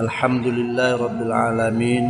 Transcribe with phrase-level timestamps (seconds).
[0.00, 2.04] الحمد لله رب العالمين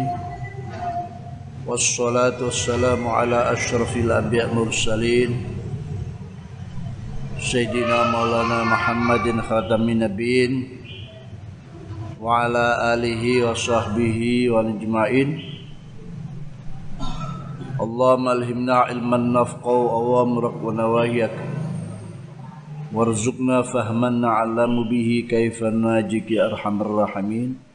[1.66, 5.30] والصلاة والسلام على أشرف الأنبياء المرسلين
[7.42, 10.52] سيدنا مولانا محمد خاتم النبيين
[12.22, 14.20] وعلى آله وصحبه
[14.50, 15.28] والإجمعين.
[17.80, 21.34] اللهم ألهمنا علما نفقه أوامرك ونواهيك
[22.94, 27.69] وارزقنا فهما نعلم به كيف ناجيك يا أرحم الراحمين.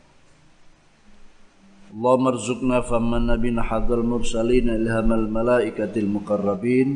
[1.96, 6.90] اللهم ارزقنا فهم النبينا حظ المرسلين إلهام الملائكة المقربين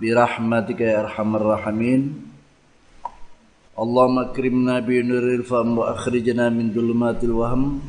[0.00, 2.02] برحمتك يا أرحم الراحمين
[3.84, 7.80] اللهم اكرمنا بنور الفهم وأخرجنا من ظلمات الوهم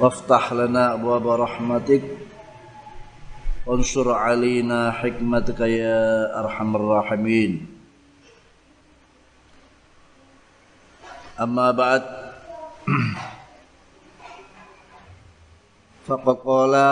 [0.00, 2.02] وافتح لنا أبواب رحمتك
[3.66, 6.00] وانصر علينا حكمتك يا
[6.40, 7.66] أرحم الراحمين
[11.40, 12.02] أما بعد
[16.06, 16.88] Faqad qala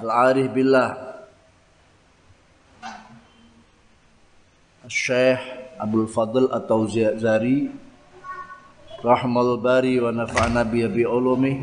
[0.00, 0.90] Al-Arif Billah
[4.88, 5.44] Syekh
[5.76, 7.68] Abdul Fadl atau Zari
[9.04, 11.60] Rahmal Bari wa nafa'na bi bi ulumi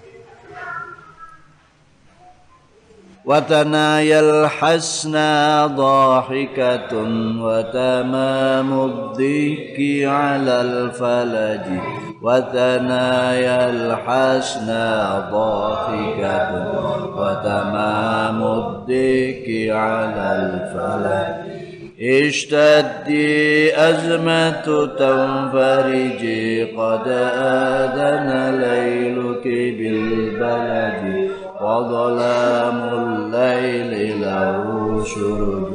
[3.25, 11.79] watanayal hasna dhahikatun wa tamamud dhikri alal falaji
[12.18, 21.61] watanayal hasna dhahikatun wa tamamud dhikri alal falaji
[22.02, 29.45] اشتدي أزمة تنفرجي قد آذن ليلك
[29.79, 31.30] بالبلد
[31.61, 35.70] وظلام الليل له شرب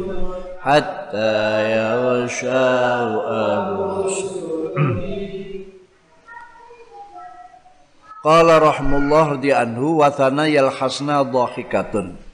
[0.62, 3.12] حتى يغشاه
[3.56, 4.10] أبو
[8.24, 12.27] قال رحم الله رضي عنه وثنايا الحسنى ضاحكة.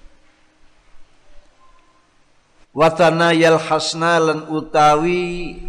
[2.74, 5.62] Watana yal hasna lan utawi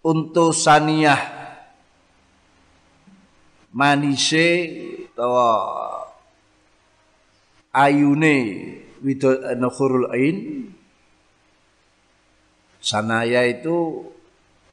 [0.00, 1.20] untuk saniyah.
[3.76, 4.48] Manise
[5.12, 5.52] utawa
[7.76, 8.36] ayune
[9.04, 10.72] widol nukhurul ain.
[12.80, 14.08] Sanaya itu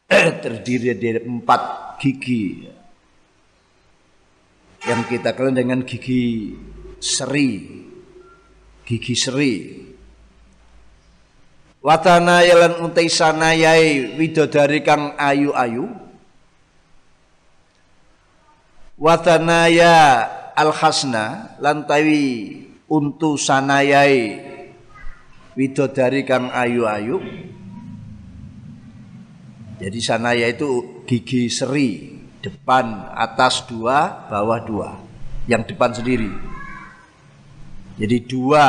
[0.41, 2.63] terdiri dari empat gigi.
[4.88, 6.56] Yang kita kenal dengan gigi
[7.03, 7.84] seri.
[8.88, 9.86] Gigi seri
[11.87, 15.87] Watana yalan untai sanayai widodari kang ayu-ayu.
[18.99, 22.59] Watanaya al khasna lantawi
[22.91, 24.35] untu sanayai
[25.55, 27.23] widodari kang ayu-ayu.
[29.79, 34.91] Jadi sanaya itu gigi seri, depan atas dua, bawah dua.
[35.47, 36.35] Yang depan sendiri.
[37.95, 38.65] Jadi dua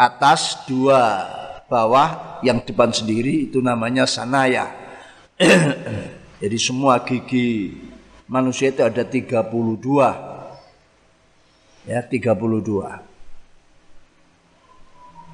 [0.00, 1.28] atas dua
[1.68, 4.72] bawah yang depan sendiri itu namanya sanaya.
[6.40, 7.76] Jadi semua gigi
[8.24, 9.44] manusia itu ada 32
[11.84, 13.10] ya 32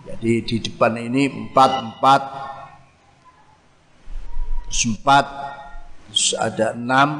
[0.06, 2.22] jadi di depan ini empat empat.
[4.70, 5.26] Sempat
[6.38, 7.10] ada enam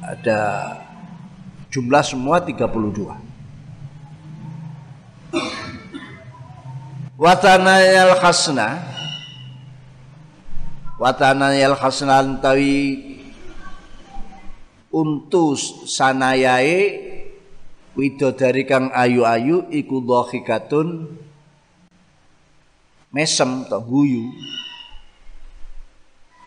[0.00, 0.40] ada
[1.72, 3.12] jumlah semua 32
[7.14, 8.82] watanayal khasna
[10.98, 13.14] watanayal khasna antawi
[14.90, 17.02] untus sanayae
[17.94, 21.18] widodari kang ayu-ayu iku dhahikatun
[23.14, 24.34] mesem atau guyu.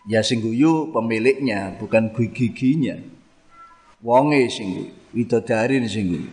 [0.08, 2.96] Ya sing guyu pemiliknya bukan giginya
[4.04, 6.32] wonge sing widodari sing guyu.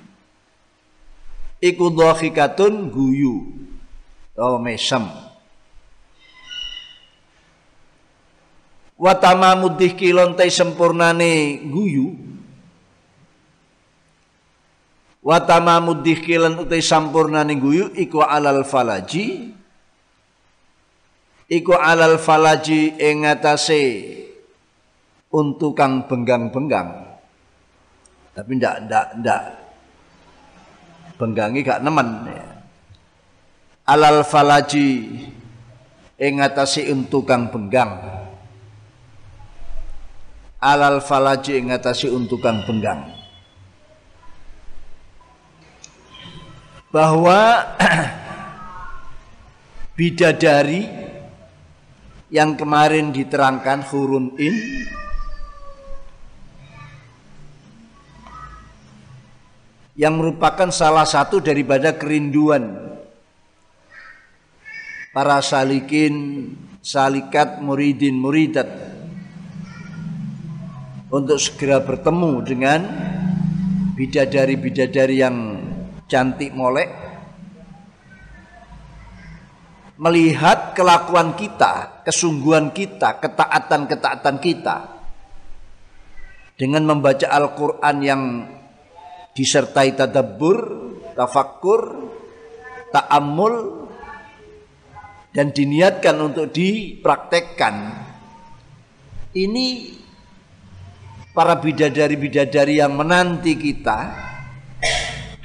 [1.64, 3.66] Iku dhahikatun guyu
[4.36, 5.26] oh mesem
[8.96, 12.16] wa tamamud dihkilon te sempurnane guyu.
[15.26, 19.58] Wa tamamud dihkilan utai sampurnane guyu iku alal falaji.
[21.46, 24.14] Iku alal falaji ing atase
[25.30, 27.06] untuk kang benggang-benggang.
[28.34, 29.42] Tapi ndak ndak ndak
[31.16, 32.10] benggangi gak nemen.
[32.28, 32.55] ya.
[33.86, 35.14] Alal falaji
[36.18, 36.42] ing
[36.90, 38.02] untuk kang benggang
[40.58, 41.70] alal falaji ing
[42.10, 43.14] untuk kang benggang
[46.90, 47.62] bahwa
[50.00, 50.90] bidadari
[52.34, 54.56] yang kemarin diterangkan hurun in
[59.94, 62.94] yang merupakan salah satu daripada kerinduan
[65.16, 66.52] para salikin,
[66.84, 68.68] salikat, muridin, muridat.
[71.08, 72.82] Untuk segera bertemu dengan
[73.96, 75.38] bidadari-bidadari yang
[76.12, 76.92] cantik molek
[79.96, 84.76] melihat kelakuan kita, kesungguhan kita, ketaatan-ketaatan kita.
[86.60, 88.24] Dengan membaca Al-Qur'an yang
[89.32, 90.60] disertai tadabbur,
[91.16, 92.12] tafakkur,
[92.92, 93.85] ta'ammul
[95.36, 98.08] dan diniatkan untuk dipraktekkan.
[99.36, 99.68] Ini
[101.36, 104.00] para bidadari-bidadari yang menanti kita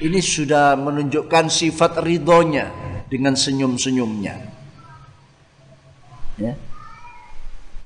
[0.00, 2.70] ini sudah menunjukkan sifat ridhonya
[3.10, 4.34] dengan senyum-senyumnya.
[6.38, 6.54] Ya.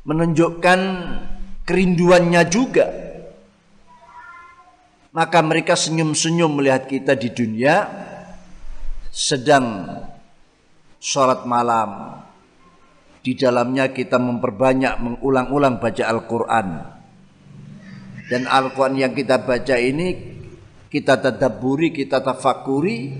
[0.05, 0.81] Menunjukkan
[1.65, 2.87] kerinduannya juga.
[5.15, 7.87] Maka mereka senyum-senyum melihat kita di dunia
[9.09, 9.87] sedang
[11.05, 12.25] sholat malam.
[13.21, 16.69] Di dalamnya kita memperbanyak mengulang-ulang baca Al-Quran
[18.29, 20.37] dan Al-Quran yang kita baca ini
[20.89, 23.12] kita tadaburi, kita tafakuri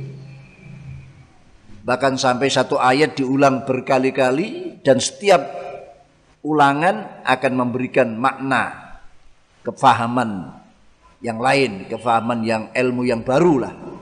[1.85, 5.41] bahkan sampai satu ayat diulang berkali-kali dan setiap
[6.45, 8.97] ulangan akan memberikan makna
[9.65, 10.53] kefahaman
[11.25, 13.94] yang lain, kefahaman yang ilmu yang baru lah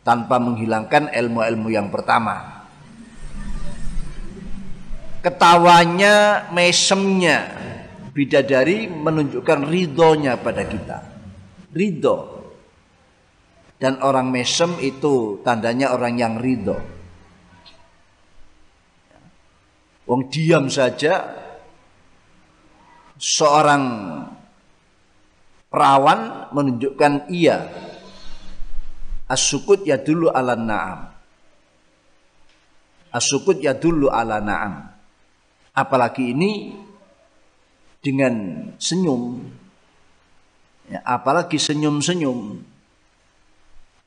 [0.00, 2.64] tanpa menghilangkan ilmu-ilmu yang pertama.
[5.20, 7.52] Ketawanya, mesemnya,
[8.16, 10.98] bidadari menunjukkan ridhonya pada kita.
[11.76, 12.40] Ridho.
[13.80, 16.76] Dan orang mesem itu tandanya orang yang ridho.
[20.04, 21.32] Wong diam saja
[23.20, 23.84] seorang
[25.70, 27.89] perawan menunjukkan iya.
[29.30, 31.06] As-sukut ya dulu ala na'am.
[33.14, 34.90] As-sukut ya dulu ala na'am.
[35.70, 36.74] Apalagi ini
[38.02, 38.34] dengan
[38.74, 39.38] senyum.
[40.90, 42.58] Ya, apalagi senyum-senyum.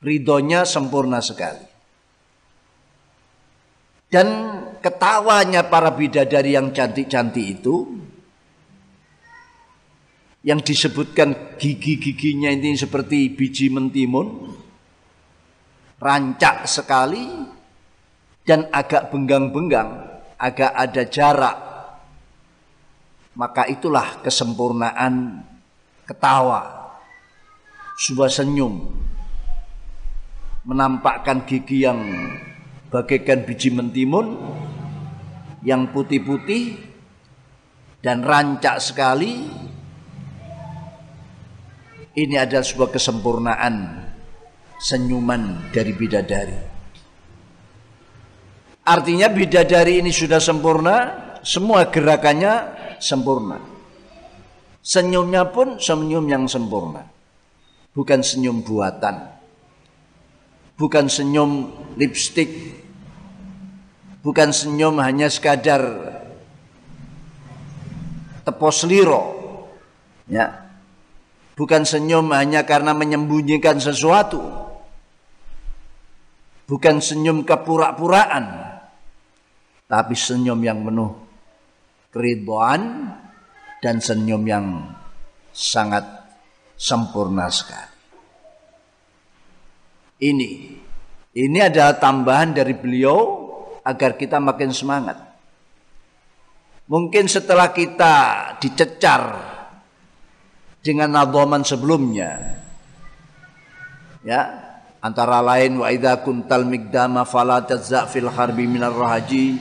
[0.04, 1.64] Ridhonya sempurna sekali.
[4.12, 4.28] Dan
[4.84, 8.04] ketawanya para bidadari yang cantik-cantik itu
[10.44, 14.52] yang disebutkan gigi-giginya ini seperti biji mentimun
[15.98, 17.44] rancak sekali
[18.44, 20.04] dan agak benggang-benggang
[20.36, 21.56] agak ada jarak
[23.34, 25.42] maka itulah kesempurnaan
[26.06, 26.92] ketawa
[27.98, 28.90] sebuah senyum
[30.64, 32.00] menampakkan gigi yang
[32.88, 34.38] bagaikan biji mentimun
[35.64, 36.76] yang putih-putih
[38.04, 39.48] dan rancak sekali.
[42.14, 44.03] Ini adalah sebuah kesempurnaan
[44.84, 46.60] senyuman dari bidadari
[48.84, 52.72] artinya bidadari ini sudah sempurna semua gerakannya
[53.04, 53.60] sempurna.
[54.80, 57.04] Senyumnya pun senyum yang sempurna.
[57.92, 59.28] Bukan senyum buatan.
[60.80, 61.68] Bukan senyum
[62.00, 62.80] lipstick.
[64.24, 65.84] Bukan senyum hanya sekadar
[68.48, 69.22] tepos liro.
[70.24, 70.64] Ya.
[71.54, 74.40] Bukan senyum hanya karena menyembunyikan sesuatu.
[76.64, 78.44] Bukan senyum kepura-puraan.
[79.84, 81.12] Tapi senyum yang penuh
[82.14, 83.10] keriduan
[83.82, 84.66] dan senyum yang
[85.52, 86.06] sangat
[86.78, 87.92] sempurna sekali.
[90.24, 90.50] Ini
[91.34, 93.44] ini adalah tambahan dari beliau
[93.82, 95.18] agar kita makin semangat.
[96.88, 98.14] Mungkin setelah kita
[98.62, 99.52] dicecar
[100.84, 102.60] dengan nadhaman sebelumnya
[104.20, 104.63] ya
[105.04, 109.60] antara lain wa idza kuntal migdama fala tazza fil harbi minar rahaji.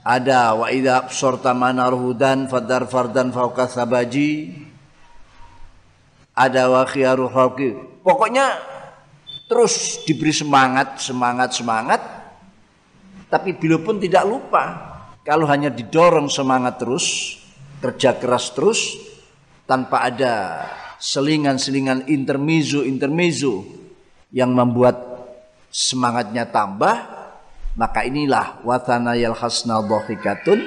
[0.00, 4.64] Ada wa idza absarta manar hudan fadar fardan fauqa sabaji.
[6.32, 8.58] Ada wa khiyaru khalqi pokoknya
[9.46, 12.00] terus diberi semangat semangat semangat.
[13.28, 14.64] Tapi bila pun tidak lupa
[15.22, 17.36] kalau hanya didorong semangat terus
[17.82, 18.94] kerja keras terus
[19.64, 20.64] tanpa ada
[21.04, 23.68] selingan-selingan intermezzo intermezzo
[24.32, 24.96] yang membuat
[25.68, 26.96] semangatnya tambah
[27.76, 30.64] maka inilah watana yal hasna dhahikatun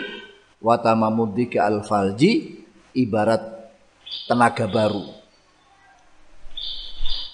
[0.61, 2.61] watamamudika al falji
[2.93, 3.41] ibarat
[4.27, 5.05] tenaga baru.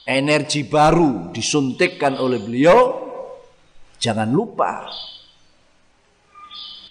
[0.03, 3.01] Energi baru disuntikkan oleh beliau.
[4.03, 4.91] Jangan lupa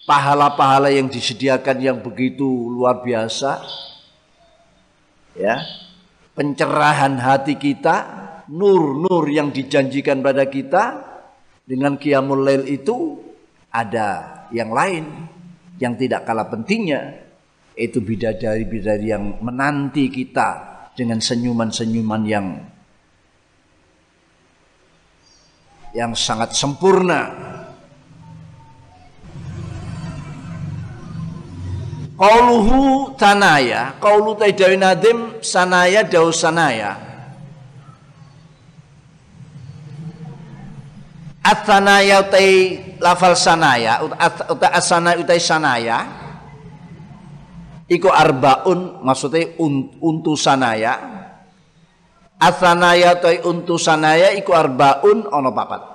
[0.09, 3.61] pahala-pahala yang disediakan yang begitu luar biasa.
[5.37, 5.61] Ya.
[6.33, 7.97] Pencerahan hati kita,
[8.49, 10.85] nur-nur yang dijanjikan pada kita
[11.69, 13.21] dengan qiyamul lail itu
[13.69, 15.05] ada yang lain
[15.77, 17.21] yang tidak kalah pentingnya
[17.77, 20.49] itu bidadari-bidadari yang menanti kita
[20.93, 22.47] dengan senyuman-senyuman yang
[25.93, 27.52] yang sangat sempurna.
[32.23, 36.95] Qauluhu tanaya, qaulu taidawi nadim sanaya daus sanaya.
[41.43, 45.99] Athanaya utai lafal sanaya utai asana utai sanaya.
[47.91, 50.95] Iku arbaun maksudnya un, untu sanaya.
[52.39, 55.92] Athanaya utai untu sanaya iku arbaun ono papat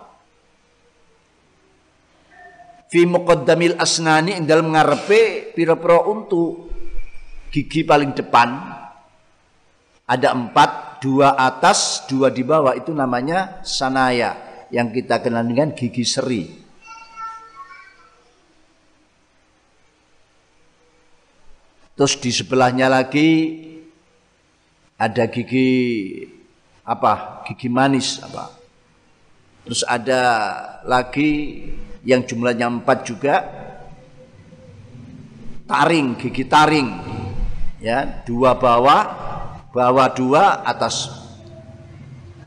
[2.88, 6.72] fi muqaddamil asnani ing dalem ngarepe pira-pira untu
[7.52, 8.78] gigi paling depan
[10.08, 16.04] ada empat dua atas dua di bawah itu namanya sanaya yang kita kenal dengan gigi
[16.08, 16.44] seri.
[21.98, 23.30] Terus di sebelahnya lagi
[25.02, 25.70] ada gigi
[26.86, 27.44] apa?
[27.50, 28.54] Gigi manis apa?
[29.66, 30.22] Terus ada
[30.86, 31.66] lagi
[32.08, 33.36] yang jumlahnya empat juga
[35.68, 36.88] taring, gigi taring,
[37.84, 38.24] ya.
[38.24, 39.02] Dua bawah,
[39.76, 41.12] bawah dua, atas.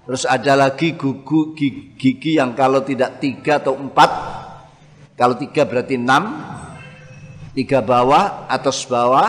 [0.09, 4.11] Terus ada lagi gugu gigi yang kalau tidak tiga atau empat,
[5.15, 6.41] kalau tiga berarti enam,
[7.53, 9.29] tiga bawah, atas bawah,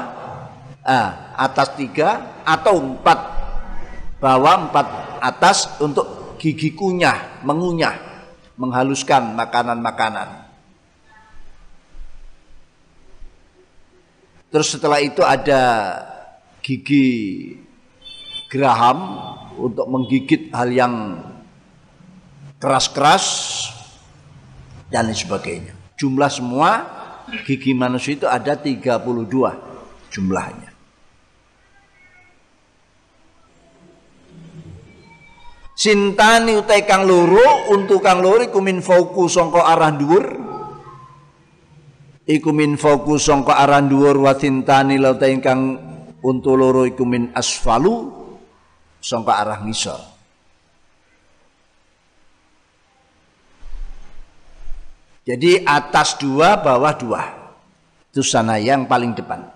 [0.88, 3.44] ah, atas tiga atau empat.
[4.22, 4.88] Bawah, empat
[5.20, 8.11] atas untuk gigi kunyah, mengunyah,
[8.62, 10.46] menghaluskan makanan-makanan.
[14.53, 15.62] Terus setelah itu ada
[16.62, 17.10] gigi
[18.51, 19.18] geraham
[19.58, 20.96] untuk menggigit hal yang
[22.62, 23.25] keras-keras
[24.91, 25.74] dan lain sebagainya.
[25.96, 26.70] Jumlah semua
[27.48, 30.71] gigi manusia itu ada 32 jumlahnya.
[35.82, 40.26] Sintani utai kang loro untuk kang loro iku min fauku sangka arah dhuwur.
[42.30, 45.82] Iku min fauku sangka arah dhuwur wa sintani utai kang
[46.22, 48.14] untuk loro iku min asfalu
[49.02, 49.98] sangka arah ngisor.
[55.26, 57.22] Jadi atas dua, bawah dua.
[58.14, 59.50] Itu sana yang paling depan.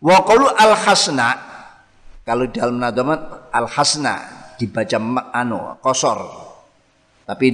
[0.00, 1.36] Wa al hasna
[2.24, 4.98] kalau dalam nadamat al hasna dibaca
[5.32, 6.18] anu kosor.
[7.22, 7.46] Tapi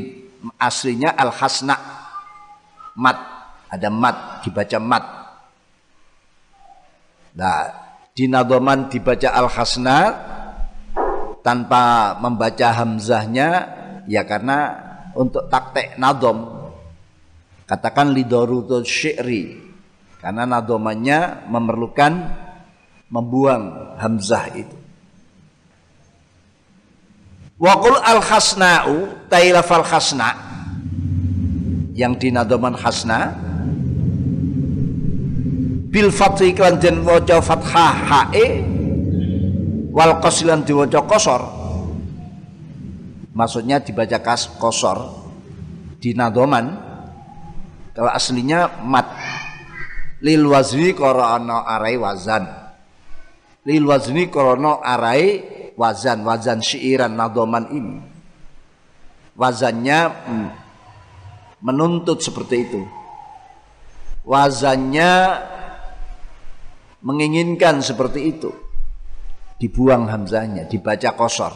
[0.57, 1.77] aslinya al hasna
[2.97, 3.19] mat
[3.69, 5.05] ada mat dibaca mat.
[7.35, 7.61] Nah,
[8.15, 9.99] di nadaman dibaca al hasna
[11.45, 13.49] tanpa membaca hamzahnya
[14.09, 14.59] ya karena
[15.13, 16.71] untuk taktek nadom
[17.69, 19.61] katakan lidorutul syi'ri
[20.25, 22.13] karena nadomannya memerlukan
[23.13, 24.84] membuang hamzah itu
[27.65, 30.37] Waqul al khasna'u tailafal khasna.
[31.97, 33.33] Yang di nadoman khasna.
[35.89, 38.61] Bil fathi kan den fathah hae
[39.95, 41.65] wal qasilan diwaca kosor
[43.35, 45.11] maksudnya dibaca kas kosor
[45.99, 46.81] di nadoman.
[47.95, 49.07] Kalau aslinya mat.
[50.25, 52.49] Lil wazni korona arai wazan.
[53.69, 55.45] Lil wazni korona arai
[55.75, 57.99] wazan wazan syiiran nadoman ini.
[59.35, 60.49] Wazannya hmm,
[61.63, 62.81] menuntut seperti itu.
[64.25, 65.11] Wazannya
[67.05, 68.51] menginginkan seperti itu.
[69.59, 71.55] Dibuang hamzahnya, dibaca kosor.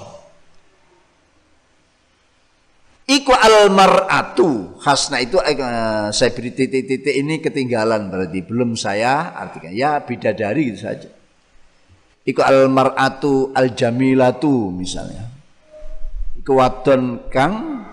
[3.08, 8.44] Iku al mar'atu khasna itu uh, saya beri titik-titik ini ketinggalan berarti.
[8.44, 9.72] Belum saya artikan.
[9.72, 11.08] Ya bidadari gitu saja.
[12.28, 15.24] Iku al mar'atu al jamilatu misalnya.
[16.36, 17.88] Iku wadon kang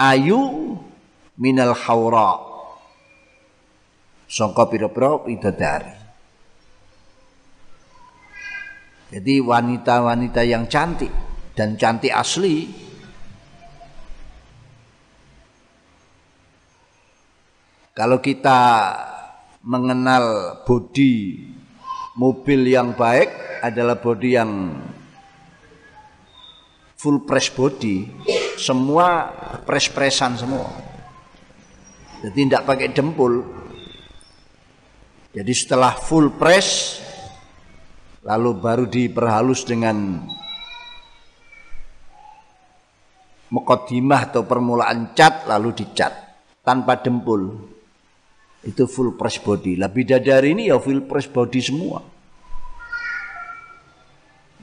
[0.00, 0.72] ayu
[1.36, 2.48] minal haura.
[4.28, 5.96] Sangka pira-pira bidadari.
[9.08, 11.08] Jadi wanita-wanita yang cantik
[11.56, 12.88] dan cantik asli
[17.98, 18.94] Kalau kita
[19.66, 21.47] mengenal bodi
[22.18, 24.74] mobil yang baik adalah bodi yang
[26.98, 28.10] full press body,
[28.58, 29.30] semua
[29.62, 30.66] press-pressan semua.
[32.18, 33.46] Jadi tidak pakai dempul.
[35.30, 36.98] Jadi setelah full press
[38.26, 40.18] lalu baru diperhalus dengan
[43.54, 46.10] mukodimah atau permulaan cat lalu dicat
[46.66, 47.77] tanpa dempul
[48.68, 49.80] itu full press body.
[49.80, 52.04] Lah bidadari ini ya full press body semua.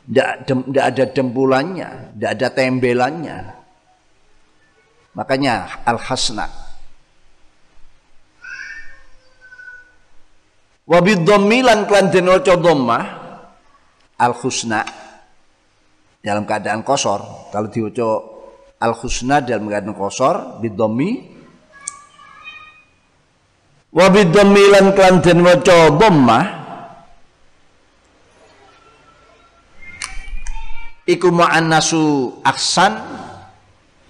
[0.05, 3.37] Tidak ada dempulannya, tidak ada tembelannya.
[5.17, 6.45] Makanya al-hasna.
[10.85, 12.29] Wa bidhammi lan klan den
[14.21, 14.85] al-husna
[16.21, 17.49] dalam keadaan kosor.
[17.49, 18.09] Kalau diwaca
[18.77, 21.34] al-husna dalam keadaan kosor bidhammi
[23.95, 26.43] wa bidzammilan klan den waca dhammah
[31.07, 32.99] iku muannasu aksan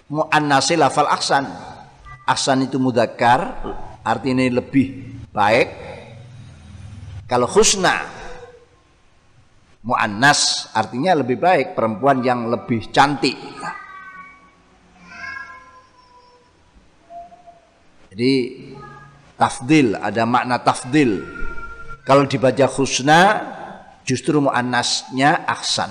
[0.10, 1.46] muannasi lafal aksan
[2.26, 3.62] aksan itu mudakar
[4.02, 5.70] artinya lebih baik.
[7.26, 8.06] Kalau husna
[9.86, 13.38] muannas artinya lebih baik perempuan yang lebih cantik.
[18.14, 18.34] Jadi
[19.36, 21.24] tafdil, ada makna tafdil.
[22.06, 23.22] Kalau dibaca husna
[24.06, 25.90] justru muannasnya ahsan.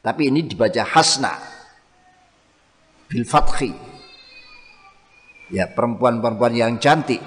[0.00, 1.36] Tapi ini dibaca hasna
[3.04, 3.74] bil fathi.
[5.50, 7.20] Ya, perempuan-perempuan yang cantik.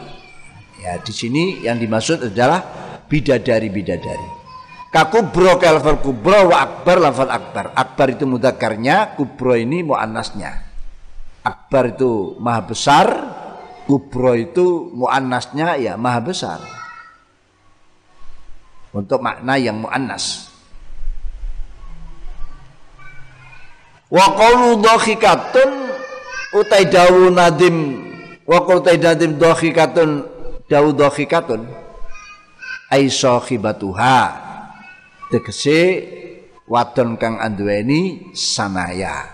[0.80, 2.64] Ya, di sini yang dimaksud adalah
[3.06, 4.42] bidadari-bidadari.
[4.90, 7.76] Kakubro kalfal kubro wa akbar lafal akbar.
[7.76, 10.72] Akbar itu mudakarnya, kubro ini muannasnya.
[11.44, 13.08] Akbar itu maha besar,
[13.84, 16.60] kubro itu muannasnya ya maha besar.
[18.94, 20.54] Untuk makna yang muannas.
[24.14, 25.70] Wa qawlu dhakhikatun
[26.54, 28.06] utai dawu nadim.
[28.46, 30.10] Wa qawlu utai nadim dhakhikatun
[30.70, 31.66] dawu dhakhikatun.
[32.94, 34.18] Ai sahibatuha
[35.34, 36.06] tegese
[36.70, 39.33] wadon kang anduweni sanaya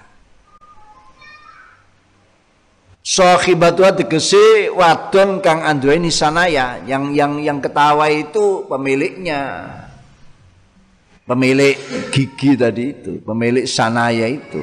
[3.10, 9.66] Sahibatu tegese wadon kang anduweni sanaya yang yang yang ketawa itu pemiliknya.
[11.26, 11.74] Pemilik
[12.14, 14.62] gigi tadi itu, pemilik sanaya itu.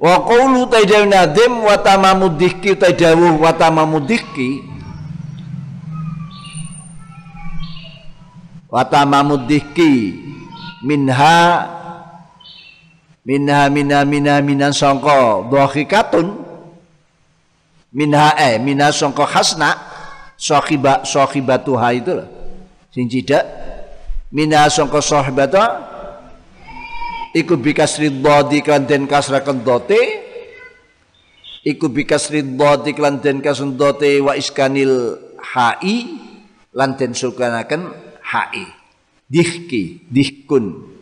[0.00, 4.00] Wa qawlu taidawu nadim wa tamamu dhikki taidawu wa tamamu
[8.72, 9.36] wa tamamu
[10.80, 11.40] minha
[13.24, 16.44] minha minha minha minha sangka dhahikatun.
[17.94, 19.74] Minha eh minha sangka hasna
[20.36, 22.28] sahiba sahibatuha itu loh.
[22.92, 23.42] Sing tidak
[24.30, 25.58] minha sangka sahibatu
[27.34, 29.98] iku bikasri dhadi kan den kasrakan dote
[31.64, 35.96] iku bikasri dhadi kan den kasrakan wa iskanil hai
[36.76, 37.88] lan den sukanaken
[38.20, 38.68] hai.
[39.24, 40.93] Dihki dihkun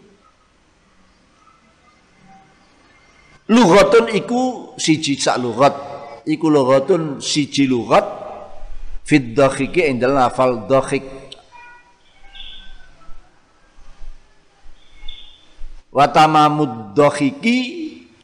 [3.50, 5.74] Lughatun iku siji sak lughat.
[6.22, 8.06] Iku lughatun siji lughat
[9.02, 11.02] fid dakhiki ing dalam lafal dakhik.
[15.90, 16.94] Wa tamamud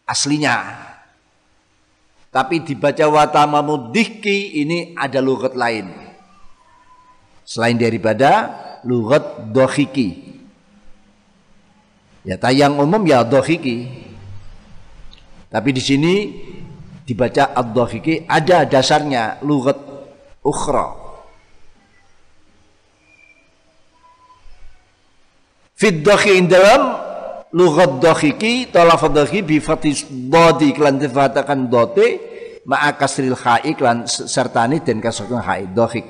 [0.07, 0.57] aslinya.
[2.29, 5.91] Tapi dibaca wa tamamud dihki ini ada lughat lain.
[7.43, 8.53] Selain daripada
[8.87, 10.39] lughat dakhiki.
[12.23, 14.08] Ya tayang umum ya dakhiki.
[15.49, 16.15] Tapi di sini
[17.09, 19.81] dibaca ad-dhahiqi ada dasarnya lughat
[20.45, 20.93] ukhra.
[25.73, 27.01] Fid dakhi dalam
[27.57, 32.21] lughat dhahiqi talafadz dhahi bi fathis dhadi klan difatakan dote
[32.69, 36.07] ma'a kasril kha'i klan sertani dan kasrul kha'i dhahiq.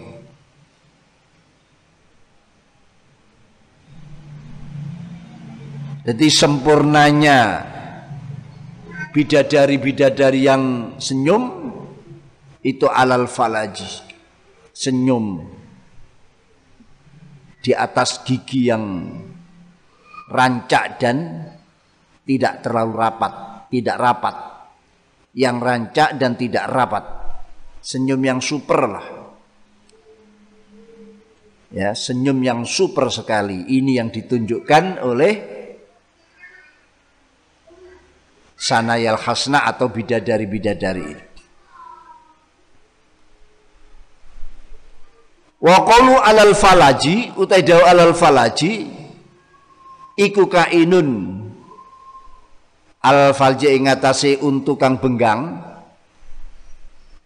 [6.08, 7.38] Jadi sempurnanya
[9.14, 11.72] bidadari-bidadari yang senyum
[12.62, 14.08] itu alal falaji
[14.78, 15.42] senyum
[17.58, 18.84] di atas gigi yang
[20.30, 21.16] rancak dan
[22.22, 23.32] tidak terlalu rapat,
[23.72, 24.36] tidak rapat.
[25.32, 27.04] Yang rancak dan tidak rapat.
[27.80, 29.06] Senyum yang super lah.
[31.72, 33.64] Ya, senyum yang super sekali.
[33.64, 35.57] Ini yang ditunjukkan oleh
[38.58, 41.24] sanayal khasna atau bidadari-bidadari ini.
[45.58, 48.86] Wa qalu alal falaji utai dawu alal falaji
[50.14, 51.38] iku kainun
[53.02, 55.58] al falji ing atase untu kang benggang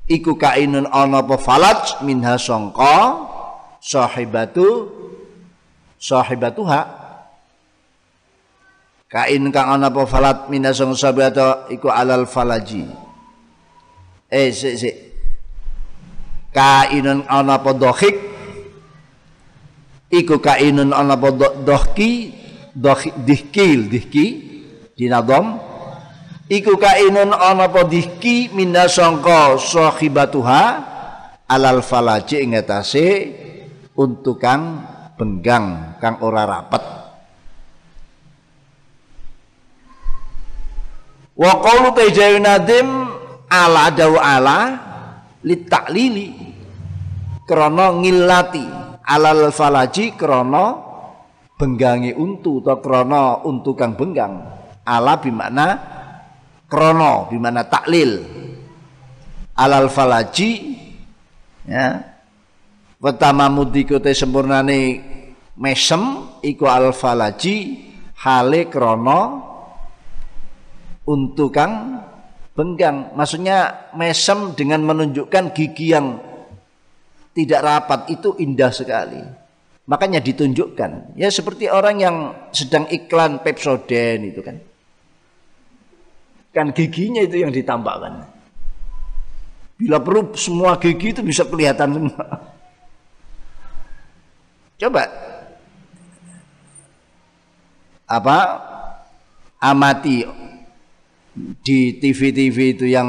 [0.09, 3.21] iku kainun ana apa falaj minha sangka
[3.81, 4.89] sahibatu
[6.01, 7.02] sahibatuha
[9.13, 12.89] kain kang ana apa falat minha sangka sahibatu iku alal falaji.
[14.33, 14.97] Eh sik sik.
[16.57, 18.17] Kainun ana apa dohik?
[20.09, 21.29] Iku kainun ana apa
[21.61, 22.41] dohki?
[23.21, 24.27] Dihkil dihki?
[24.97, 25.61] Dinadom.
[26.49, 28.49] Iku kainun ana apa dihki?
[28.57, 30.89] Minna sangka sahibatuha
[31.53, 32.57] alal falaji ing
[33.93, 34.89] untuk kang
[35.21, 37.02] benggang kang ora rapet
[41.43, 41.91] wa qawlu
[42.39, 42.89] nadim
[43.51, 44.59] ala dawu ala
[45.43, 46.55] litaklili.
[47.43, 48.63] Krana ngilati
[49.03, 50.79] alal falaji krana
[51.59, 54.39] benggangi untu atau krana untu kang benggang.
[54.87, 55.67] Ala bimakna
[56.71, 58.23] krana bimakna taklil.
[59.59, 60.79] Alal falaji
[61.67, 62.15] ya.
[63.03, 65.03] Pertama mudiko te sempurnane
[65.59, 67.83] mesem iku al falaji
[68.23, 69.52] hale krana
[71.07, 72.03] untu kang
[72.53, 73.15] benggang.
[73.17, 76.21] Maksudnya mesem dengan menunjukkan gigi yang
[77.33, 79.21] tidak rapat itu indah sekali.
[79.89, 81.19] Makanya ditunjukkan.
[81.19, 82.17] Ya seperti orang yang
[82.55, 84.57] sedang iklan Pepsodent itu kan.
[86.53, 88.29] Kan giginya itu yang ditambahkan.
[89.81, 92.27] Bila perlu semua gigi itu bisa kelihatan semua.
[94.79, 95.07] Coba
[98.07, 98.39] apa
[99.57, 100.27] amati
[101.37, 103.09] di TV-TV itu yang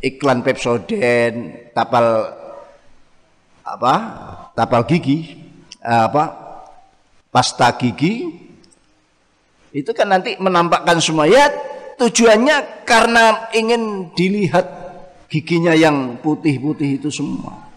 [0.00, 2.32] iklan Pepsodent, tapal
[3.60, 3.94] apa?
[4.56, 5.36] Tapal gigi,
[5.84, 6.48] apa?
[7.30, 8.26] Pasta gigi
[9.70, 11.46] itu kan nanti menampakkan semua ya
[11.94, 14.66] tujuannya karena ingin dilihat
[15.30, 17.70] giginya yang putih-putih itu semua.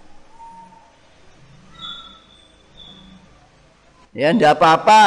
[4.14, 5.02] Ya, tidak apa-apa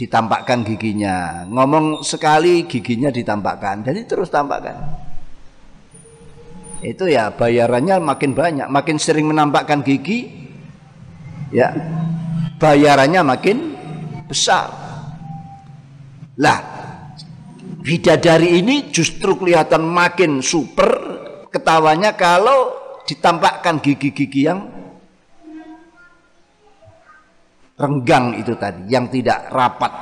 [0.00, 1.44] ditampakkan giginya.
[1.44, 3.84] Ngomong sekali giginya ditampakkan.
[3.84, 4.80] Jadi terus tampakkan.
[6.80, 10.32] Itu ya bayarannya makin banyak, makin sering menampakkan gigi
[11.52, 11.76] ya
[12.56, 13.76] bayarannya makin
[14.24, 14.72] besar.
[16.40, 16.60] Lah,
[17.84, 20.88] bidadari ini justru kelihatan makin super
[21.52, 22.72] ketawanya kalau
[23.04, 24.79] ditampakkan gigi-gigi yang
[27.80, 29.92] renggang itu tadi yang tidak rapat.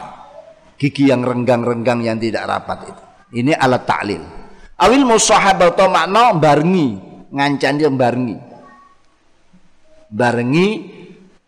[0.79, 3.03] Gigi yang renggang-renggang yang tidak rapat itu.
[3.39, 4.23] Ini alat taklil.
[4.79, 6.99] Awil musahabat atau makna barengi.
[7.31, 8.39] Ngancan dia barengi.
[10.11, 10.69] Barengi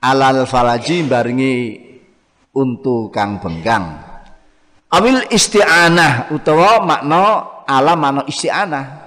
[0.01, 1.55] alal falaji barengi
[2.57, 4.11] untuk kang benggang
[4.91, 7.23] awil isti'anah utawa makna
[7.69, 9.00] ala makna isti'anah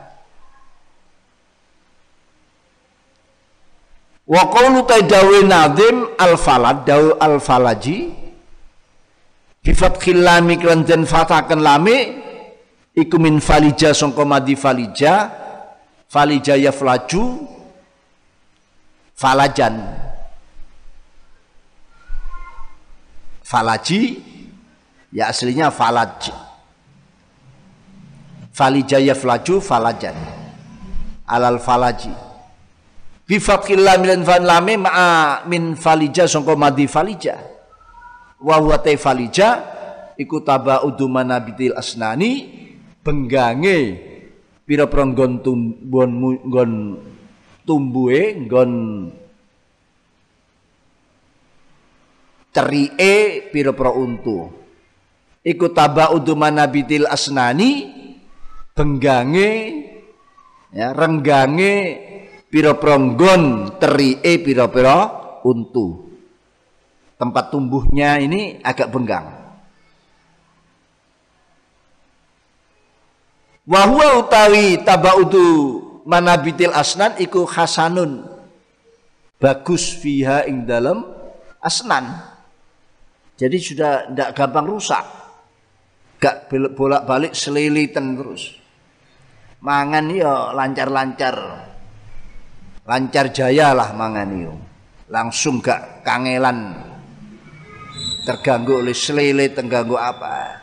[4.23, 8.15] Wa qawlu taidawi nadim al-falad dawu al-falaji.
[9.63, 12.23] Bi fathil lam iklan den fatakan lame
[12.95, 15.31] iku min falija sangka madi falija.
[16.07, 17.23] Falija yaflaju
[19.17, 19.75] falajan.
[23.43, 24.01] Falaji
[25.11, 26.31] ya aslinya falaj.
[28.55, 30.15] Falija yaflaju falajan.
[31.27, 32.32] Alal falaji
[33.23, 37.39] bi fathillah min fan lami ma'a min falija sangka madi falija
[38.43, 39.49] wa huwa falija
[40.19, 42.31] iku tabaudu manabitil asnani
[43.03, 43.77] benggange
[44.63, 46.11] pira-pira nggon tumbon
[46.47, 46.71] nggon
[47.63, 48.71] tumbuhe nggon
[52.53, 54.53] cerike pira-pira untu.
[55.43, 57.91] Iku tabaudu manabitil asnani
[58.71, 59.51] benggange
[60.71, 61.73] ya renggange
[62.53, 65.09] pira-pira nggon terie pira-pira
[65.41, 66.05] untu.
[67.17, 69.25] Tempat tumbuhnya ini agak benggang.
[73.65, 75.49] Wa huwa utawi tabaudu
[76.05, 78.21] manabitil asnan iku hasanun.
[79.41, 81.01] Bagus fiha ing dalam
[81.57, 82.05] asnan.
[83.33, 85.01] Jadi sudah tidak gampang rusak.
[86.21, 88.61] Gak bolak-balik selilitan terus.
[89.63, 91.72] Mangan ya lancar-lancar.
[92.83, 94.53] Lancar jaya lah mangan yo.
[95.07, 96.75] Langsung gak kangelan
[98.27, 100.59] terganggu oleh selilit, terganggu apa.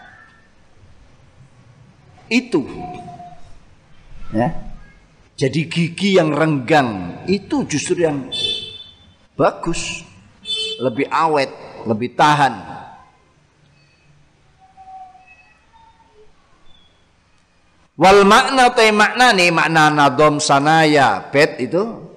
[2.28, 2.66] Itu.
[4.32, 4.52] Ya.
[5.40, 8.28] Jadi gigi yang renggang itu justru yang
[9.32, 10.04] bagus,
[10.76, 11.48] lebih awet,
[11.88, 12.80] lebih tahan.
[18.00, 22.09] Wal makna te makna nih makna nadom sanaya bet itu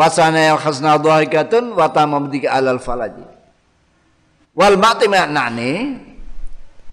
[0.00, 3.20] wasana yang khasna dhahikatun wa tamamdika alal falaji.
[4.56, 5.76] Wal nih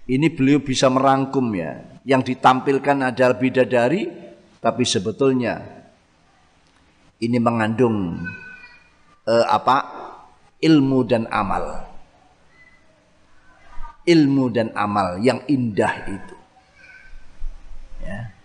[0.08, 1.80] ini beliau bisa merangkum ya.
[2.04, 4.08] Yang ditampilkan adalah bidadari
[4.60, 5.60] tapi sebetulnya
[7.20, 8.20] ini mengandung
[9.24, 9.76] eh, apa
[10.60, 11.88] ilmu dan amal.
[14.08, 16.36] Ilmu dan amal yang indah itu.
[18.04, 18.37] Ya.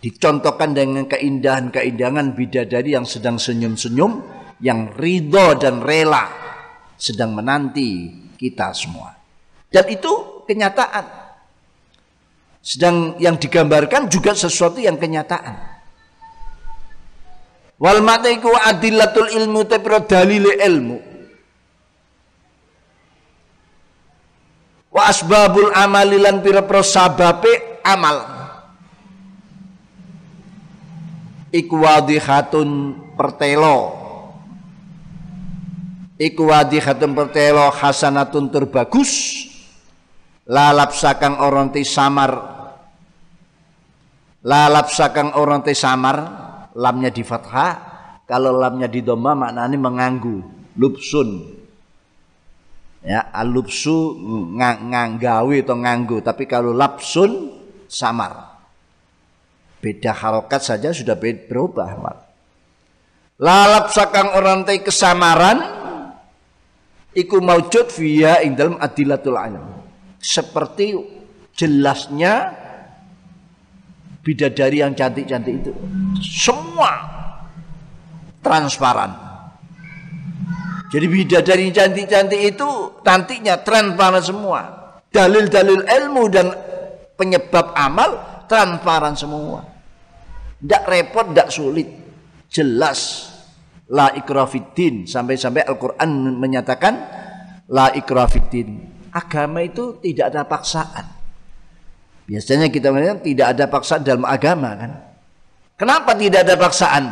[0.00, 4.22] Dicontohkan dengan keindahan-keindahan bidadari yang sedang senyum-senyum,
[4.60, 6.28] yang ridho dan rela
[6.96, 9.16] sedang menanti kita semua.
[9.72, 11.04] Dan itu kenyataan.
[12.60, 15.78] Sedang yang digambarkan juga sesuatu yang kenyataan.
[17.76, 21.16] Wal matiku adilatul ilmu tapi dalil ilmu.
[24.96, 28.35] wa asbabul amalilan pira-pira sababe amal
[31.56, 32.68] iku wadihatun
[33.16, 34.04] pertelo.
[36.16, 39.44] Iku wadihatun pertelo hasanatun terbagus.
[40.46, 42.54] Lalap sakang orang ti samar.
[44.46, 46.16] Lalap sakang orang ti samar
[46.76, 47.96] lamnya di fathah.
[48.28, 50.44] Kalau lamnya di doma maknanya menganggu.
[50.76, 51.56] Lupsun.
[53.06, 54.18] Ya alupsu
[54.56, 56.20] nganggawi atau nganggu.
[56.24, 57.54] Tapi kalau lapsun
[57.86, 58.55] samar
[59.86, 62.18] beda harokat saja sudah berubah Mak.
[63.38, 65.62] lalap sakang orang tay kesamaran
[67.14, 69.62] iku maujud via ing dalam adilatul alam
[70.18, 70.98] seperti
[71.54, 72.50] jelasnya
[74.26, 75.72] bidadari yang cantik-cantik itu
[76.18, 77.06] semua
[78.42, 79.26] transparan
[80.86, 82.68] jadi bidadari cantik-cantik itu
[83.02, 84.60] nantinya transparan semua.
[85.10, 86.46] Dalil-dalil ilmu dan
[87.18, 89.75] penyebab amal transparan semua.
[90.60, 91.88] Tidak repot, tidak sulit.
[92.48, 93.32] Jelas.
[93.92, 95.06] La ikrafidin.
[95.06, 96.94] Sampai-sampai Al-Quran menyatakan
[97.70, 98.94] La ikrafidin.
[99.10, 101.06] Agama itu tidak ada paksaan.
[102.26, 104.92] Biasanya kita melihat tidak ada paksaan dalam agama kan.
[105.78, 107.04] Kenapa tidak ada paksaan?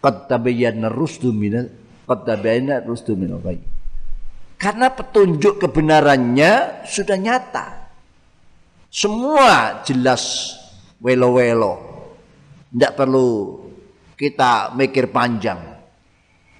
[0.00, 1.68] Qad tabayyana rusdu minal
[2.04, 3.40] qad tabayyana rusdu minal.
[4.60, 7.66] Karena petunjuk kebenarannya sudah nyata.
[8.92, 10.52] Semua jelas
[11.00, 11.89] welo-welo.
[12.70, 13.58] Tidak perlu
[14.14, 15.58] kita mikir panjang.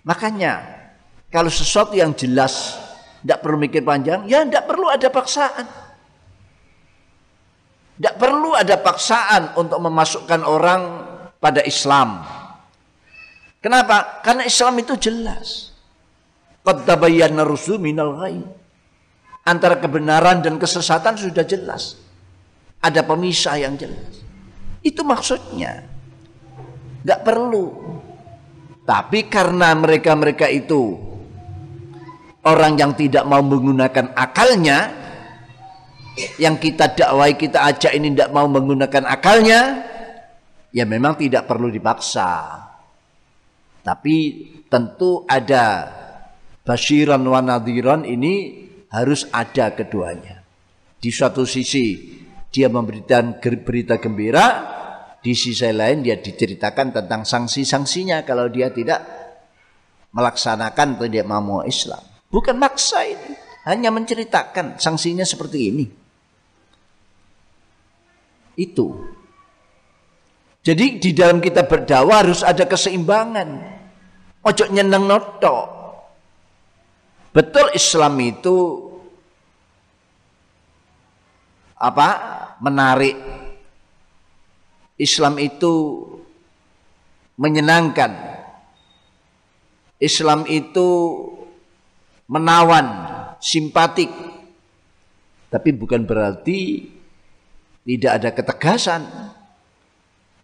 [0.03, 0.81] Makanya
[1.31, 2.75] kalau sesuatu yang jelas
[3.23, 5.67] tidak perlu mikir panjang, ya tidak perlu ada paksaan.
[8.01, 10.83] Tidak perlu ada paksaan untuk memasukkan orang
[11.37, 12.25] pada Islam.
[13.61, 14.25] Kenapa?
[14.25, 15.77] Karena Islam itu jelas.
[16.65, 16.89] Qad
[17.77, 18.49] minal ghayb.
[19.45, 22.01] Antara kebenaran dan kesesatan sudah jelas.
[22.81, 24.25] Ada pemisah yang jelas.
[24.81, 26.00] Itu maksudnya.
[27.05, 27.67] Gak perlu.
[28.85, 30.99] Tapi karena mereka-mereka itu
[32.45, 34.91] orang yang tidak mau menggunakan akalnya,
[36.41, 39.61] yang kita dakwai, kita ajak ini tidak mau menggunakan akalnya,
[40.75, 42.67] ya memang tidak perlu dipaksa.
[43.81, 44.17] Tapi
[44.69, 45.89] tentu ada
[46.67, 50.43] basyiran wa nadhiran ini harus ada keduanya.
[51.01, 52.19] Di suatu sisi
[52.51, 54.80] dia memberikan berita gembira,
[55.21, 59.05] di sisi lain dia diceritakan tentang sanksi-sanksinya kalau dia tidak
[60.17, 62.01] melaksanakan atau dia mau Islam.
[62.33, 63.37] Bukan maksa ini,
[63.69, 65.87] hanya menceritakan sanksinya seperti ini.
[68.57, 69.21] Itu
[70.61, 73.49] jadi di dalam kita berdakwah harus ada keseimbangan.
[74.45, 75.57] Ojo nyeneng noto.
[77.33, 78.57] Betul Islam itu
[81.81, 82.09] apa?
[82.61, 83.40] Menarik.
[85.01, 86.05] Islam itu
[87.41, 88.13] menyenangkan.
[89.97, 90.89] Islam itu
[92.29, 93.09] menawan,
[93.41, 94.13] simpatik.
[95.49, 96.85] Tapi bukan berarti
[97.89, 99.03] tidak ada ketegasan.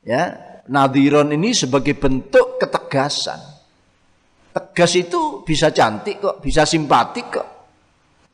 [0.09, 0.41] Ya,
[0.73, 3.39] nadhiron ini sebagai bentuk ketegasan.
[4.57, 7.49] Tegas itu bisa cantik kok, bisa simpatik kok.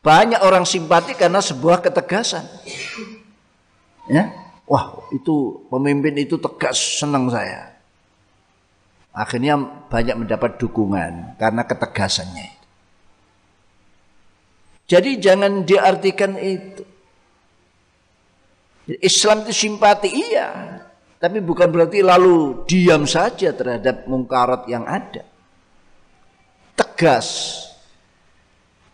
[0.03, 2.47] Banyak orang simpatik karena sebuah ketegasan.
[4.11, 4.42] Ya,
[4.73, 7.77] wah itu pemimpin itu tegas senang saya.
[9.13, 9.61] Akhirnya
[9.93, 12.49] banyak mendapat dukungan karena ketegasannya.
[14.89, 16.85] Jadi jangan diartikan itu.
[19.05, 20.81] Islam itu simpati iya,
[21.21, 25.23] tapi bukan berarti lalu diam saja terhadap mungkarat yang ada.
[26.75, 27.29] Tegas.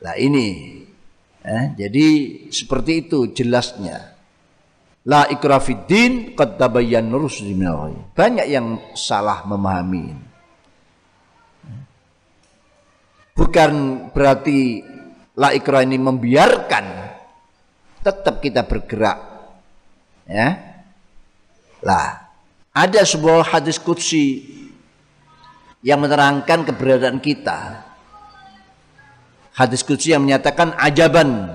[0.03, 0.79] Nah ini
[1.49, 2.07] Eh, jadi
[2.53, 4.18] seperti itu jelasnya.
[5.09, 7.09] La ikrafiddin qad tabayyan
[8.13, 10.13] Banyak yang salah memahami.
[13.33, 13.73] Bukan
[14.13, 14.85] berarti
[15.39, 16.87] la ikrah ini membiarkan
[18.05, 19.19] tetap kita bergerak.
[20.29, 20.61] Ya.
[21.81, 22.29] Lah,
[22.77, 24.45] ada sebuah hadis qudsi
[25.81, 27.89] yang menerangkan keberadaan kita
[29.59, 31.51] hadis qudsi yang menyatakan ajaban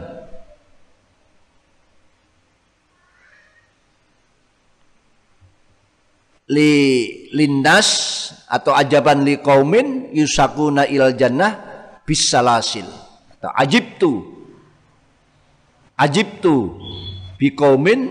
[6.51, 6.73] li
[7.31, 7.87] lindas
[8.51, 11.53] atau ajaban li kaumin yusakuna il jannah
[12.03, 12.87] bisalasil.
[13.39, 14.11] Atau ajib tu
[15.95, 16.55] ajib tu
[17.39, 18.01] bi kaumin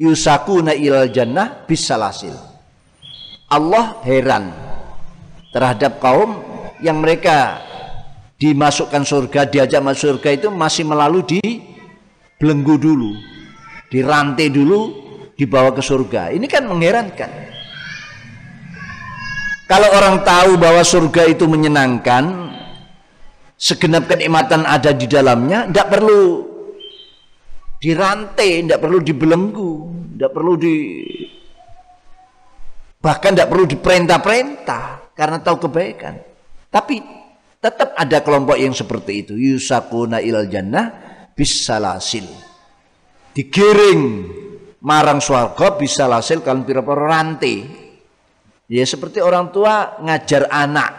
[0.00, 2.34] yusakuna il jannah bisalasil.
[3.46, 4.50] Allah heran
[5.54, 6.42] terhadap kaum
[6.82, 7.62] yang mereka
[8.36, 11.40] dimasukkan surga, diajak masuk surga itu masih melalui di
[12.36, 13.16] belenggu dulu,
[13.88, 15.05] dirantai dulu,
[15.36, 16.32] dibawa ke surga.
[16.32, 17.30] Ini kan mengherankan.
[19.66, 22.54] Kalau orang tahu bahwa surga itu menyenangkan,
[23.58, 26.20] segenap kenikmatan ada di dalamnya, tidak perlu
[27.82, 29.72] dirantai, tidak perlu dibelenggu,
[30.16, 30.74] tidak perlu di
[33.02, 36.14] bahkan tidak perlu diperintah-perintah karena tahu kebaikan.
[36.70, 36.98] Tapi
[37.58, 39.34] tetap ada kelompok yang seperti itu.
[39.34, 40.94] Yusakuna ilal jannah
[41.34, 42.26] bisalasil.
[43.34, 44.02] Digiring
[44.86, 47.66] marang swarga bisalasil kan pira-pira rantai.
[48.70, 50.92] Ya seperti orang tua ngajar anak.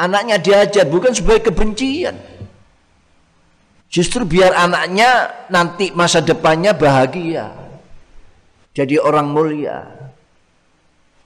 [0.00, 2.16] Anaknya diajar bukan sebagai kebencian.
[3.92, 7.52] Justru biar anaknya nanti masa depannya bahagia.
[8.72, 9.84] Jadi orang mulia.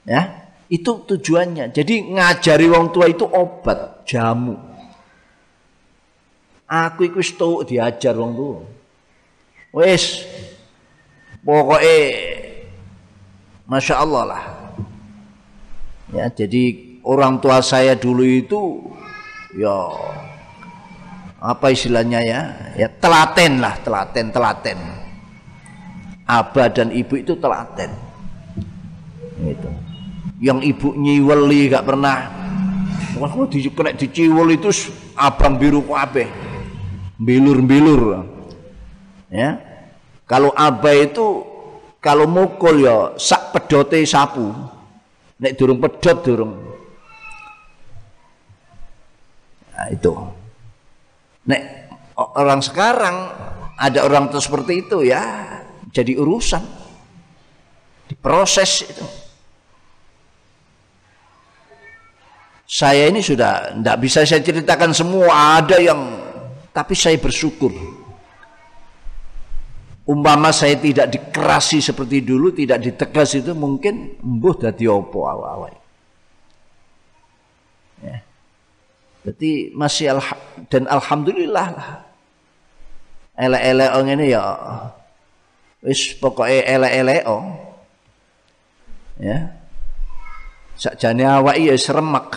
[0.03, 1.71] Ya, itu tujuannya.
[1.71, 4.57] Jadi ngajari wong tua itu obat, jamu.
[6.65, 7.31] Aku iku wis
[7.69, 8.59] diajar wong tua.
[9.77, 10.25] Wis
[11.45, 11.97] pokoknya
[13.65, 14.43] Masya Allah lah.
[16.13, 18.81] Ya, jadi orang tua saya dulu itu
[19.57, 19.89] ya
[21.41, 22.41] apa istilahnya ya?
[22.75, 24.77] Ya telaten lah, telaten, telaten.
[26.25, 27.93] Abah dan ibu itu telaten.
[29.41, 29.69] Gitu
[30.39, 32.29] yang ibu nyiweli gak pernah
[33.15, 34.69] wah di kena diciwel itu
[35.15, 36.27] abang biru kabeh
[37.15, 38.27] bilur-bilur
[39.31, 39.57] ya
[40.25, 41.45] kalau abah itu
[42.01, 44.49] kalau mukul ya sak pedote sapu.
[45.35, 46.53] Nek durung pedot durung.
[49.73, 50.13] Nah itu.
[51.45, 51.61] Nek
[52.17, 53.15] orang sekarang
[53.77, 55.21] ada orang tuh seperti itu ya
[55.93, 56.63] jadi urusan.
[58.09, 59.05] Diproses itu.
[62.65, 66.01] Saya ini sudah tidak bisa saya ceritakan semua, ada yang
[66.73, 67.94] tapi saya bersyukur.
[70.05, 75.73] Umpama saya tidak dikerasi seperti dulu, tidak ditegas itu mungkin embuh dadi opo awal-awal.
[78.05, 78.21] Ya.
[79.25, 80.37] Berarti masih alha
[80.69, 81.89] dan alhamdulillah lah.
[83.33, 84.45] Ele-ele ini ya
[85.81, 87.17] wis pokoknya ele-ele
[89.17, 89.57] Ya.
[90.75, 92.35] Sakjane awak ya seremak.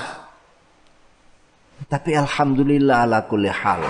[1.85, 3.83] Tapi alhamdulillah ala kulli hal.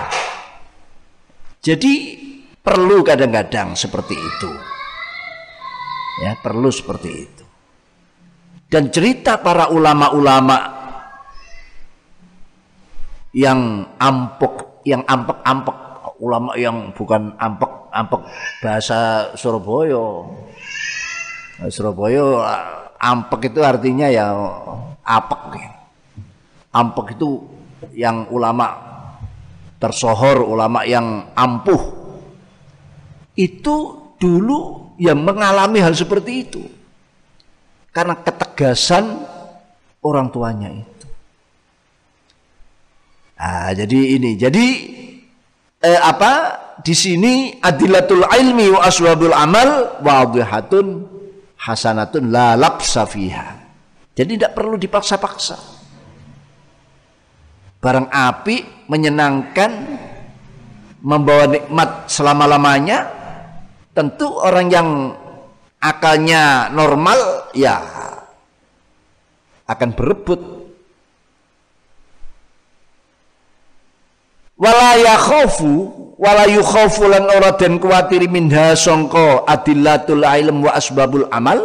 [1.61, 2.18] Jadi
[2.63, 4.51] perlu kadang-kadang seperti itu.
[6.19, 7.43] Ya, perlu seperti itu.
[8.69, 10.57] Dan cerita para ulama-ulama
[13.33, 15.77] yang ampek, yang ampek-ampek,
[16.21, 18.21] ulama yang bukan ampek-ampek
[18.61, 20.27] bahasa Surabaya.
[21.71, 22.23] Surabaya
[22.99, 24.35] ampek itu artinya ya
[25.01, 25.65] apek.
[26.69, 27.41] Ampek itu
[27.95, 28.75] yang ulama
[29.81, 31.98] tersohor, ulama yang ampuh,
[33.39, 33.75] itu
[34.19, 36.63] dulu yang mengalami hal seperti itu.
[37.95, 39.23] Karena ketegasan
[40.03, 41.07] orang tuanya itu.
[43.39, 44.65] Nah, jadi ini, jadi
[45.79, 46.31] eh, apa
[46.83, 51.07] di sini adilatul ilmi wa aswabul amal wadihatun
[51.55, 53.55] hasanatun la labsa fiha.
[54.11, 55.79] Jadi tidak perlu dipaksa-paksa.
[57.79, 59.71] Barang api menyenangkan
[60.99, 63.18] membawa nikmat selama-lamanya
[63.99, 64.89] tentu orang yang
[65.83, 67.83] akalnya normal ya
[69.67, 70.39] akan berebut.
[74.55, 75.71] Wala yakhafu
[76.15, 81.59] wala yukhafu lan ora den kuwatir minha sangka adillatul ilm wa asbabul amal.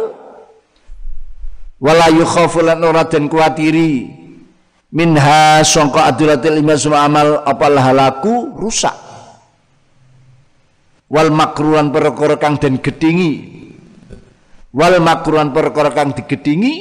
[1.79, 4.11] Wala yukhafu lan ora den kuwatiri
[4.91, 9.04] minha sangka adillatul ilm wa amal apa halaku rusak
[11.15, 13.31] wal makruhan perkara kang den gedingi
[14.75, 16.75] wal makruhan perkara kang digedingi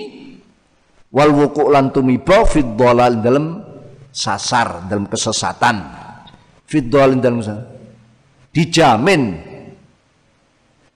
[1.14, 3.62] wal wuku lan tumiba fid dalam
[4.10, 6.04] sasar dalam kesesatan
[6.64, 7.64] Fidwalin dalam sana.
[8.54, 9.36] Dijamin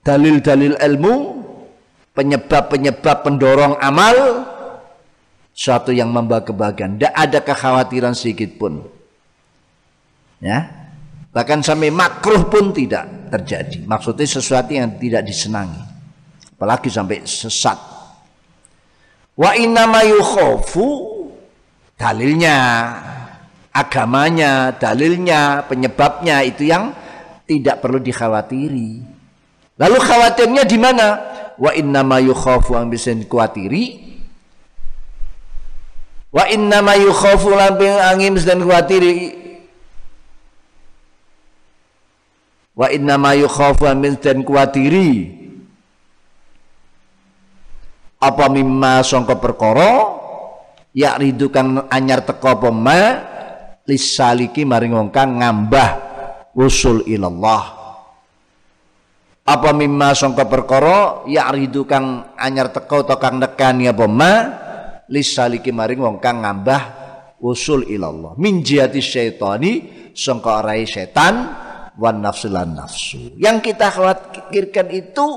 [0.01, 1.15] dalil-dalil ilmu,
[2.15, 4.15] penyebab-penyebab pendorong amal,
[5.53, 6.97] suatu yang membawa kebahagiaan.
[6.97, 8.83] Tidak ada kekhawatiran sedikit pun.
[10.39, 10.78] Ya,
[11.29, 13.85] bahkan sampai makruh pun tidak terjadi.
[13.85, 15.81] Maksudnya sesuatu yang tidak disenangi.
[16.57, 17.77] Apalagi sampai sesat.
[19.39, 20.03] Wa inna ma
[21.95, 22.57] dalilnya
[23.71, 26.91] agamanya, dalilnya, penyebabnya itu yang
[27.47, 28.91] tidak perlu dikhawatiri.
[29.79, 31.07] Lalu khawatirnya di mana?
[31.55, 34.11] Wa inna ma yukhafu yang bisa dikuatiri.
[36.29, 39.38] Wa inna ma yukhafu lamping angin bisa dikuatiri.
[42.79, 45.35] Wa inna ma yukhafu yang bisa dikuatiri.
[48.23, 50.19] Apa mimma songko perkoro
[50.95, 52.69] ya ridu kang anyar teko apa
[53.87, 55.89] lisaliki maring wong kang ngambah
[56.57, 57.79] usul ilallah
[59.49, 64.33] apa mimma sangka perkara ya'ridu kang anyar teko to kang nekani apa ma
[65.09, 66.81] lisaliki maring wong kang ngambah
[67.41, 69.71] usul ilallah min jihati syaitani
[70.13, 71.33] sangka arai setan
[71.99, 75.27] wan nafsu lan nafsu yang kita khawatirkan itu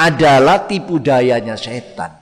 [0.00, 2.20] adalah tipu dayanya setan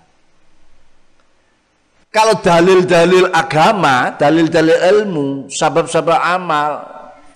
[2.08, 6.70] kalau dalil-dalil agama, dalil-dalil ilmu, sabab-sabab amal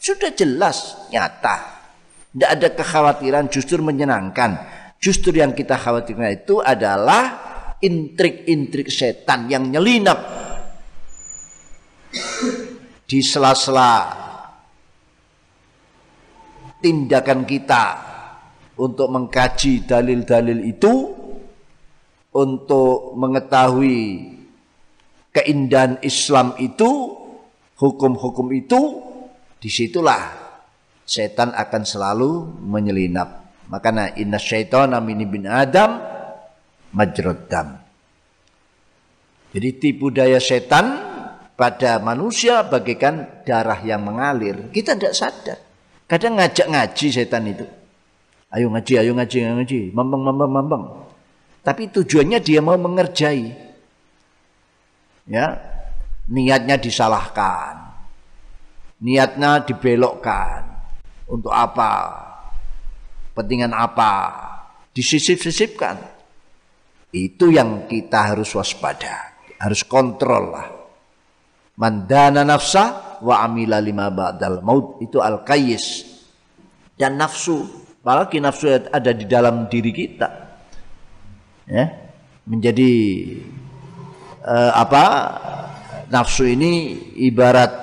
[0.01, 1.85] sudah jelas nyata.
[2.33, 4.57] Tidak ada kekhawatiran, justru menyenangkan.
[4.97, 7.39] Justru yang kita khawatirkan itu adalah
[7.85, 10.19] intrik-intrik setan yang nyelinap
[13.05, 13.93] di sela-sela
[16.83, 17.85] tindakan kita
[18.77, 20.93] untuk mengkaji dalil-dalil itu
[22.33, 24.01] untuk mengetahui
[25.33, 27.17] keindahan Islam itu,
[27.77, 28.81] hukum-hukum itu,
[29.61, 30.33] di situlah
[31.07, 32.31] setan akan selalu
[32.67, 33.43] menyelinap.
[33.69, 36.01] Makanya inna syaitan amini bin Adam
[36.93, 37.81] majroddam.
[39.53, 41.13] Jadi tipu daya setan
[41.57, 44.73] pada manusia bagaikan darah yang mengalir.
[44.73, 45.72] Kita tidak sadar.
[46.13, 47.65] Kadang ngajak ngaji setan itu.
[48.53, 49.81] Ayo ngaji, ayo ngaji, ayo ngaji.
[49.97, 50.85] Mambang, mambang, mambang.
[51.65, 53.49] Tapi tujuannya dia mau mengerjai.
[55.25, 55.57] Ya
[56.29, 57.97] niatnya disalahkan.
[59.01, 60.69] Niatnya dibelokkan.
[61.33, 62.13] Untuk apa?
[63.33, 64.13] Pentingan apa?
[64.93, 65.97] Disisip-sisipkan.
[67.09, 69.33] Itu yang kita harus waspada
[69.63, 70.69] harus kontrol lah.
[71.79, 76.03] Mandana nafsa wa amila lima ba'dal maut itu al kayis
[76.99, 77.63] dan nafsu
[78.03, 80.29] apalagi nafsu ada di dalam diri kita
[81.71, 81.87] ya
[82.43, 82.93] menjadi
[84.43, 85.05] eh, apa
[86.11, 87.83] nafsu ini ibarat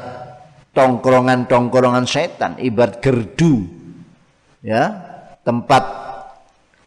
[0.80, 3.66] tongkrongan-tongkrongan setan, ibarat gerdu,
[4.62, 4.94] ya
[5.42, 5.84] tempat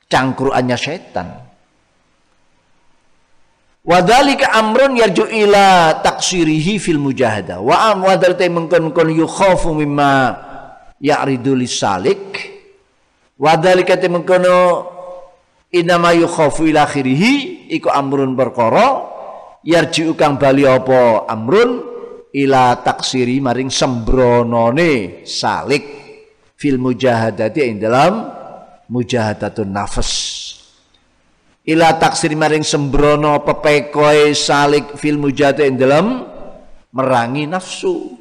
[0.07, 1.41] cangkruannya setan.
[3.83, 7.59] Wadhalika amrun yarju ila taksirihi fil mujahadah.
[7.59, 10.39] Wa am wadhalika mengkon kon yukhafu mimma
[11.03, 12.22] ya'ridu lisalik.
[13.43, 14.87] Wadhalika mengkono
[15.74, 19.03] inama yukhafu ila akhirihi iku amrun perkara
[19.66, 21.83] yarji'u kang bali apa amrun
[22.30, 25.85] ila taksiri maring sembronone salik
[26.55, 28.30] fil mujahadati ing dalam
[28.87, 30.11] mujahadatun nafas
[31.69, 36.07] ila taksiri maring sembrono pepekoe salik fil mujahadati ing dalam
[36.93, 38.19] merangi nafsu.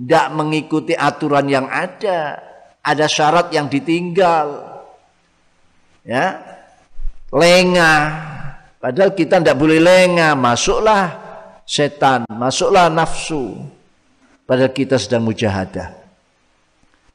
[0.00, 2.40] Tidak mengikuti aturan yang ada.
[2.80, 4.80] Ada syarat yang ditinggal.
[6.08, 6.40] Ya.
[7.28, 8.00] Lengah.
[8.80, 11.20] Padahal kita tidak boleh lengah, masuklah
[11.68, 13.60] setan, masuklah nafsu.
[14.48, 15.92] Padahal kita sedang mujahadah.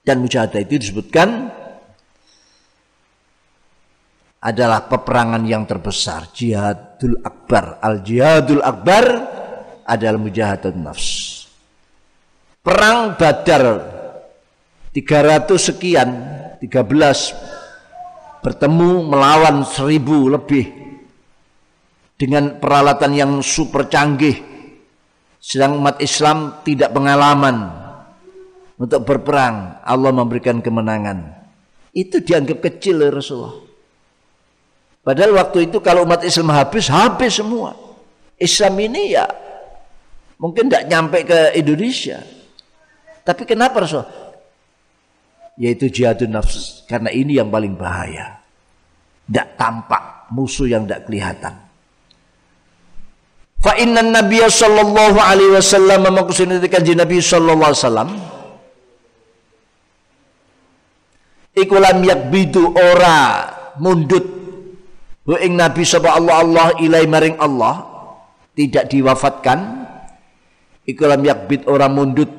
[0.06, 1.50] Dan mujahadah itu disebutkan
[4.42, 6.32] adalah peperangan yang terbesar.
[6.32, 7.80] Jihadul Akbar.
[7.82, 9.06] Al-Jihadul Akbar
[9.86, 11.46] adalah mujahadah nafs.
[12.66, 13.64] Perang Badar
[14.90, 16.10] 300 sekian,
[16.62, 20.66] 13 bertemu melawan seribu lebih
[22.16, 24.38] dengan peralatan yang super canggih
[25.42, 27.70] sedang umat Islam tidak pengalaman
[28.76, 31.48] untuk berperang, Allah memberikan kemenangan.
[31.96, 33.65] Itu dianggap kecil oleh Rasulullah.
[35.06, 37.78] Padahal waktu itu kalau umat Islam habis, habis semua.
[38.42, 39.30] Islam ini ya
[40.42, 42.26] mungkin tidak nyampe ke Indonesia.
[43.22, 44.02] Tapi kenapa Rasul?
[45.62, 46.84] Yaitu jihadun nafs.
[46.90, 48.42] Karena ini yang paling bahaya.
[49.30, 51.54] Tidak tampak musuh yang tidak kelihatan.
[53.62, 58.10] Fa inna Nabi sallallahu alaihi wasallam maksudnya kanjeng Nabi sallallahu alaihi wasallam
[61.58, 63.50] iku lam yakbidu ora
[63.82, 64.35] mundut
[65.26, 67.82] wa ing Nabi sapa Allah Allah ilai maring Allah
[68.56, 69.60] tidak diwafatkan
[70.88, 72.32] iku lam yakbid ora mundut.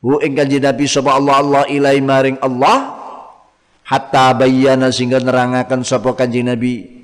[0.00, 2.96] Wa ing kanjeng Nabi sapa Allah Allah ilai maring Allah
[3.84, 7.02] hatta bayyana sehingga nerangaken sapa kanjeng Nabi.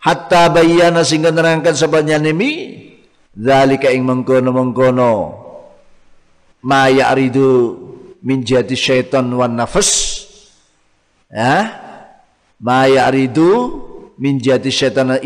[0.00, 2.78] Hatta bayyana sehingga nerangkan sebabnya nemi
[3.36, 5.12] zalika ing mengkono-mengkono.
[6.60, 7.48] Ma ya'ridu
[8.20, 10.24] min jati syaitan wan nafas.
[11.28, 11.72] Ya?
[12.60, 13.89] Ma ya'ridu
[14.20, 15.16] min jati syaitan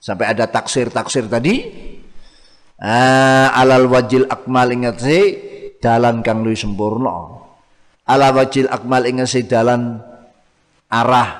[0.00, 1.54] sampai ada taksir-taksir tadi
[2.82, 5.20] ah, alal wajil akmal ingat si
[5.78, 7.40] dalan kang luwih sempurna
[8.04, 10.02] ala wajil akmal ingat si dalan
[10.90, 11.30] arah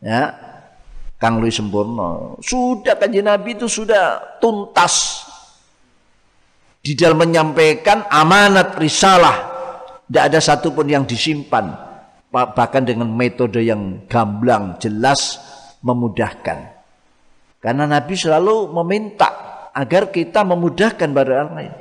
[0.00, 0.50] ya
[1.20, 2.40] kang luwih sempurna.
[2.40, 5.28] Sudah kanjeng Nabi itu sudah tuntas
[6.80, 9.52] di dalam menyampaikan amanat risalah.
[10.08, 11.89] Tidak ada satupun yang disimpan.
[12.30, 15.42] Bahkan dengan metode yang gamblang, jelas,
[15.82, 16.58] memudahkan.
[17.58, 19.28] Karena Nabi selalu meminta
[19.74, 21.74] agar kita memudahkan pada orang lain.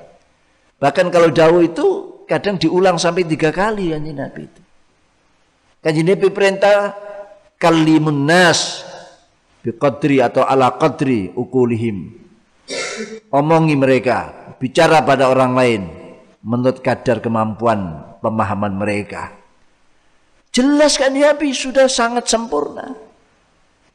[0.79, 1.87] Bahkan kalau jauh itu
[2.25, 4.61] kadang diulang sampai tiga kali kanjeng Nabi itu.
[5.79, 6.97] Kanjeng Nabi perintah
[7.59, 8.83] kalimun nas
[9.63, 12.15] biqadri atau ala qadri ukulihim
[13.27, 15.81] omongi mereka bicara pada orang lain
[16.39, 19.38] menurut kadar kemampuan pemahaman mereka
[20.49, 22.95] jelas kan ya sudah sangat sempurna.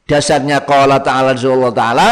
[0.05, 2.11] Dasarnya qala ta'ala Allah ta'ala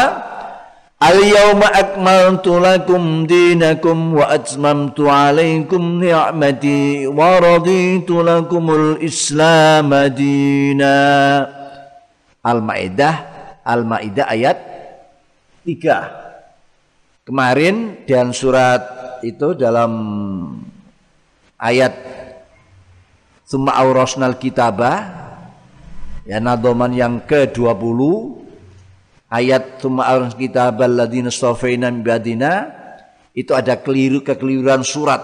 [1.04, 10.96] Al-yawma akmaltu lakum dinakum wa atmamtu alaikum ni'mati wa raditu lakumul islam dina.
[12.40, 13.14] Al-Maidah
[13.68, 14.58] Al-Maidah ayat
[15.68, 17.28] 3.
[17.28, 18.80] Kemarin dan surat
[19.20, 19.92] itu dalam
[21.60, 21.92] ayat
[23.54, 24.98] Summa aurasnal kitabah
[26.26, 28.00] ya nadoman yang ke-20
[29.30, 32.74] ayat Summa aurasnal kitabah ladina stofaina badina
[33.30, 35.22] itu ada keliru kekeliruan surat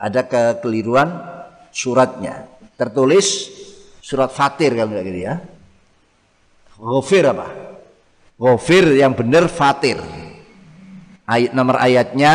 [0.00, 1.20] ada kekeliruan
[1.68, 2.48] suratnya
[2.80, 3.52] tertulis
[4.00, 5.36] surat fatir kalau tidak gitu ya
[6.76, 7.48] Ghafir apa?
[8.36, 9.96] Ghafir yang benar fatir.
[11.24, 12.32] Ayat nomor ayatnya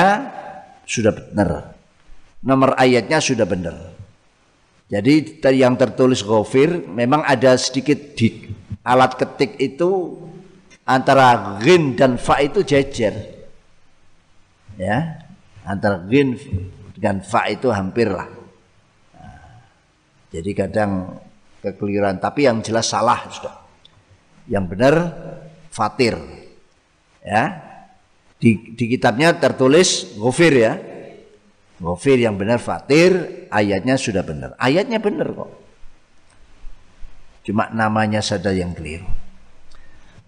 [0.83, 1.77] sudah benar.
[2.41, 3.90] Nomor ayatnya sudah benar.
[4.91, 8.51] Jadi yang tertulis ghafir memang ada sedikit di
[8.83, 10.19] alat ketik itu
[10.83, 13.15] antara ghin dan fa itu jejer.
[14.75, 15.23] Ya,
[15.63, 16.35] antara ghin
[16.99, 18.27] dan fa itu hampir lah.
[20.31, 21.19] jadi kadang
[21.59, 23.61] kekeliruan, tapi yang jelas salah sudah
[24.49, 25.15] yang benar
[25.69, 26.17] fatir
[27.23, 27.61] ya
[28.41, 30.73] di, di kitabnya tertulis gofir ya
[31.81, 34.53] gofir yang benar fatir ayatnya sudah benar.
[34.61, 35.49] Ayatnya benar kok.
[37.41, 39.09] Cuma namanya saja yang keliru.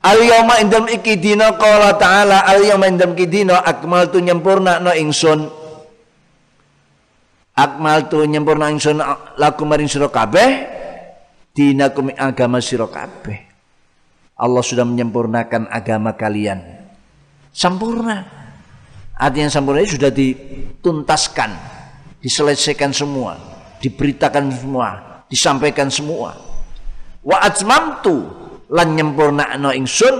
[0.03, 5.47] Al yawma indam ikidina qala ta'ala al yawma indam ikidina akmal tu nyempurna no ingsun.
[7.53, 8.97] Akmal tu nyempurna ingsun
[9.37, 10.65] laku maring sira kabeh
[11.53, 13.39] dinakum agama sira kabeh.
[14.33, 16.59] Allah sudah menyempurnakan agama kalian.
[17.53, 18.42] Sempurna.
[19.13, 21.51] Artinya sempurna itu sudah dituntaskan,
[22.17, 23.37] diselesaikan semua,
[23.77, 24.87] diberitakan semua,
[25.29, 26.33] disampaikan semua.
[27.21, 28.25] Wa atmamtu
[28.73, 28.97] lan
[29.61, 30.15] no ingsun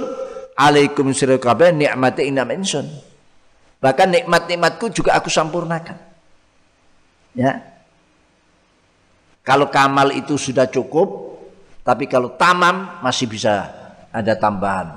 [0.53, 2.85] alaikum sira kabeh nikmati inam ingsun.
[3.81, 5.97] Bahkan nikmat-nikmatku juga aku sempurnakan.
[7.35, 7.59] Ya.
[9.43, 11.35] Kalau kamal itu sudah cukup,
[11.83, 13.67] tapi kalau tamam masih bisa
[14.07, 14.87] ada tambahan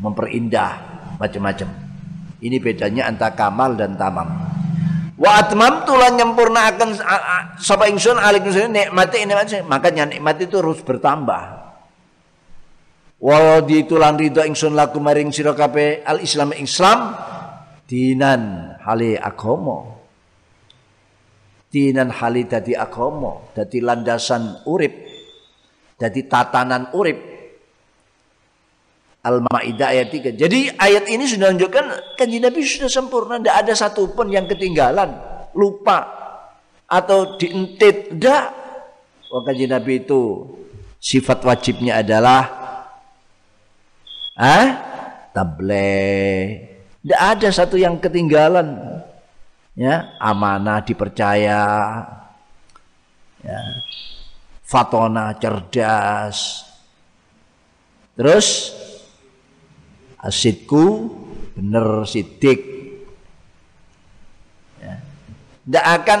[0.00, 0.80] memperindah
[1.20, 1.83] macam-macam
[2.44, 4.28] Ini bedanya antara kamal dan tamam.
[5.16, 6.90] Wa atmam tulan nyempurna akan
[7.56, 11.42] sapa ingsun alik ingsun nikmati nikmat makanya nikmat itu harus bertambah.
[13.24, 17.16] Wa di tulan ridho ingsun laku maring sira al Islam Islam
[17.88, 19.96] dinan hale agama.
[21.72, 24.94] Dinan hale dadi agama, dadi landasan urip,
[25.98, 27.33] dadi tatanan urip
[29.24, 30.36] Al-Maidah ayat 3.
[30.36, 35.16] Jadi ayat ini sudah menunjukkan kanji Nabi sudah sempurna, tidak ada satupun yang ketinggalan,
[35.56, 36.04] lupa
[36.84, 38.12] atau dientit.
[38.12, 38.44] Tidak.
[39.32, 40.44] Oh, kanji Nabi itu
[41.00, 42.42] sifat wajibnya adalah
[44.36, 44.68] ah
[45.32, 46.70] tabligh.
[47.00, 48.76] Tidak ada satu yang ketinggalan.
[49.74, 51.64] Ya, amanah dipercaya.
[53.40, 53.60] Ya.
[54.64, 56.64] Fatona cerdas.
[58.14, 58.70] Terus
[60.24, 61.12] asidku
[61.52, 62.72] bener sidik.
[64.80, 64.96] Ya.
[65.68, 66.20] tidak akan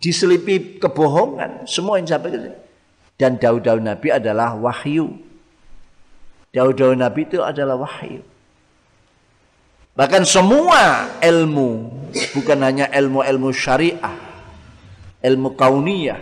[0.00, 2.56] diselipi kebohongan semua yang sampai
[3.14, 5.20] dan daun-daun Nabi adalah wahyu.
[6.50, 8.24] Daun-daun Nabi itu adalah wahyu.
[9.94, 11.86] Bahkan semua ilmu
[12.34, 14.34] bukan hanya ilmu-ilmu syariah
[15.24, 16.20] ilmu kauniyah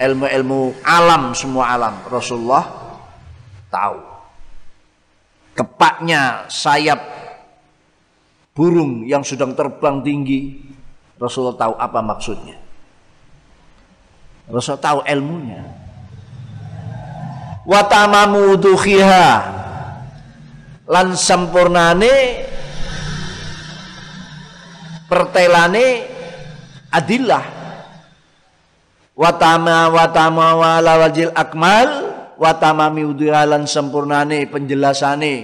[0.00, 2.64] ilmu-ilmu alam semua alam Rasulullah
[3.68, 4.13] tahu
[5.54, 7.00] kepaknya sayap
[8.54, 10.60] burung yang sedang terbang tinggi.
[11.18, 12.58] Rasulullah tahu apa maksudnya.
[14.50, 15.62] Rasul tahu ilmunya.
[17.64, 19.28] Wa tamamu dukhiha
[20.84, 22.44] lan sempurnane
[25.08, 26.04] pertelane
[26.92, 27.40] adillah
[29.16, 35.34] watama watama wala wajil akmal watamami udihalan sempurnane penjelasane.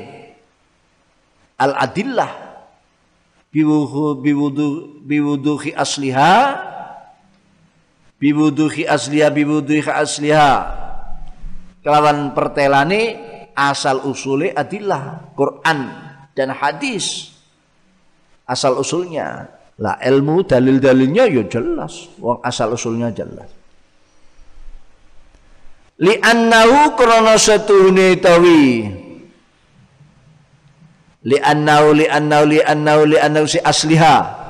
[1.60, 2.30] Al adillah
[3.52, 4.68] biwudu biwudu
[5.04, 6.56] biwuduhi asliha
[8.16, 10.50] biwuduhi asliha biwuduhi asliha.
[11.80, 13.02] Kelawan pertelane
[13.56, 15.78] asal usule adillah Quran
[16.32, 17.36] dan hadis.
[18.48, 19.46] Asal usulnya.
[19.80, 22.10] Lah ilmu dalil-dalilnya ya jelas.
[22.20, 23.59] Wong asal usulnya jelas
[26.00, 28.88] li annahu krana setuhune tawi.
[31.20, 34.40] Li annahu li annahu li annahu li annahu si asliha.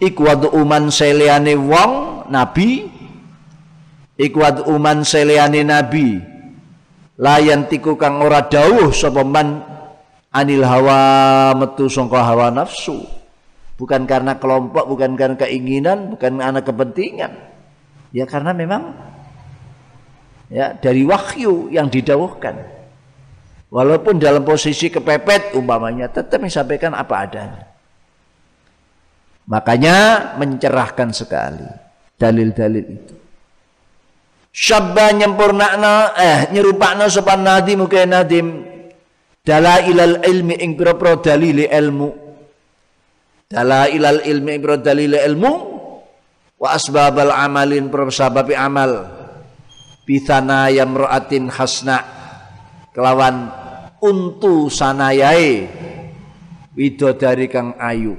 [0.00, 0.24] Iku
[0.56, 2.88] uman seliane wong nabi.
[4.16, 6.16] Iku uman seliane nabi.
[7.20, 9.60] Layan tiku kang ora dawuh sapa man
[10.32, 13.04] anil hawa metu sangka hawa nafsu.
[13.76, 17.32] Bukan karena kelompok bukan karena keinginan bukan karena kepentingan.
[18.16, 18.96] Ya karena memang
[20.50, 22.58] ya dari wahyu yang didawuhkan.
[23.70, 27.62] Walaupun dalam posisi kepepet umpamanya tetap disampaikan apa adanya.
[29.46, 29.96] Makanya
[30.34, 31.70] mencerahkan sekali
[32.18, 33.14] dalil-dalil itu.
[34.50, 38.66] Syabba nyempurnakna eh nyerupakna sopan nadim muka nadim
[39.46, 42.10] ilal ilmi ing pro dalil ilmu.
[43.54, 45.52] ilal ilmi ing dalil ilmu
[46.58, 49.19] wa asbabal amalin pro sababi amal
[50.10, 52.02] bisana yamra'atin hasna
[52.90, 53.46] kelawan
[54.02, 55.70] untu sanayai
[56.74, 58.18] widodari kang ayu.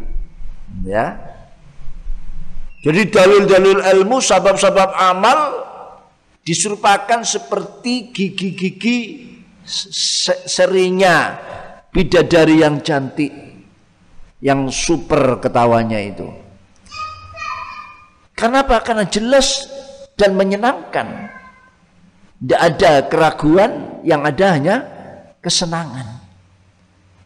[0.87, 1.19] Ya.
[2.79, 5.67] Jadi dalil-dalil ilmu sabab-sabab amal
[6.47, 8.97] diserupakan seperti gigi-gigi
[10.47, 11.35] serinya
[11.91, 13.35] bidadari yang cantik
[14.39, 16.31] yang super ketawanya itu.
[18.31, 18.79] Kenapa?
[18.79, 19.67] Karena jelas
[20.15, 21.40] dan menyenangkan.
[22.41, 24.75] Tidak ada keraguan, yang ada hanya
[25.45, 26.25] kesenangan.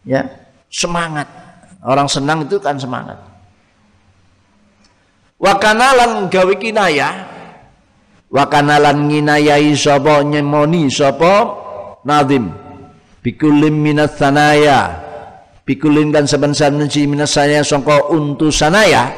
[0.04, 0.28] Ya,
[0.68, 1.24] semangat.
[1.80, 3.16] Orang senang itu kan semangat.
[5.40, 7.28] Wakanalan gawe kinaya,
[8.28, 11.52] wakanalan nginayai sapa nyemoni sapa
[12.04, 12.52] nadim.
[13.24, 15.02] Bikulim minat sanaya.
[15.66, 19.10] Bikulin kan saben-saben si minas saya sangka untuk sanaya.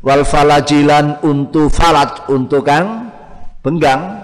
[0.00, 3.12] Wal falajilan untuk falat untuk kang
[3.60, 4.23] benggang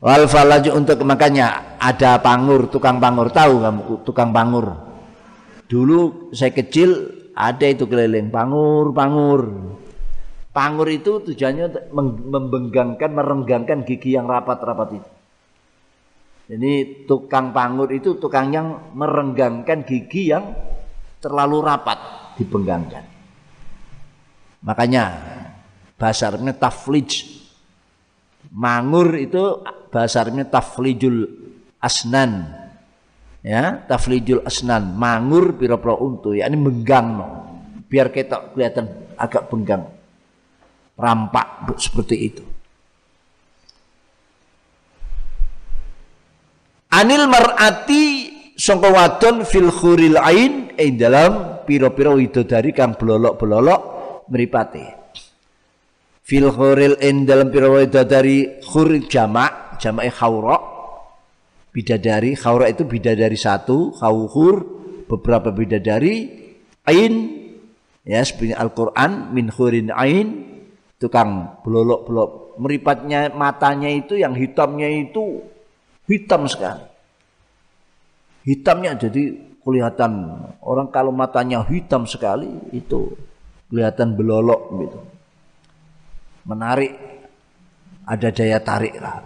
[0.00, 3.28] Wal falaju untuk makanya ada pangur, tukang pangur.
[3.28, 4.72] Tahu kamu tukang pangur?
[5.68, 9.76] Dulu saya kecil ada itu keliling pangur, pangur.
[10.50, 11.92] Pangur itu tujuannya
[12.32, 15.10] membenggangkan, merenggangkan gigi yang rapat-rapat itu.
[16.50, 16.72] Jadi
[17.06, 20.50] tukang pangur itu tukang yang merenggangkan gigi yang
[21.22, 22.00] terlalu rapat
[22.40, 23.04] dibenggangkan.
[24.64, 25.04] Makanya
[25.94, 27.38] bahasa Arabnya taflij.
[28.50, 31.26] Mangur itu bahasa Arabnya taflijul
[31.82, 32.60] asnan
[33.40, 37.26] Ya, taflijul asnan, mangur pira-pira untu, yakni menggang no.
[37.88, 39.88] Biar kita kelihatan agak benggang.
[41.00, 42.44] Rampak seperti itu.
[46.92, 48.04] Anil mar'ati
[48.60, 53.80] sangka wadon fil khuril ain ing dalam pira-pira widodari kang blolok-blolok
[54.28, 55.16] mripate.
[56.20, 60.56] Fil khuril ain dalam pira widodari khuril jamak, jamak khawra.
[61.70, 64.54] Bidadari khawra itu bidadari satu khawhur
[65.06, 66.26] beberapa bidadari
[66.82, 67.14] ain
[68.02, 70.50] ya seperti Al-Qur'an min khurin ain
[70.98, 75.46] tukang belolok-belok meripatnya matanya itu yang hitamnya itu
[76.10, 76.84] hitam sekali.
[78.44, 80.12] Hitamnya jadi kelihatan
[80.64, 83.14] orang kalau matanya hitam sekali itu
[83.70, 85.00] kelihatan belolok gitu.
[86.50, 86.92] Menarik.
[88.10, 89.22] Ada daya tarik lah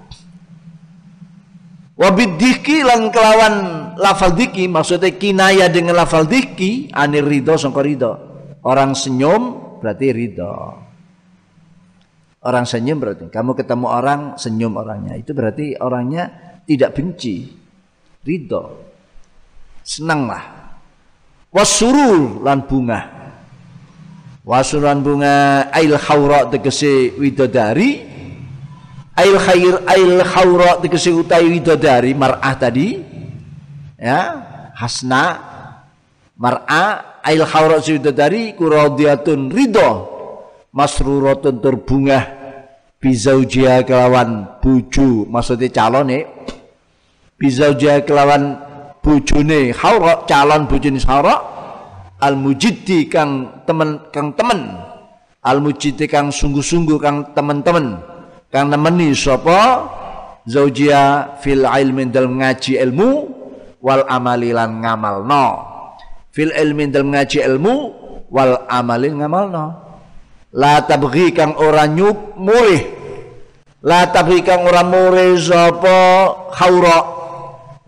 [1.95, 3.55] Wabidiki lan kelawan
[3.95, 8.13] lafal diki maksudnya kinaya dengan lafal diki anir ridho sangka ridho.
[8.67, 10.55] Orang senyum berarti ridho.
[12.45, 16.29] Orang senyum berarti kamu ketemu orang senyum orangnya itu berarti orangnya
[16.67, 17.49] tidak benci,
[18.25, 18.63] ridho,
[19.85, 20.45] senang lah.
[21.55, 23.01] Wasurul lan bunga.
[24.45, 28.14] Wasuran bunga ail khawra tegese widodari
[29.15, 32.99] ail khair ail khawra tegese utai widodari mar'ah tadi
[33.99, 34.21] ya
[34.75, 35.25] hasna
[36.35, 39.91] mar'ah ail khawra widodari kuradiyatun ridho
[40.75, 42.21] masruratun terbunga
[42.99, 46.23] bizaujia kelawan buju maksudnya calon nih
[47.39, 48.59] bizaujia kelawan
[49.05, 51.37] bujune khawra calon bujune khawra
[52.19, 54.81] al mujiddi kang temen kang temen
[55.45, 58.14] al mujiddi kang sungguh-sungguh kang temen-temen
[58.55, 59.91] kang nemeni sapa?
[60.47, 63.11] Zaujia fil ilmi dalam ngaji ilmu
[63.83, 65.47] wal amali lan ngamalno.
[66.31, 67.75] Fil ilmi dalam ngaji ilmu
[68.31, 69.83] wal amali ngamalno.
[70.55, 72.87] La tabghi kang ora nyup mulih.
[73.83, 75.99] La tabghi kang ora mulih sapa
[76.55, 76.99] khaura.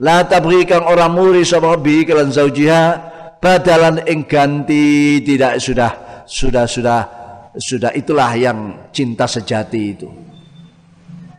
[0.02, 6.64] La tabghi kang ora mulih sapa bi kelan zaujiha badalan ing ganti tidak sudah sudah
[6.66, 7.00] sudah
[7.54, 10.25] sudah itulah yang cinta sejati itu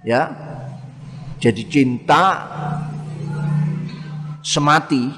[0.07, 0.31] ya.
[1.37, 2.23] Jadi cinta
[4.39, 5.11] semati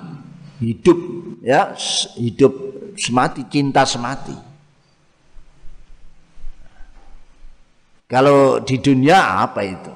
[0.60, 0.98] hidup
[1.46, 1.78] ya
[2.18, 2.54] hidup
[2.98, 4.36] semati cinta semati.
[8.10, 9.94] Kalau di dunia apa itu?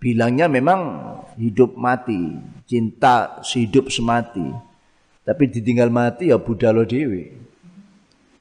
[0.00, 0.80] Bilangnya memang
[1.36, 4.48] hidup mati cinta hidup semati.
[5.20, 7.40] Tapi ditinggal mati ya budalo dewi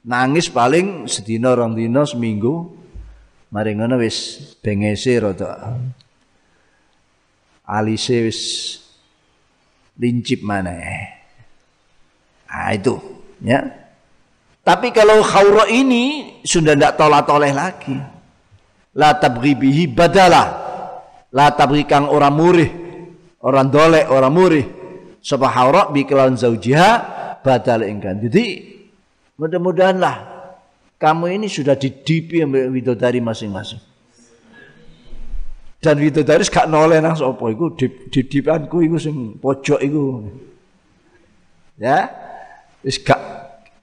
[0.06, 2.79] nangis paling sedina orang dino seminggu
[3.50, 5.74] Mari ngono wis bengese rada
[7.66, 8.42] alise wis
[9.98, 10.74] lincip mana
[12.50, 12.98] Ah itu,
[13.46, 13.62] ya.
[14.66, 17.94] Tapi kalau khaura ini sudah tidak tolak-toleh lagi.
[18.98, 20.50] La tabghi bihi badalah.
[21.30, 22.70] La tabghi kang orang murih,
[23.46, 24.66] orang dolek, orang murih.
[25.22, 26.90] Sapa khaura bi kelawan zaujiha
[27.46, 27.86] badal.
[27.86, 28.46] Jadi
[29.38, 30.16] mudah-mudahanlah
[31.00, 33.80] kamu ini sudah didipi widodari masing-masing.
[35.80, 37.72] Dan widodari gak noleh nang sapa iku
[38.12, 40.28] didipanku iku sing pojok iku.
[41.80, 42.12] Ya.
[42.84, 43.20] Wis gak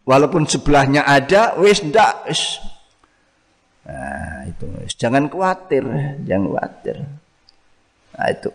[0.04, 2.60] walaupun sebelahnya ada wis ndak wis
[3.86, 4.66] Nah, itu
[4.98, 5.86] jangan khawatir,
[6.26, 6.96] jangan khawatir.
[8.18, 8.50] Nah, itu.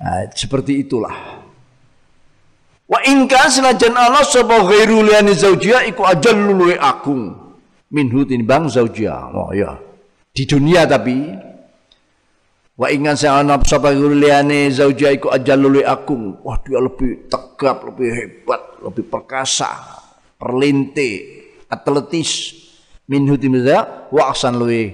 [0.00, 1.44] Nah, seperti itulah.
[2.92, 7.32] Wa ingka senajan Allah sapa ghairu liani zaujia iku ajallu luwe agung
[7.88, 9.32] minhu tinimbang zaujia.
[9.32, 9.80] Oh ya.
[10.36, 11.32] Di dunia tapi
[12.72, 16.36] Wa ingan saya anak sapa liani zaujia iku ajallu luwe agung.
[16.44, 19.72] Wah dia lebih tegap, lebih hebat, lebih perkasa,
[20.36, 21.40] perlinte,
[21.72, 22.52] atletis
[23.08, 24.92] minhu tinimbang wa asan luwe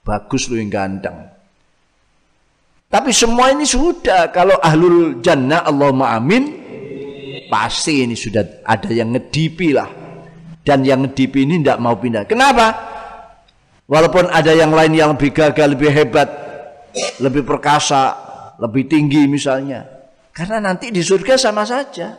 [0.00, 1.28] bagus luwe ganteng.
[2.88, 6.63] Tapi semua ini sudah kalau ahlul jannah Allahumma amin
[7.50, 9.90] pasti ini sudah ada yang ngedipi lah.
[10.64, 12.24] Dan yang ngedipi ini tidak mau pindah.
[12.24, 12.72] Kenapa?
[13.84, 16.28] Walaupun ada yang lain yang lebih gagal lebih hebat
[17.20, 18.16] lebih perkasa
[18.56, 19.84] lebih tinggi misalnya.
[20.32, 22.16] Karena nanti di surga sama saja.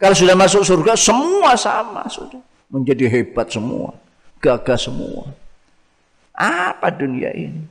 [0.00, 2.40] Kalau sudah masuk surga semua sama sudah.
[2.72, 3.94] Menjadi hebat semua
[4.44, 5.32] gagah semua.
[6.36, 7.64] Apa dunia ini?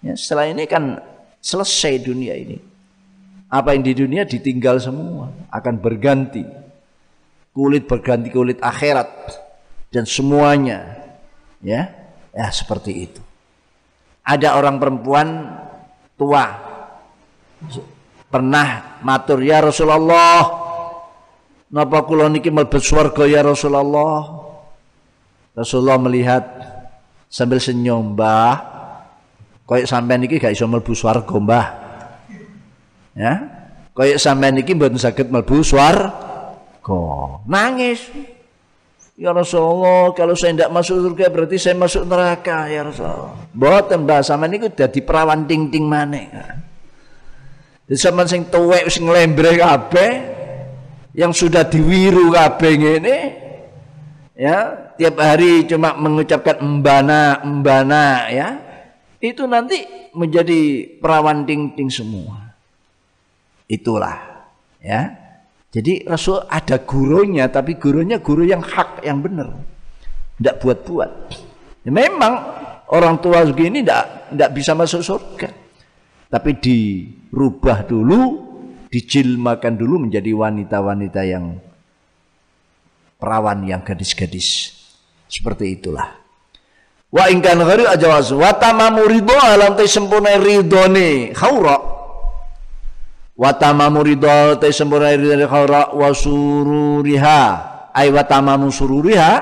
[0.00, 0.96] Ya, setelah ini kan
[1.44, 2.71] selesai dunia ini
[3.52, 6.40] apa yang di dunia ditinggal semua, akan berganti.
[7.52, 9.12] Kulit berganti kulit akhirat
[9.92, 11.04] dan semuanya
[11.60, 11.84] ya,
[12.32, 13.20] ya seperti itu.
[14.24, 15.52] Ada orang perempuan
[16.16, 16.48] tua
[18.32, 20.48] pernah matur ya Rasulullah
[21.68, 24.48] napa kula niki mlebet swarga ya Rasulullah
[25.52, 26.44] Rasulullah melihat
[27.28, 28.56] sambil senyum mbah
[29.68, 31.81] koyok sampean niki gak iso mlebu swarga mbah
[33.12, 33.34] ya
[33.92, 36.20] koyok sampean niki mboten saged mlebu swarga
[37.44, 38.08] nangis
[39.12, 43.36] Ya Rasulullah, kalau saya tidak masuk surga berarti saya masuk neraka ya Rasulullah.
[43.54, 46.32] Mboten mbah sama niku dadi perawan ting-ting maneh.
[47.86, 50.10] Jadi sama sing tuwek sing lembre kabeh
[51.14, 53.16] yang sudah diwiru kabeh ngene
[54.34, 58.48] ya, tiap hari cuma mengucapkan embana embana ya.
[59.22, 59.86] Itu nanti
[60.18, 62.41] menjadi perawan ting-ting semua.
[63.72, 64.44] Itulah
[64.84, 65.16] ya.
[65.72, 69.56] Jadi Rasul ada gurunya, tapi gurunya guru yang hak, yang benar.
[70.36, 71.10] Tidak buat-buat.
[71.88, 72.32] Memang
[72.92, 75.48] orang tua begini tidak tidak bisa masuk surga.
[76.28, 78.20] Tapi dirubah dulu,
[78.92, 81.56] dijilmakan dulu menjadi wanita-wanita yang
[83.16, 84.76] perawan, yang gadis-gadis.
[85.24, 86.20] Seperti itulah.
[87.12, 91.91] Wa ingkan ghari ajawaz wa tamamu ridho alam sempurna ridhone khaura
[93.42, 97.40] wa tamamu ridha ta sempurna ridha khaira wa sururiha.
[97.90, 98.22] Ai wa
[98.70, 99.32] sururiha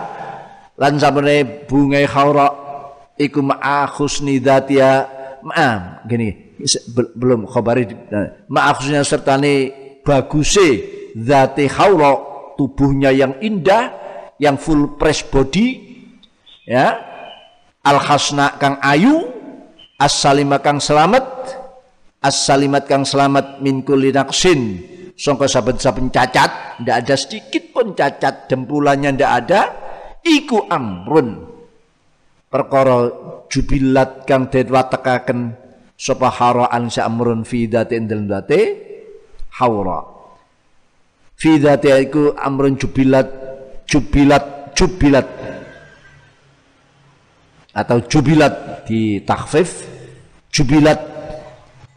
[0.80, 2.48] lan sabene bunga khaira
[3.20, 5.04] iku ma'a husni dzatia
[5.44, 6.56] ma'a gini
[7.14, 7.84] belum khabari
[8.48, 9.52] ma'a husni sertane
[10.00, 10.68] baguse
[11.14, 12.10] dzati khaira
[12.56, 13.92] tubuhnya yang indah
[14.40, 15.76] yang full press body
[16.64, 17.06] ya.
[17.80, 19.30] Al khasna kang ayu
[19.96, 21.29] as salima kang selamat
[22.20, 24.86] as-salimat kang selamat min kulli naqsin.
[25.20, 29.60] Sangka saben-saben cacat ndak ada sedikit pun cacat dempulannya ndak ada
[30.24, 31.44] iku amrun.
[32.48, 33.04] Perkara
[33.52, 35.40] jubilat kang den watekaken
[35.92, 38.60] sapa haraan sa amrun fi dzati indal dzati
[39.60, 40.00] haura.
[41.36, 43.28] Fi dzati iku amrun jubilat
[43.84, 45.28] jubilat jubilat.
[47.76, 49.84] Atau jubilat di takhfif
[50.48, 51.09] jubilat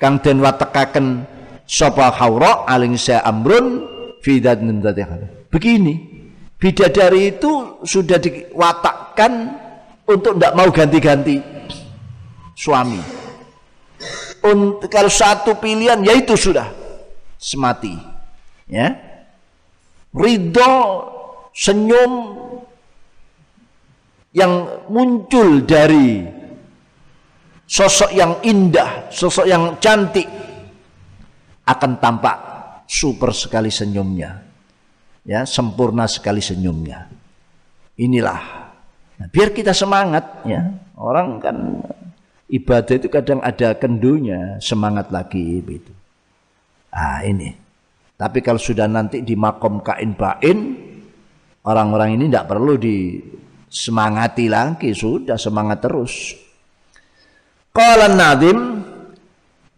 [0.04, 1.24] kang den watekaken
[1.64, 3.88] sapa haura aling sa amrun
[4.20, 4.44] fi
[5.48, 5.94] begini
[6.60, 9.64] bidadari itu sudah diwatakkan
[10.08, 11.40] untuk tidak mau ganti-ganti
[12.56, 13.00] suami.
[14.44, 16.68] Untuk kalau satu pilihan yaitu sudah
[17.40, 17.96] semati
[18.68, 18.96] ya.
[20.14, 20.76] Ridho
[21.56, 22.38] senyum
[24.36, 26.22] yang muncul dari
[27.74, 30.30] sosok yang indah, sosok yang cantik
[31.66, 32.38] akan tampak
[32.86, 34.46] super sekali senyumnya.
[35.26, 37.10] Ya, sempurna sekali senyumnya.
[37.98, 38.42] Inilah.
[39.18, 40.70] Nah, biar kita semangat ya.
[40.94, 41.82] Orang kan
[42.52, 45.90] ibadah itu kadang ada kendunya, semangat lagi begitu.
[46.94, 47.58] Ah, ini.
[48.14, 50.58] Tapi kalau sudah nanti di makom kain bain,
[51.66, 56.44] orang-orang ini tidak perlu disemangati lagi, sudah semangat terus.
[57.74, 58.86] Qala Nadim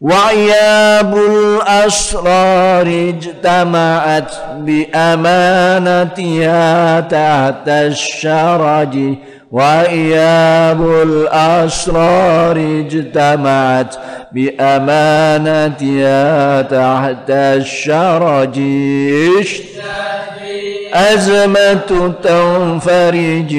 [0.03, 6.59] wa iyabul asrar ijtama'at bi amanatiha
[7.07, 9.15] tahta syaraji
[9.47, 13.95] wa iyabul asrar ijtama'at
[14.35, 16.19] bi amanatiha
[16.67, 18.75] tahta syaraji
[20.93, 23.53] أزمة تنفرج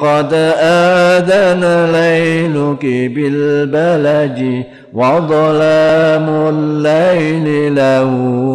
[0.00, 1.62] قد آذن
[1.92, 4.64] ليلك بالبلج
[4.94, 8.10] وظلام الليل له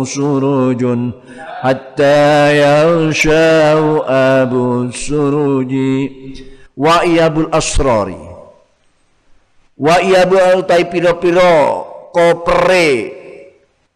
[0.06, 1.12] سرج
[1.62, 3.52] حتى يغشى
[4.08, 5.74] أبو السرج.
[6.78, 8.10] وإي أبو الأسرار
[9.78, 13.12] وإي أبو أوتاي بيرو بيرو كوبري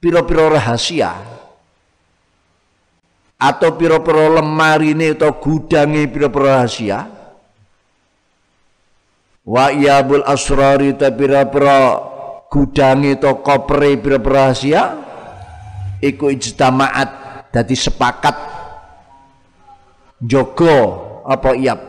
[0.01, 1.09] بيرو بيرو rahasia
[3.35, 6.99] atau piro-piro lemari ini atau gudangi piro-piro rahasia?
[9.45, 11.79] Wa iyabul asrari ta piro-piro
[12.49, 14.83] gudangi atau kopre piro-piro rahasia?
[15.99, 17.09] Iku ijtamaat
[17.51, 18.35] dadi sepakat.
[20.23, 20.75] Jogo
[21.27, 21.81] apa iyab?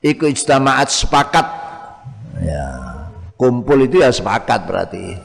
[0.00, 1.46] Iku ijtamaat sepakat.
[2.40, 2.64] Ya
[3.36, 5.16] kumpul itu ya sepakat berarti.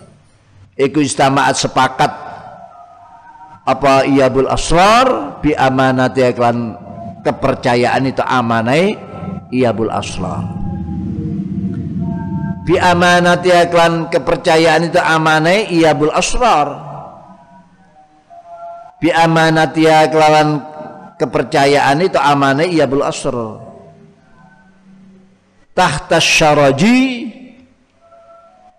[0.76, 2.25] Iku ijtamaat sepakat
[3.66, 5.42] apa iyabul asrar?
[5.42, 6.78] Bi amanati iklan
[7.26, 8.94] kepercayaan itu amanai
[9.50, 10.46] iyabul asrar.
[12.66, 16.70] Bi amanati iklan kepercayaan itu amanai iyabul asrar.
[19.02, 20.62] Bi amanati iklan
[21.18, 23.66] kepercayaan itu amanai iyabul asrar.
[25.76, 27.28] Tahta syaraji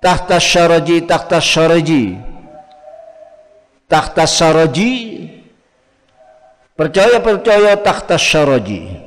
[0.00, 2.16] tahta syaraji tahta syaraji
[3.86, 4.92] tahta saraji
[6.74, 9.06] percaya percaya tahta saraji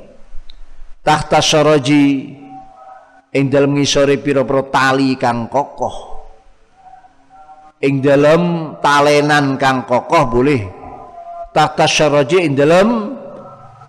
[1.04, 2.36] tahta saraji
[3.30, 5.96] ing dalam ngisore pira-pira tali kang kokoh.
[7.80, 10.62] Ing dalam talenan kang kokoh boleh.
[11.50, 13.16] Tahta saraji ing dalam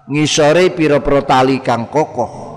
[0.08, 2.50] ngisore pira-pira tali kang kokoh.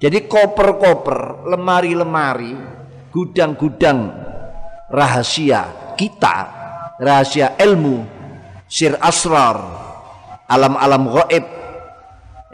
[0.00, 2.56] Jadi koper-koper, lemari-lemari,
[3.12, 4.08] gudang-gudang
[4.88, 5.68] rahasia
[6.00, 6.36] kita,
[6.96, 8.08] rahasia ilmu,
[8.64, 9.60] sir asrar,
[10.48, 11.44] alam-alam gaib,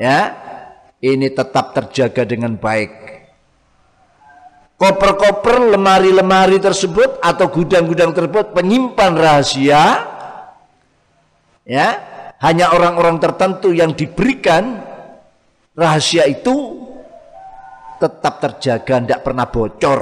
[0.02, 0.34] ya,
[0.98, 3.06] ini tetap terjaga dengan baik.
[4.76, 9.82] Koper-koper, lemari-lemari tersebut atau gudang-gudang tersebut penyimpan rahasia,
[11.62, 11.88] ya,
[12.42, 14.82] hanya orang-orang tertentu yang diberikan
[15.72, 16.82] rahasia itu
[17.96, 20.00] tetap terjaga, tidak pernah bocor.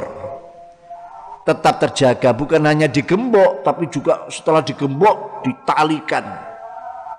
[1.45, 6.25] Tetap terjaga, bukan hanya digembok, tapi juga setelah digembok ditalikan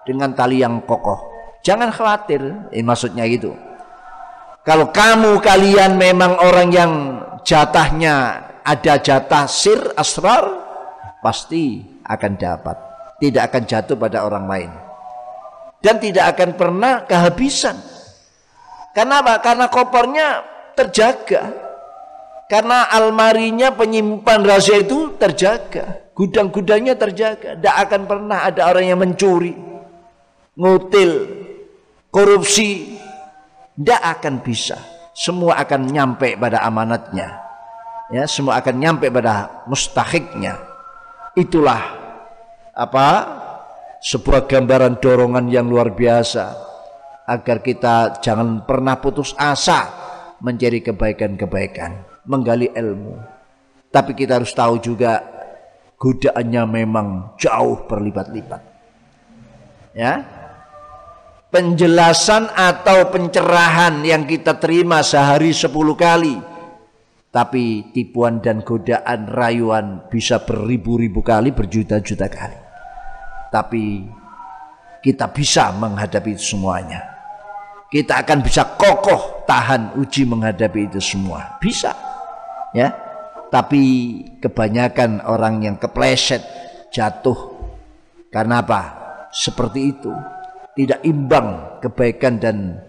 [0.02, 1.30] dengan tali yang kokoh.
[1.62, 2.42] Jangan khawatir,
[2.74, 3.54] ini maksudnya itu.
[4.66, 6.92] Kalau kamu kalian memang orang yang
[7.46, 10.46] jatahnya ada jatah sir asrar,
[11.22, 12.78] pasti akan dapat.
[13.22, 14.72] Tidak akan jatuh pada orang lain.
[15.82, 17.78] Dan tidak akan pernah kehabisan.
[18.94, 19.38] Karena apa?
[19.42, 20.28] Karena kopornya
[20.74, 21.65] terjaga.
[22.46, 26.14] Karena almarinya penyimpan rahasia itu terjaga.
[26.14, 27.58] Gudang-gudangnya terjaga.
[27.58, 29.58] Tidak akan pernah ada orang yang mencuri.
[30.54, 31.12] Ngutil.
[32.14, 33.02] Korupsi.
[33.76, 34.78] Tidak akan bisa.
[35.16, 37.42] Semua akan nyampe pada amanatnya.
[38.14, 40.62] Ya, semua akan nyampe pada mustahiknya.
[41.34, 41.82] Itulah
[42.78, 43.08] apa?
[44.06, 46.54] Sebuah gambaran dorongan yang luar biasa
[47.26, 49.90] agar kita jangan pernah putus asa
[50.38, 53.18] mencari kebaikan-kebaikan, menggali ilmu.
[53.90, 55.24] Tapi kita harus tahu juga
[55.96, 57.08] godaannya memang
[57.40, 58.62] jauh berlipat-lipat.
[59.96, 60.14] Ya.
[61.48, 66.36] Penjelasan atau pencerahan yang kita terima sehari sepuluh kali.
[67.32, 72.60] Tapi tipuan dan godaan rayuan bisa beribu-ribu kali, berjuta-juta kali.
[73.52, 74.04] Tapi
[75.00, 77.16] kita bisa menghadapi semuanya
[77.96, 81.56] kita akan bisa kokoh tahan uji menghadapi itu semua.
[81.64, 81.94] Bisa.
[82.76, 82.92] Ya.
[83.48, 83.84] Tapi
[84.44, 86.44] kebanyakan orang yang kepleset
[86.92, 87.56] jatuh
[88.36, 88.82] karena apa?
[89.32, 90.12] Seperti itu.
[90.76, 92.84] Tidak imbang kebaikan dan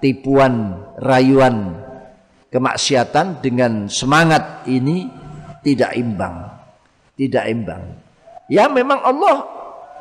[0.00, 1.76] tipuan, rayuan,
[2.48, 5.12] kemaksiatan dengan semangat ini
[5.60, 6.48] tidak imbang.
[7.20, 7.82] Tidak imbang.
[8.48, 9.44] Ya memang Allah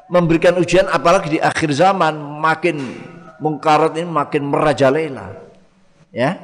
[0.08, 2.80] memberikan ujian apalagi di akhir zaman makin
[3.44, 5.36] mungkarat ini makin merajalela.
[6.16, 6.40] Ya,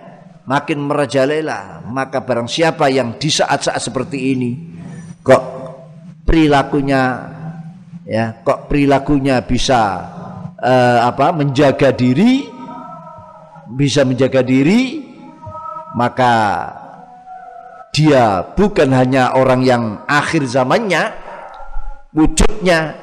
[0.47, 1.83] makin merajalela.
[1.87, 4.51] Maka barang siapa yang di saat-saat seperti ini
[5.23, 5.43] kok
[6.27, 7.01] perilakunya
[8.03, 9.81] ya, kok perilakunya bisa
[10.59, 11.31] uh, apa?
[11.31, 12.51] menjaga diri
[13.73, 15.01] bisa menjaga diri
[15.97, 16.33] maka
[17.93, 21.13] dia bukan hanya orang yang akhir zamannya
[22.13, 22.97] wujudnya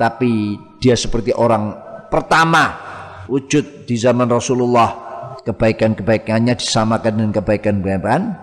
[0.00, 1.76] tapi dia seperti orang
[2.08, 2.76] pertama
[3.28, 5.03] wujud di zaman Rasulullah
[5.44, 8.34] kebaikan-kebaikannya disamakan dengan kebaikan-kebaikan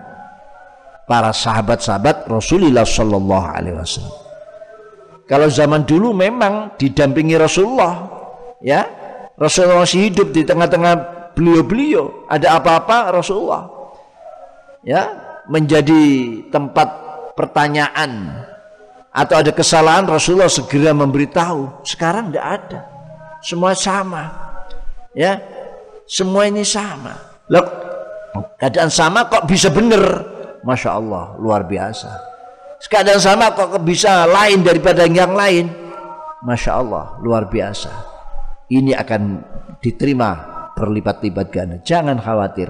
[1.04, 4.16] para sahabat-sahabat Rasulullah Shallallahu Alaihi Wasallam.
[5.26, 8.06] Kalau zaman dulu memang didampingi Rasulullah,
[8.62, 8.86] ya
[9.34, 10.94] Rasulullah masih hidup di tengah-tengah
[11.34, 12.28] beliau-beliau.
[12.30, 13.66] Ada apa-apa Rasulullah,
[14.86, 15.08] ya
[15.50, 16.02] menjadi
[16.52, 16.88] tempat
[17.34, 18.44] pertanyaan
[19.12, 21.82] atau ada kesalahan Rasulullah segera memberitahu.
[21.82, 22.80] Sekarang tidak ada,
[23.40, 24.52] semua sama
[25.16, 25.40] ya
[26.12, 27.16] semua ini sama.
[27.48, 27.64] Loh.
[28.60, 30.04] Keadaan sama kok bisa benar
[30.60, 32.12] masya Allah luar biasa.
[32.84, 35.72] Keadaan sama kok bisa lain daripada yang lain?
[36.44, 37.88] Masya Allah luar biasa.
[38.68, 39.22] Ini akan
[39.80, 40.30] diterima
[40.76, 41.76] berlipat-lipat ganda.
[41.80, 42.68] Jangan khawatir.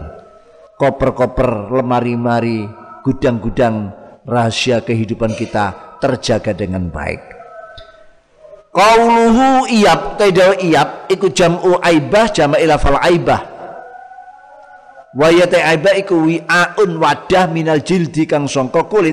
[0.78, 2.66] Koper-koper lemari-lemari
[3.06, 3.90] gudang-gudang
[4.26, 7.41] rahasia kehidupan kita terjaga dengan baik
[8.72, 13.44] Qauluhu iyab taidal iyab iku jam'u aibah jama' ilafal aibah.
[15.12, 19.12] Wa yata aibah iku wi'aun wadah minal jildi kang sangka kulit.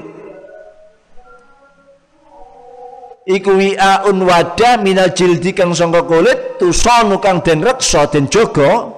[3.27, 8.95] Iku wi'aun wadah minal jildi kang sangka kulit tusonu kang den reksa den jaga.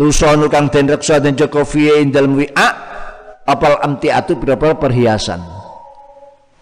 [0.00, 2.68] Tusonu kang den reksa den jaga fiye indal wi'a
[3.44, 5.63] apal amtiatu berapa perhiasan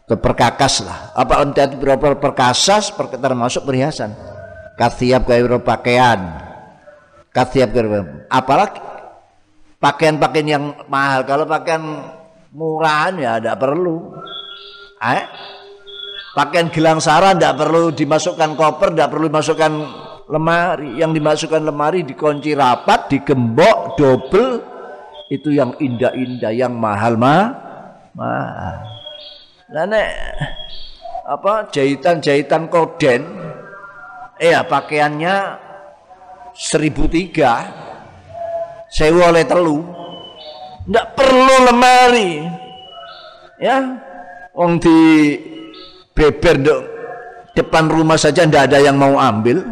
[0.07, 4.13] perkakas lah apa itu berapa perkasas per, termasuk perhiasan
[4.77, 6.21] katiap kayak pakaian
[7.33, 8.81] katiap kayak apalagi
[9.81, 11.81] pakaian-pakaian yang mahal kalau pakaian
[12.53, 14.23] murahan ya tidak perlu
[15.03, 15.25] eh?
[16.33, 19.73] Pakaian gelang sara tidak perlu dimasukkan koper, tidak perlu dimasukkan
[20.33, 20.97] lemari.
[20.97, 24.51] Yang dimasukkan lemari dikunci rapat, digembok, double.
[25.29, 27.53] Itu yang indah-indah, yang mahal mah
[28.17, 28.92] mahal.
[29.73, 29.89] Nah,
[31.25, 33.25] apa jahitan-jahitan koden,
[34.37, 35.57] ya pakaiannya
[36.53, 37.73] seribu tiga,
[38.93, 39.81] sewa oleh telu,
[40.85, 42.45] tidak perlu lemari,
[43.57, 43.97] ya,
[44.53, 44.99] wong di
[46.13, 46.83] beber dok
[47.57, 49.65] depan rumah saja tidak ada yang mau ambil.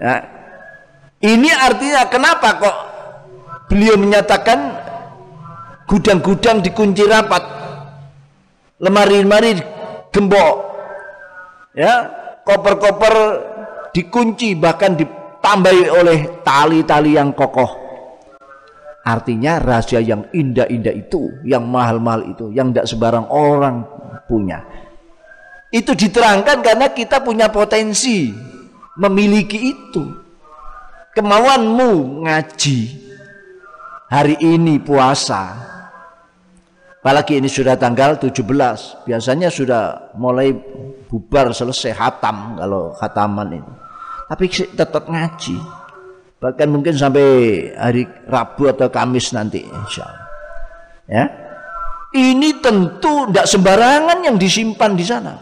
[0.00, 0.24] Ya.
[1.20, 2.76] Ini artinya kenapa kok
[3.68, 4.76] beliau menyatakan
[5.88, 7.44] gudang-gudang dikunci rapat,
[8.84, 9.56] lemari-lemari
[10.12, 10.54] gembok,
[11.72, 12.04] ya,
[12.44, 13.14] koper-koper
[13.96, 17.80] dikunci bahkan ditambahi oleh tali-tali yang kokoh.
[19.04, 23.84] Artinya rahasia yang indah-indah itu, yang mahal-mahal itu, yang tidak sebarang orang
[24.28, 24.64] punya.
[25.68, 28.32] Itu diterangkan karena kita punya potensi
[28.96, 30.04] memiliki itu.
[31.12, 32.80] Kemauanmu ngaji.
[34.08, 35.73] Hari ini puasa.
[37.04, 39.04] Apalagi ini sudah tanggal 17.
[39.04, 40.56] Biasanya sudah mulai
[41.04, 43.72] bubar selesai hatam kalau khataman ini.
[44.24, 45.60] Tapi tetap ngaji.
[46.40, 47.28] Bahkan mungkin sampai
[47.76, 50.28] hari Rabu atau Kamis nanti insya Allah.
[51.04, 51.24] Ya.
[52.16, 55.34] Ini tentu tidak sembarangan yang disimpan di sana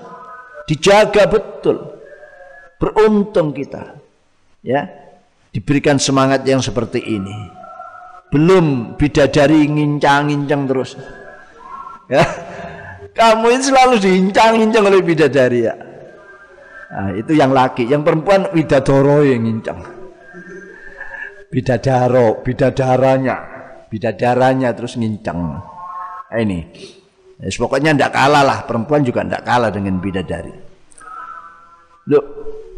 [0.66, 1.76] dijaga betul.
[2.78, 3.98] Beruntung kita.
[4.64, 4.88] Ya.
[5.52, 7.36] Diberikan semangat yang seperti ini.
[8.32, 10.96] Belum bidadari ngincang-ngincang terus.
[12.10, 12.24] Ya.
[13.12, 15.74] Kamu ini selalu diincang-incang oleh bidadari ya.
[16.92, 19.80] Nah, itu yang laki, yang perempuan widadoro yang ngincang.
[21.52, 23.36] Bidadaro, bidadaranya,
[23.92, 25.38] bidadaranya terus ngincang.
[25.38, 26.68] Nah, ini.
[27.40, 30.54] Ya, pokoknya tidak kalah lah, perempuan juga tidak kalah dengan bidadari.
[32.08, 32.24] Loh,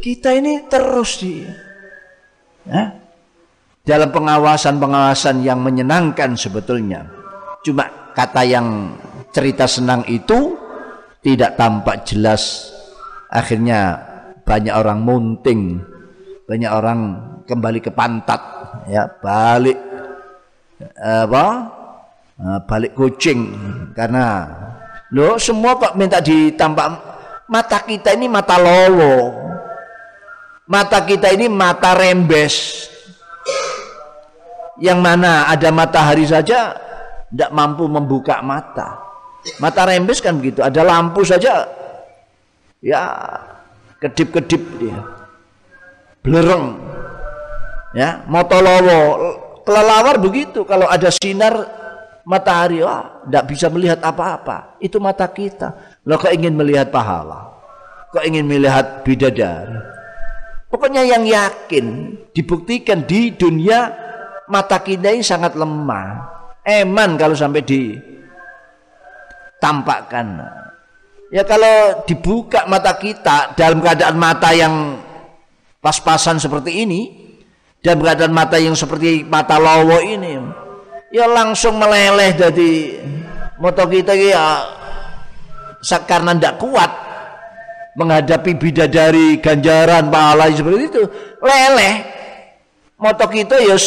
[0.00, 1.44] kita ini terus di
[2.68, 2.82] ya,
[3.84, 7.08] dalam pengawasan-pengawasan yang menyenangkan sebetulnya.
[7.64, 8.96] Cuma kata yang
[9.34, 10.54] cerita senang itu
[11.20, 12.70] tidak tampak jelas.
[13.26, 13.98] Akhirnya
[14.46, 15.82] banyak orang munting,
[16.46, 17.00] banyak orang
[17.42, 18.40] kembali ke pantat,
[18.86, 19.76] ya balik
[21.02, 21.46] apa
[22.34, 23.54] Nah, balik kucing.
[23.94, 24.42] Karena
[25.14, 26.86] lo semua kok minta ditambah
[27.46, 29.38] mata kita ini mata lolo.
[30.66, 32.88] Mata kita ini mata rembes.
[34.82, 36.74] Yang mana ada matahari saja
[37.30, 39.13] tidak mampu membuka mata
[39.60, 41.68] mata rembes kan begitu ada lampu saja
[42.80, 43.02] ya
[44.00, 44.98] kedip-kedip dia
[46.24, 46.80] belereng
[47.92, 49.00] ya motolowo
[49.64, 51.84] kelelawar begitu kalau ada sinar
[52.24, 54.80] matahari, wah, tidak bisa melihat apa-apa.
[54.80, 56.00] Itu mata kita.
[56.08, 57.52] Lo kok ingin melihat pahala?
[58.10, 59.78] Kok ingin melihat bidadari?
[60.72, 63.94] Pokoknya yang yakin dibuktikan di dunia
[64.50, 66.34] mata kita ini sangat lemah.
[66.64, 67.62] Eman kalau sampai
[69.64, 70.44] ditampakkan.
[71.32, 75.00] Ya kalau dibuka mata kita dalam keadaan mata yang
[75.80, 77.00] pas-pasan seperti ini,
[77.80, 80.36] dalam keadaan mata yang seperti mata lowo ini,
[81.08, 83.00] ya langsung meleleh dari
[83.56, 84.68] moto kita ya
[86.04, 86.92] karena tidak kuat
[87.96, 91.02] menghadapi bidadari ganjaran pahala seperti itu
[91.38, 91.94] leleh
[92.98, 93.78] moto kita ya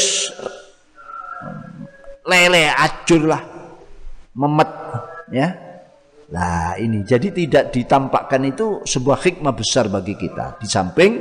[2.24, 3.44] leleh acur lah
[4.32, 4.70] memet
[5.32, 5.67] ya
[6.28, 10.60] Nah ini jadi tidak ditampakkan itu sebuah hikmah besar bagi kita.
[10.60, 11.12] Di samping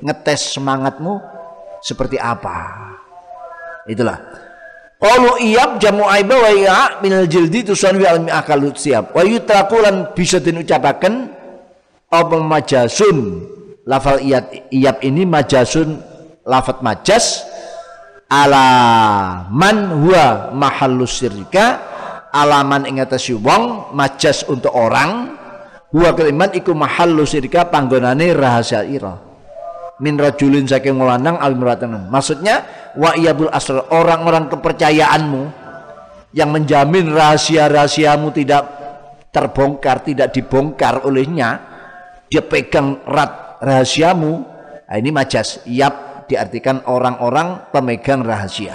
[0.00, 1.20] ngetes semangatmu
[1.84, 2.56] seperti apa.
[3.84, 4.16] Itulah.
[4.96, 9.12] Qalu iyab jamu aiba wa iya minal jildi tusan wi almi akal siap.
[9.12, 11.14] Wa yutrakulan bisa diucapaken
[12.08, 13.52] apa majasun.
[13.84, 16.00] Lafal iyab, iyab ini majasun
[16.48, 17.44] lafat majas
[18.32, 18.64] ala
[19.52, 21.20] man huwa mahallus
[22.34, 25.38] alaman ing atase wong majas untuk orang
[25.94, 29.14] huwa kaliman iku mahallus sirka panggonane rahasia ira.
[30.02, 32.66] Min rajulin saking lanang al maksudnya
[32.98, 35.42] wa iyabul asrar orang-orang kepercayaanmu
[36.34, 38.62] yang menjamin rahasia-rahasiamu tidak
[39.30, 41.62] terbongkar tidak dibongkar olehnya
[42.26, 44.32] dia pegang erat rahasiamu.
[44.90, 45.62] Nah, ini majas.
[45.70, 48.74] Yap diartikan orang-orang pemegang rahasia.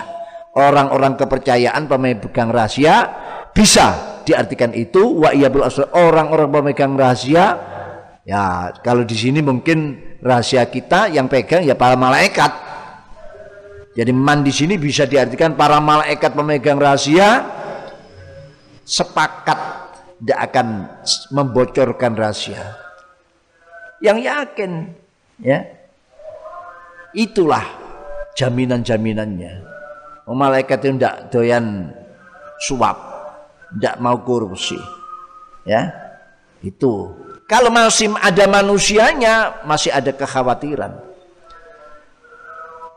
[0.56, 2.96] Orang-orang kepercayaan pemegang rahasia
[3.56, 7.58] bisa diartikan itu wa iyabul asrar orang-orang pemegang rahasia
[8.24, 12.70] ya kalau di sini mungkin rahasia kita yang pegang ya para malaikat.
[13.98, 17.44] Jadi man di sini bisa diartikan para malaikat pemegang rahasia
[18.86, 19.60] sepakat
[20.20, 20.68] tidak akan
[21.32, 22.76] membocorkan rahasia.
[24.00, 24.72] Yang yakin,
[25.44, 25.60] ya,
[27.16, 27.66] itulah
[28.36, 29.68] jaminan-jaminannya.
[30.30, 31.90] Malaikat itu tidak doyan
[32.62, 32.98] suap,
[33.76, 34.78] tidak mau korupsi,
[35.66, 35.94] ya,
[36.64, 37.14] itu.
[37.50, 41.02] Kalau masih ada manusianya, masih ada kekhawatiran.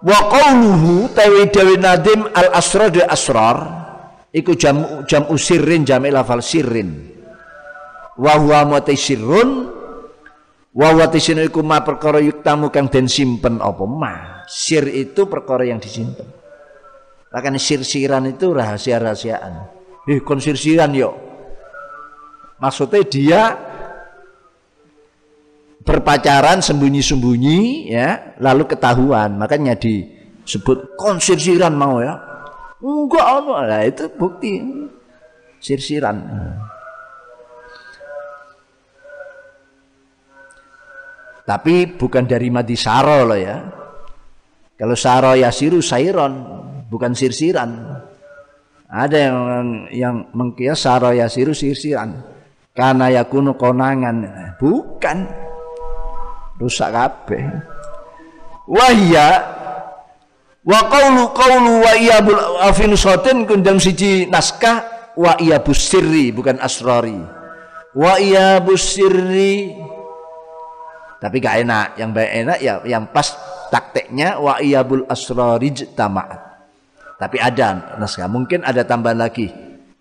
[0.02, 3.58] Wa qawluhu tawi dawi nadim al asrar de asrar
[4.34, 7.16] iku jam jam usirin jam lafal sirrin.
[8.18, 9.72] Wa huwa mutai sirrun
[10.74, 13.84] wa huwa iku ma perkara yuktamu kang den simpen apa?
[13.88, 16.28] Ma sir itu perkara yang disimpen.
[17.32, 21.10] Bahkan sir-siran itu rahasia-rahasiaan eh kon sir-siran yo.
[22.62, 23.42] Maksudnya dia
[25.82, 29.34] berpacaran sembunyi-sembunyi ya lalu ketahuan.
[29.34, 32.14] Makanya disebut konsirsiran mau ya.
[32.82, 33.58] Enggak ono.
[33.62, 34.62] Lah itu bukti
[35.62, 36.18] sirsiran
[41.42, 43.58] tapi bukan dari mati saro loh ya.
[44.78, 46.32] Kalau saro yasiru sairon
[46.90, 48.01] bukan sirsiran
[48.92, 49.38] ada yang
[49.88, 52.20] yang mengkias saro yasiru sirsiran.
[52.76, 54.28] Karena yakunu konangan.
[54.60, 55.18] Bukan.
[56.60, 57.42] Rusak kabeh.
[58.68, 59.28] Wahya
[60.62, 67.18] wa qawlu qawlu wa iyabul afinusatin kundang siji naskah wa iyabus sirri bukan asrari
[67.98, 69.74] wa iyabus sirri
[71.18, 71.86] tapi gak enak.
[71.98, 73.34] Yang baik enak ya yang pas
[73.74, 76.51] taktiknya wa iyabul asrari jtama
[77.22, 79.46] tapi ada naskah mungkin ada tambahan lagi.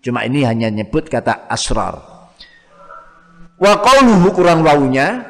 [0.02, 2.02] Cuma ini hanya nyebut kata asrar.
[3.62, 5.22] Wa qawluhu kurang wawunya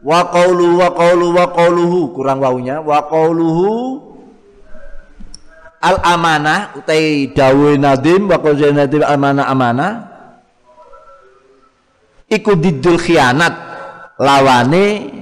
[0.00, 2.80] wa qawlu wa qawlu wa qawluhu kurang waunya.
[2.80, 4.00] Wa qawluhu
[5.84, 9.92] al amanah utai dawe nadim wa nadim amanah amanah
[12.32, 13.52] iku didul khianat
[14.16, 15.12] lawane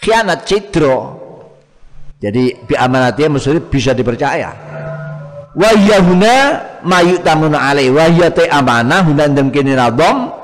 [0.00, 1.25] khianat cidro
[2.16, 4.50] jadi bi amanatnya maksudnya bisa dipercaya.
[5.56, 6.36] Wa yahuna
[6.84, 10.36] mayu tamuna alai wa te amanah hunan dem kini radom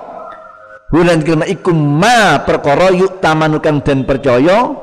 [0.92, 4.76] Bulan kelima ikum ma perkara yuk tamanukan dan percaya.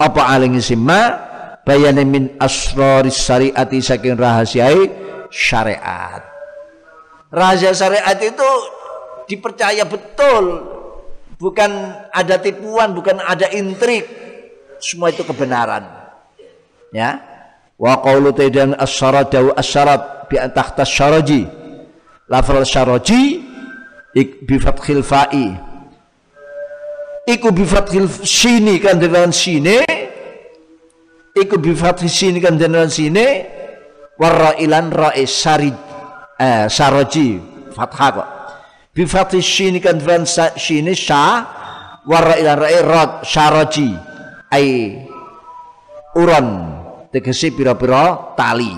[0.00, 1.20] Apa aling simma
[1.68, 4.88] bayane min asrori syariati saking rahasiai
[5.28, 6.24] syariat.
[7.28, 8.48] Rahasia syariat itu
[9.28, 10.64] dipercaya betul,
[11.36, 11.70] bukan
[12.08, 14.25] ada tipuan, bukan ada intrik.
[14.80, 15.84] Semua itu kebenaran.
[16.92, 17.20] Ya.
[17.76, 21.44] Wa qawlu taidan as-syarat dawu as-syarat bi tahta syaraji.
[22.26, 23.44] Lafal syaraji
[24.16, 25.52] ik bi fathil fa'i.
[27.26, 29.82] Iku bi fathil sini kan dengan sini.
[31.36, 33.54] Iku bi fathil sini kan dengan sini.
[34.16, 35.68] Warra ilan ra'i sari
[36.40, 37.36] eh, saroji
[37.76, 38.28] fathah kok.
[38.96, 40.24] Bi fathil sini kan dengan
[40.56, 41.44] sini sya
[42.08, 44.05] warra ilan ra'i rad saroji
[44.52, 45.00] ai
[46.14, 46.46] uran
[47.10, 48.72] tegesi pira-pira tali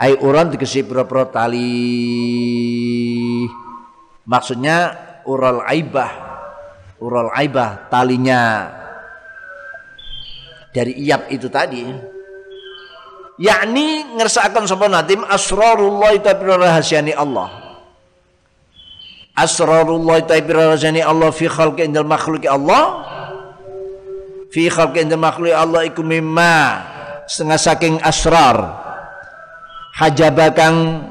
[0.00, 1.68] ai uran tegesi pira-pira tali
[4.30, 4.94] Maksudnya
[5.26, 6.30] ural aibah.
[7.02, 8.70] Ural aibah talinya
[10.70, 11.82] dari iyab itu tadi.
[13.40, 17.50] Yakni ngersakan sapa nadim asrarullah tapi rahasiani Allah.
[19.34, 23.09] Asrarullah tapi rahasiani Allah fi khalqi indal makhluki Allah.
[24.50, 26.82] Fi khalqi indal makhluki Allah iku mimma
[27.30, 28.82] setengah saking asrar.
[29.94, 31.06] Hajabakang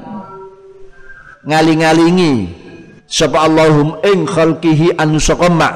[1.48, 2.52] ngaling-ngalingi
[3.08, 5.72] sapa Allahum ing khalqihi anu saqama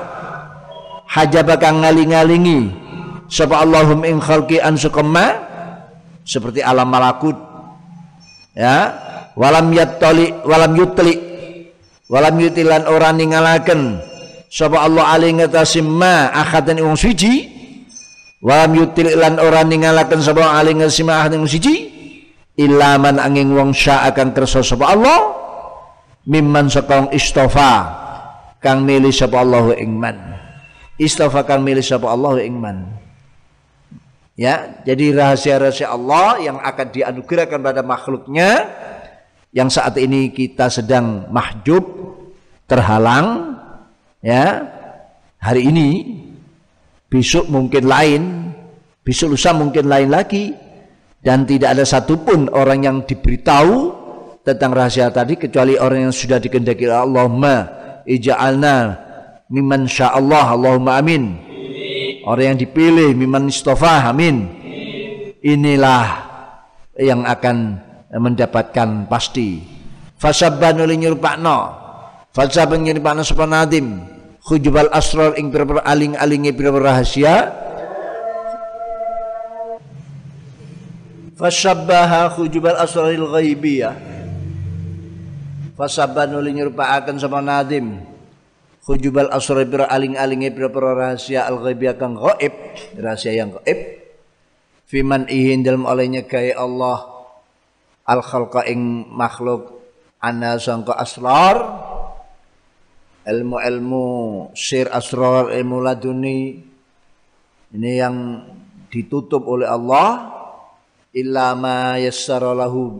[1.08, 2.74] hajaba kang ngaling-ngalingi
[3.30, 5.40] sapa Allahum ing khalqi anu saqama
[6.26, 7.36] seperti alam malakut.
[8.52, 8.92] Ya
[9.38, 11.32] walam yattali walam yutli.
[12.04, 13.96] Walam yutilan ora ningalaken.
[14.52, 17.53] Sapa Allah ali ngatasimma akhadan wong suci
[18.44, 21.74] walam yutli lan ora ningalaken sapa ali ngasimma akhadan wong suci
[22.60, 25.32] illa man angin wong sya akan kersa sapa Allah
[26.28, 28.04] mimman sakang istofa
[28.60, 30.36] kang milih sapa Allahu ingman
[31.00, 32.84] istofa kang milih sapa Allahu ingman
[34.36, 38.68] ya jadi rahasia-rahasia Allah yang akan dianugerahkan pada makhluknya
[39.56, 41.80] yang saat ini kita sedang mahjub
[42.68, 43.56] terhalang
[44.20, 44.68] ya
[45.40, 45.88] hari ini
[47.14, 48.22] besok mungkin lain.
[49.06, 50.50] Besok lusa mungkin lain lagi.
[51.22, 54.02] Dan tidak ada satupun orang yang diberitahu
[54.42, 57.64] tentang rahasia tadi kecuali orang yang sudah dikendaki Allahumma
[58.04, 58.76] ija'alna
[59.48, 61.38] mimman sya'allah Allahumma amin.
[62.26, 64.50] Orang yang dipilih mimman istofa amin.
[65.40, 66.04] Inilah
[66.98, 67.80] yang akan
[68.12, 69.64] mendapatkan pasti.
[70.20, 71.84] Fasabban uli nyerupakno
[72.34, 74.13] fasabban nyerupakno sapa nadim
[74.44, 77.64] khujubal asrar ing pira aling-alinge pira rahasia.
[81.34, 83.96] Fasabbaha khujubal asraril ghaibiyah.
[85.74, 88.04] Fasabban uli nyerupakaken sapa nadim.
[88.84, 92.52] Khujubal asrar pira aling-alinge pira rahasia al ghaibiyah kang gaib
[93.00, 94.04] rahasia yang gaib
[94.84, 97.10] fiman ihin dalam olehnya gaya Allah.
[98.04, 99.80] Al khalqa ing makhluk
[100.20, 101.56] ana sangka asrar
[103.24, 104.06] ilmu-ilmu
[104.52, 106.60] sir asrar ilmu laduni
[107.74, 108.46] ini yang
[108.92, 110.30] ditutup oleh Allah.
[111.14, 112.98] Illa ma yassara lahu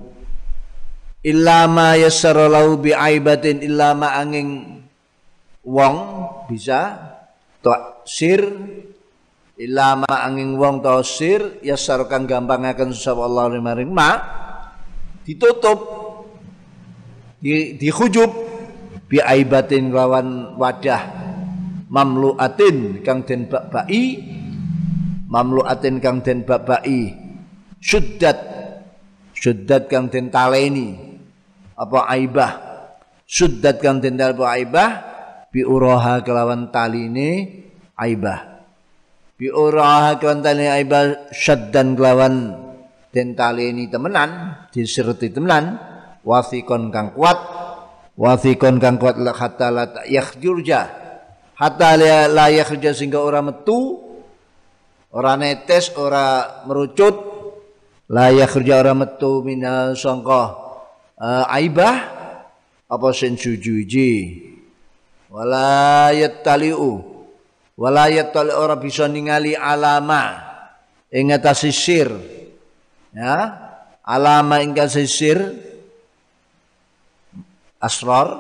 [1.25, 4.79] illa ma yassara lahu bi aibatin illa ma angin
[5.67, 5.97] wong
[6.47, 6.95] bisa
[8.07, 8.45] sir
[9.59, 13.91] illa ma angin wong sir yassar kang gampang akan susah Allah maring.
[13.91, 14.15] Ma
[15.27, 15.81] ditutup
[17.43, 18.44] di dihujub
[19.11, 21.03] bi aibatin lawan wadah
[21.89, 24.21] mamluatin kang den babai
[25.29, 27.13] mamluatin kang den babai
[27.81, 28.39] syuddat
[29.37, 31.15] syuddat kang den taleni
[31.75, 32.53] apa aibah?
[33.27, 34.91] Syuddat kang den apa aibah?
[35.51, 37.63] Bi uraha kelawan taline
[37.99, 38.63] aibah.
[39.35, 42.55] Bi uraha kelawan taline aibah syaddan kelawan
[43.11, 45.79] den taleni temenan diserti temenan
[46.27, 47.39] wasikon kang kuat
[48.15, 50.81] wasikon kang kuat hatta la yakhjurja.
[51.55, 51.95] Hatta
[52.31, 54.03] la yakhja sehingga ora metu
[55.15, 57.15] ora netes ora merucut.
[58.11, 60.43] La yakhja ora metu mina sangka
[61.17, 61.97] uh, aibah
[62.85, 64.45] apa sen sujuji
[65.33, 67.01] wala yattaliu
[67.75, 70.37] wala yattali ora bisa ningali alama
[71.09, 72.13] ing sisir.
[73.15, 73.65] Ya
[74.05, 75.39] alama ingkang sisir
[77.85, 78.33] asrar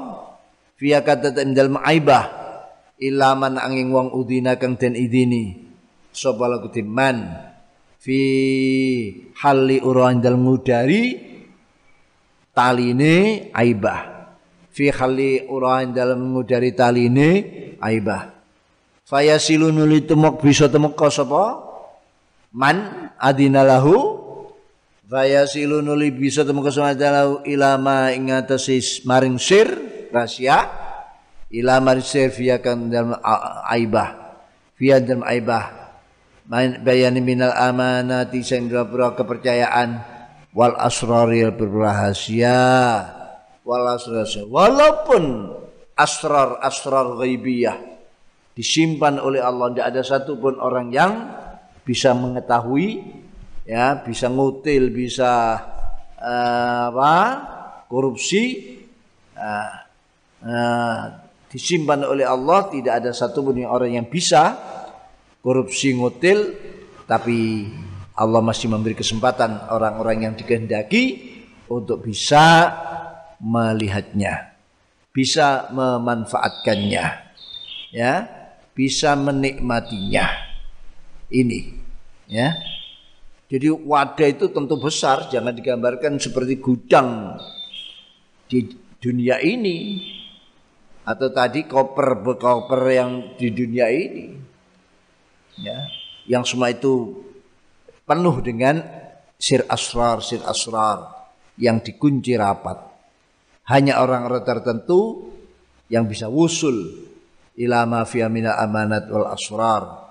[0.81, 2.45] fiya kata dalam aibah
[2.99, 5.61] ilaman angin wong udina kang den idini.
[6.15, 7.27] Sapa lagu man
[7.99, 8.21] fi
[9.35, 11.19] hali urang dalam ngudari
[12.55, 14.01] taline aibah.
[14.75, 17.29] Fi hali urang dalam ngudari taline
[17.83, 18.31] aibah.
[19.05, 21.61] Fayasilu nuli temok bisa temok sapa
[22.55, 23.67] man adina
[25.05, 29.69] lahu Faya silu nuli bisa temu kesumadalau ilama ingatasis maring sir
[30.09, 30.69] rahasia.
[31.53, 33.15] Ilama sir via kan dalam
[33.69, 34.41] aibah.
[34.81, 35.93] Via dalam aibah.
[36.81, 40.03] Bayani minal amanati sing kepercayaan.
[40.55, 43.25] Wal asraril berrahasia
[43.65, 45.51] wal asrar walaupun
[45.97, 47.81] asrar asrar ghaibiyah
[48.53, 51.13] disimpan oleh Allah tidak ada satupun orang yang
[51.83, 53.03] bisa mengetahui
[53.65, 55.61] ya bisa ngutil bisa
[56.21, 57.15] uh, apa
[57.89, 58.77] korupsi
[59.37, 59.73] uh,
[60.45, 61.01] uh,
[61.49, 64.57] disimpan oleh Allah tidak ada satu pun orang yang bisa
[65.41, 66.53] korupsi ngutil
[67.09, 67.69] tapi
[68.15, 71.35] Allah masih memberi kesempatan orang-orang yang dikehendaki
[71.69, 72.71] untuk bisa
[73.41, 74.55] melihatnya
[75.15, 77.07] bisa memanfaatkannya
[77.95, 78.13] ya
[78.75, 80.27] bisa menikmatinya.
[81.31, 81.61] Ini
[82.29, 82.53] ya
[83.55, 87.39] jadi wadah itu tentu besar, jangan digambarkan seperti gudang
[88.51, 88.67] di
[88.99, 90.03] dunia ini
[91.07, 94.27] atau tadi koper koper yang di dunia ini.
[95.63, 95.87] Ya,
[96.27, 97.23] yang semua itu
[98.03, 98.83] penuh dengan
[99.39, 102.83] sir asrar, sir asrar yang dikunci rapat.
[103.71, 105.31] Hanya orang-orang tertentu
[105.87, 107.07] yang bisa wusul
[107.55, 110.04] ilama fi amanat wal asrar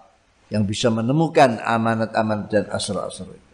[0.54, 3.54] yang bisa menemukan amanat-amanat dan asrar-asrar itu.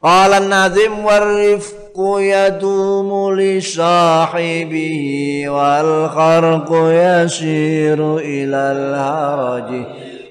[0.00, 9.84] Qala an-nazim warifqu yadumu li sahibihi wal kharqu yasiru ilal haraji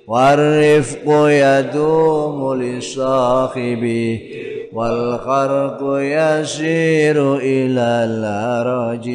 [0.03, 9.06] warifqu yadumu li sahibihi والخرق يسير إلى الأرج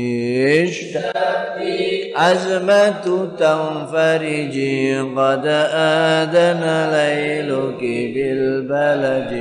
[2.18, 3.06] أزمة
[3.38, 4.56] تنفرج
[5.18, 5.46] قد
[6.26, 7.82] آذن ليلك
[8.14, 9.32] بالبلج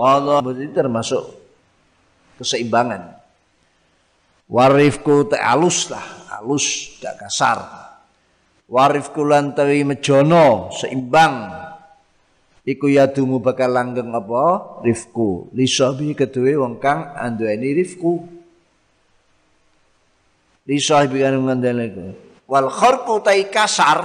[0.00, 1.28] Wallah itu termasuk
[2.40, 3.20] keseimbangan.
[4.48, 6.00] Warifku tak alus lah,
[6.40, 7.60] alus gak kasar.
[8.64, 11.52] Warifku lantawi mejono seimbang
[12.65, 14.81] Iku yadumu bakal langgeng apa?
[14.81, 18.25] Rifku lisabi kedue wong kang anduweni rifku
[20.65, 22.17] lisabi kan ngandele
[22.49, 24.01] wal kharqu tai kasar.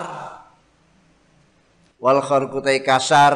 [2.01, 3.35] Wal kharqu tai kasar.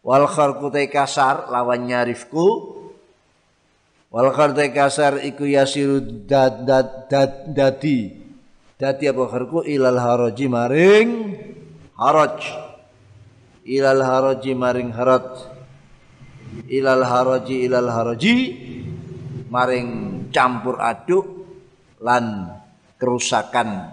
[0.00, 2.76] Wal kharqu tai kasar lawannya rifku
[4.16, 8.16] Wal kharte kasar iku yasiru dad, dad, dad, dadi.
[8.80, 11.08] Dadi apa kharku ilal haraji maring
[12.00, 12.65] haraj.
[13.66, 15.26] Ilal haraji maring harat.
[16.70, 18.34] Ilal haraji ilal haraji
[19.50, 19.88] maring
[20.30, 21.26] campur aduk
[21.98, 22.54] lan
[22.94, 23.90] kerusakan.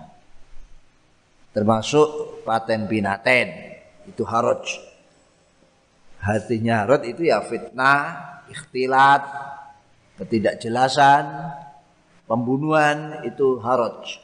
[1.58, 3.48] Termasuk paten pinaten
[4.06, 4.62] itu haraj.
[6.22, 8.24] Hatinya haraj itu ya fitnah
[8.54, 9.26] ikhtilat
[10.22, 11.26] ketidakjelasan
[12.30, 14.23] pembunuhan itu haraj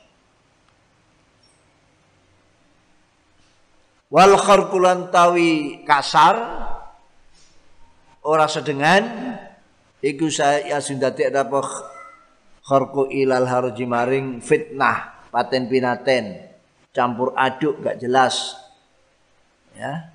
[4.09, 6.35] wal kharkulan tawi kasar
[8.25, 9.37] ora sedengan
[10.01, 11.61] iku saya ada apa?
[12.59, 16.37] Kharku ilal harji maring fitnah paten pinaten
[16.93, 18.57] campur aduk gak jelas.
[19.73, 20.13] Ya.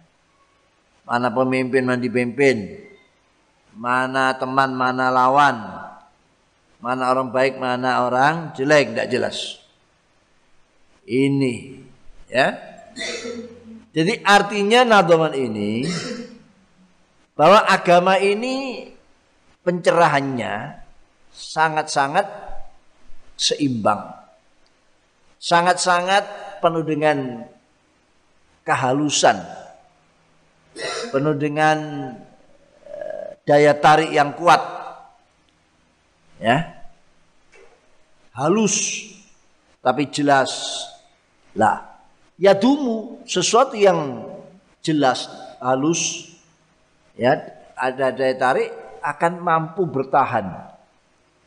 [1.02, 2.78] Mana pemimpin mana dipimpin.
[3.74, 5.56] Mana teman mana lawan.
[6.78, 9.58] Mana orang baik mana orang jelek gak jelas.
[11.04, 11.82] Ini
[12.30, 12.54] ya
[13.94, 15.86] jadi artinya nadoman ini
[17.38, 18.90] bahwa agama ini
[19.62, 20.82] pencerahannya
[21.30, 22.26] sangat-sangat
[23.38, 24.24] seimbang
[25.44, 26.24] sangat-sangat
[26.64, 27.44] penuh dengan
[28.64, 29.36] kehalusan,
[31.12, 31.76] penuh dengan
[32.88, 34.64] eh, daya tarik yang kuat.
[36.40, 36.88] Ya.
[38.32, 39.04] Halus
[39.84, 40.50] tapi jelas.
[41.54, 41.93] Lah,
[42.40, 44.24] ya dumu sesuatu yang
[44.84, 45.28] jelas,
[45.60, 46.34] halus
[47.18, 47.38] ya,
[47.74, 48.70] ada daya tarik
[49.02, 50.74] akan mampu bertahan.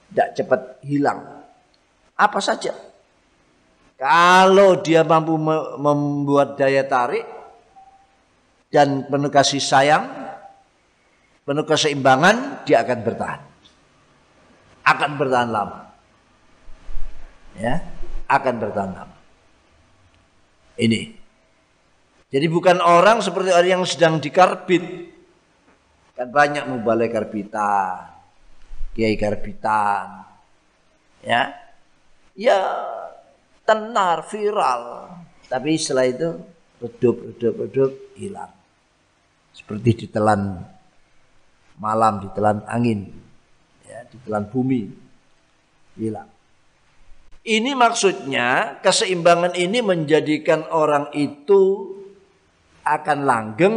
[0.08, 1.44] Tidak cepat hilang.
[2.16, 2.74] Apa saja
[3.98, 5.34] kalau dia mampu
[5.82, 7.26] membuat daya tarik
[8.70, 10.06] dan penuh kasih sayang,
[11.42, 13.42] penuh keseimbangan, dia akan bertahan.
[14.86, 15.90] Akan bertahan lama.
[17.58, 17.82] Ya,
[18.30, 19.17] akan bertahan lama.
[20.78, 21.02] Ini.
[22.28, 24.84] Jadi bukan orang seperti orang yang sedang dikarbit.
[26.14, 28.10] Kan banyak mubalai karbitan,
[28.94, 30.26] kiai karbitan.
[31.22, 31.54] Ya.
[32.38, 32.58] Ya
[33.68, 35.12] tenar viral
[35.52, 36.30] tapi setelah itu
[36.80, 38.54] redup redup redup hilang
[39.52, 40.64] seperti ditelan
[41.76, 43.12] malam ditelan angin
[43.84, 44.88] ya ditelan bumi
[46.00, 46.32] hilang
[47.48, 51.96] ini maksudnya keseimbangan ini menjadikan orang itu
[52.84, 53.76] akan langgeng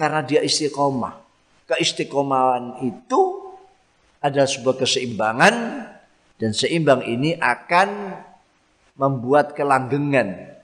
[0.00, 1.24] karena dia istiqomah
[1.68, 3.20] keistiqomahan itu
[4.20, 5.54] adalah sebuah keseimbangan
[6.40, 8.20] dan seimbang ini akan
[8.96, 10.54] membuat kelanggengan.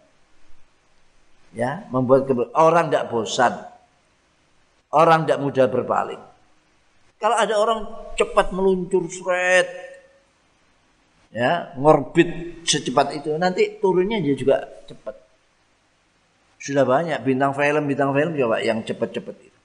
[1.50, 3.52] Ya, membuat orang tidak bosan.
[4.90, 6.22] Orang tidak mudah berpaling.
[7.18, 7.80] Kalau ada orang
[8.14, 9.66] cepat meluncur seret,
[11.30, 15.16] ya, ngorbit secepat itu, nanti turunnya dia juga cepat.
[16.60, 19.58] Sudah banyak bintang film, bintang film coba yang cepat-cepat itu.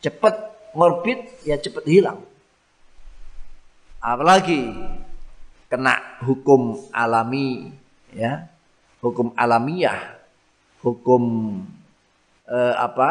[0.00, 0.34] Cepat
[0.72, 2.24] ngorbit, ya cepat hilang.
[4.00, 4.72] Apalagi
[5.70, 7.70] kena hukum alami
[8.10, 8.50] ya
[8.98, 10.18] hukum alamiah
[10.82, 11.22] hukum
[12.50, 13.10] eh, apa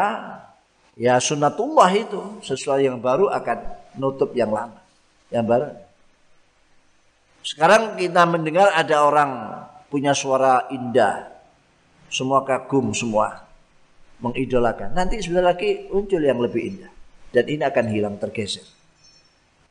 [0.92, 3.58] ya sunatullah itu sesuatu yang baru akan
[3.96, 4.76] nutup yang lama
[5.32, 5.72] yang baru
[7.40, 9.32] sekarang kita mendengar ada orang
[9.88, 11.28] punya suara indah.
[12.10, 13.46] Semua kagum semua
[14.20, 14.92] mengidolakan.
[14.92, 16.92] Nanti sebentar lagi muncul yang lebih indah.
[17.30, 18.66] Dan ini akan hilang tergeser.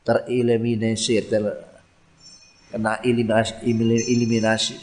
[0.02, 1.44] Tereliminasi ter
[2.72, 3.60] kena eliminasi,
[4.08, 4.76] eliminasi.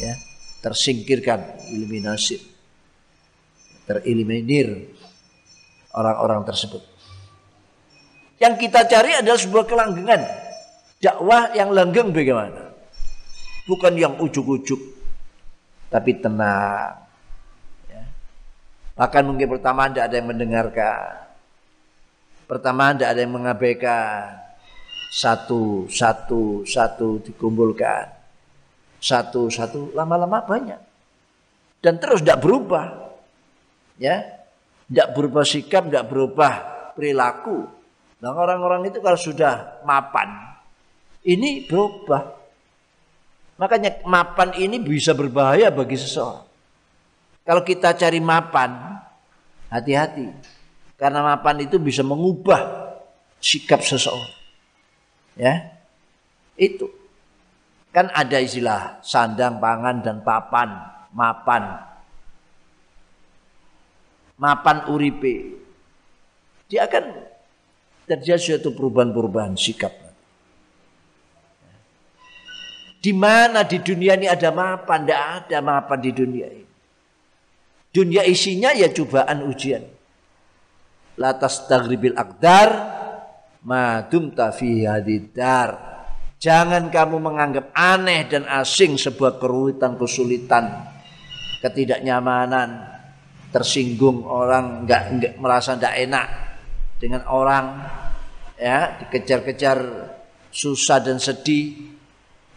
[0.00, 0.16] Ya
[0.66, 2.42] tersingkirkan eliminasi.
[3.86, 4.90] Tereliminir
[5.94, 6.82] orang-orang tersebut.
[8.42, 10.45] Yang kita cari adalah sebuah kelanggengan
[11.06, 12.74] dakwah yang langgeng bagaimana?
[13.70, 14.78] Bukan yang ujuk-ujuk
[15.86, 16.98] tapi tenang.
[17.86, 18.02] Ya.
[18.98, 21.14] bahkan mungkin pertama tidak ada yang mendengarkan.
[22.50, 24.42] Pertama tidak ada yang mengabaikan.
[25.14, 28.10] Satu satu satu dikumpulkan.
[28.98, 30.82] Satu satu lama-lama banyak.
[31.78, 33.14] Dan terus tidak berubah.
[34.02, 34.26] Ya.
[34.86, 36.54] Tidak berubah sikap tidak berubah
[36.94, 37.66] perilaku.
[38.22, 40.55] Nah orang-orang itu kalau sudah mapan
[41.26, 42.38] ini berubah
[43.58, 46.46] makanya mapan ini bisa berbahaya bagi seseorang
[47.42, 49.02] kalau kita cari mapan
[49.68, 50.30] hati-hati
[50.94, 52.94] karena mapan itu bisa mengubah
[53.42, 54.36] sikap seseorang
[55.36, 55.76] Ya.
[56.56, 56.88] Itu.
[57.92, 60.68] Kan ada istilah sandang, pangan dan papan,
[61.12, 61.80] mapan.
[64.36, 65.64] Mapan uripe.
[66.68, 67.04] Dia akan
[68.04, 69.92] terjadi suatu perubahan-perubahan sikap.
[73.06, 75.06] Di mana di dunia ini ada mapan?
[75.06, 76.66] Tidak ada mapan di dunia ini.
[77.94, 79.86] Dunia isinya ya cobaan ujian.
[81.14, 82.68] Latas tagribil akdar
[83.62, 86.02] madum tafi hadidar.
[86.42, 90.66] Jangan kamu menganggap aneh dan asing sebuah kerulitan, kesulitan,
[91.62, 92.90] ketidaknyamanan,
[93.54, 96.26] tersinggung orang nggak nggak merasa tidak enak
[96.98, 97.66] dengan orang
[98.58, 99.78] ya dikejar-kejar
[100.50, 101.95] susah dan sedih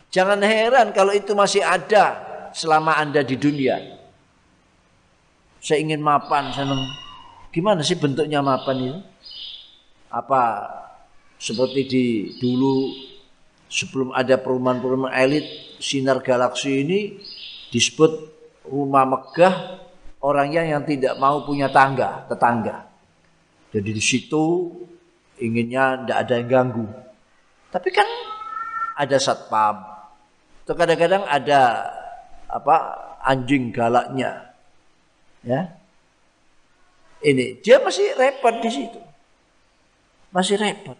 [0.09, 2.17] jangan heran kalau itu masih ada
[2.53, 3.77] selama anda di dunia
[5.59, 6.81] saya ingin mapan seneng
[7.53, 8.99] gimana sih bentuknya mapan itu
[10.09, 10.41] apa
[11.37, 12.05] seperti di
[12.41, 13.09] dulu
[13.69, 15.45] sebelum ada perumahan-perumahan elit
[15.77, 17.21] sinar galaksi ini
[17.69, 18.11] disebut
[18.65, 19.85] rumah megah
[20.19, 22.89] orangnya yang tidak mau punya tangga, tetangga.
[23.69, 24.73] Jadi di situ
[25.39, 26.85] inginnya tidak ada yang ganggu.
[27.69, 28.09] Tapi kan
[28.97, 29.98] ada satpam.
[30.69, 31.81] Atau kadang-kadang ada
[32.45, 32.75] apa
[33.25, 34.53] anjing galaknya.
[35.41, 35.73] Ya.
[37.25, 39.01] Ini dia masih repot di situ.
[40.29, 40.93] Masih repot.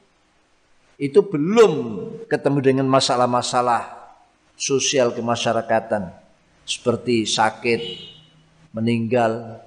[0.97, 4.09] Itu belum ketemu dengan masalah-masalah
[4.57, 6.17] sosial kemasyarakatan
[6.65, 7.81] seperti sakit,
[8.73, 9.61] meninggal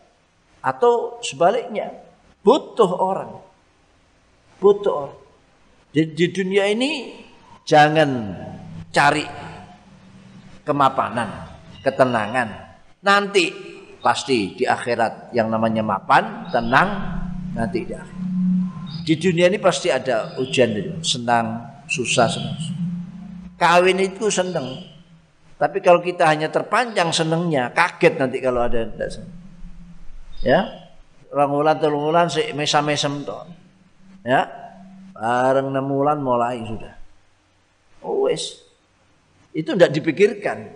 [0.59, 1.95] atau sebaliknya
[2.43, 3.39] butuh orang
[4.59, 5.19] butuh orang
[5.95, 7.23] di, di dunia ini
[7.63, 8.11] jangan
[8.91, 9.52] cari
[10.63, 11.29] kemapanan
[11.83, 12.79] ketenangan.
[13.03, 13.51] Nanti
[14.03, 16.89] pasti di akhirat yang namanya mapan tenang
[17.55, 18.21] nanti di akhirat.
[19.03, 21.59] Di dunia ini pasti ada ujian senang
[21.91, 22.57] susah senang
[23.59, 24.93] kawin itu senang
[25.63, 29.39] tapi kalau kita hanya terpanjang senengnya, kaget nanti kalau ada tidak seneng.
[30.43, 30.67] Ya,
[31.31, 33.39] orang ulan telung si mesa mesem to.
[34.27, 34.51] Ya,
[35.15, 36.99] bareng enam bulan mulai sudah.
[38.03, 38.27] Oh
[39.53, 40.73] itu tidak dipikirkan.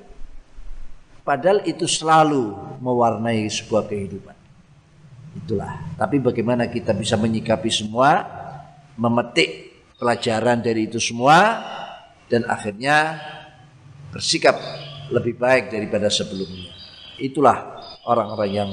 [1.27, 4.37] Padahal itu selalu mewarnai sebuah kehidupan.
[5.43, 5.99] Itulah.
[5.99, 8.23] Tapi bagaimana kita bisa menyikapi semua,
[8.95, 11.61] memetik pelajaran dari itu semua,
[12.31, 13.19] dan akhirnya
[14.15, 14.55] bersikap
[15.11, 16.73] lebih baik daripada sebelumnya.
[17.19, 18.71] Itulah orang-orang yang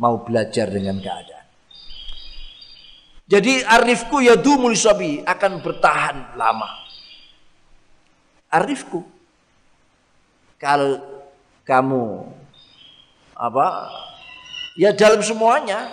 [0.00, 1.46] mau belajar dengan keadaan.
[3.24, 6.68] Jadi arifku ya dumul sabi akan bertahan lama.
[8.52, 9.13] Arifku
[10.64, 10.96] kalau
[11.68, 12.24] kamu
[13.36, 13.92] apa
[14.80, 15.92] ya dalam semuanya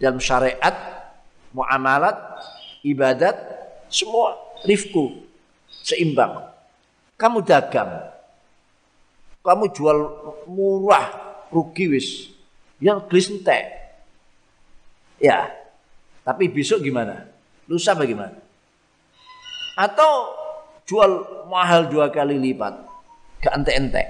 [0.00, 0.72] dalam syariat
[1.52, 2.16] muamalat
[2.80, 3.36] ibadat
[3.92, 5.20] semua rifku
[5.84, 6.48] seimbang
[7.18, 8.14] kamu dagang.
[9.42, 9.98] Kamu jual
[10.46, 11.10] murah,
[11.50, 12.08] rugi wis.
[12.78, 13.22] Yang beli
[15.18, 15.50] Ya.
[16.22, 17.26] Tapi besok gimana?
[17.66, 18.38] Lusa bagaimana?
[19.74, 20.30] Atau
[20.86, 21.10] jual
[21.50, 22.86] mahal dua kali lipat.
[23.38, 24.02] Gak ente-ente.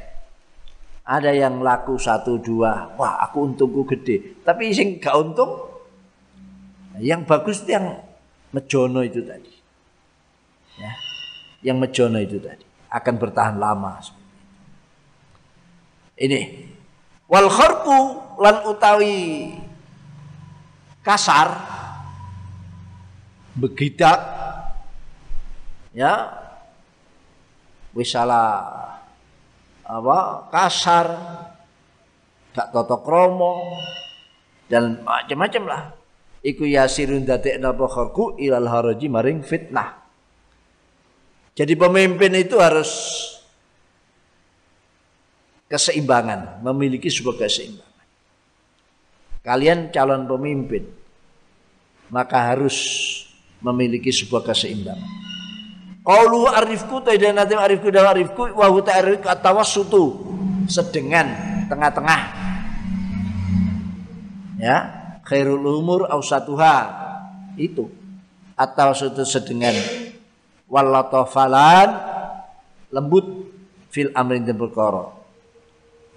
[1.08, 4.44] Ada yang laku satu dua, wah aku untungku gede.
[4.44, 5.68] Tapi sing gak untung,
[7.00, 7.96] yang bagus itu yang
[8.52, 9.52] mejono itu tadi.
[10.78, 10.92] Ya,
[11.64, 13.98] yang mejono itu tadi akan bertahan lama.
[16.18, 16.40] Ini
[17.30, 17.98] wal kharqu
[18.42, 19.54] lan utawi
[21.04, 21.54] kasar
[23.58, 24.18] begidak
[25.94, 26.30] ya
[27.94, 28.42] wisala
[29.88, 30.18] apa
[30.52, 31.06] kasar
[32.52, 33.72] gak toto kromo
[34.68, 35.82] dan macam-macam lah
[36.44, 39.98] iku yasirun dadekna kharqu ilal haraji maring fitnah
[41.58, 42.90] jadi pemimpin itu harus
[45.66, 48.06] keseimbangan, memiliki sebuah keseimbangan.
[49.42, 50.86] Kalian calon pemimpin,
[52.14, 52.78] maka harus
[53.58, 55.27] memiliki sebuah keseimbangan.
[56.08, 60.16] Qauluhu arifku tidak nanti arifku dan arifku wa huwa ta'rif atawassutu
[60.64, 61.28] sedengan
[61.68, 62.20] tengah-tengah.
[64.56, 64.76] Ya,
[65.28, 66.76] khairul umur ausatuha
[67.60, 67.92] itu.
[68.56, 69.76] Atau suatu sedengan
[70.64, 71.92] walatofalan
[72.88, 73.44] lembut.
[73.88, 75.12] Fil amrin dan perkara.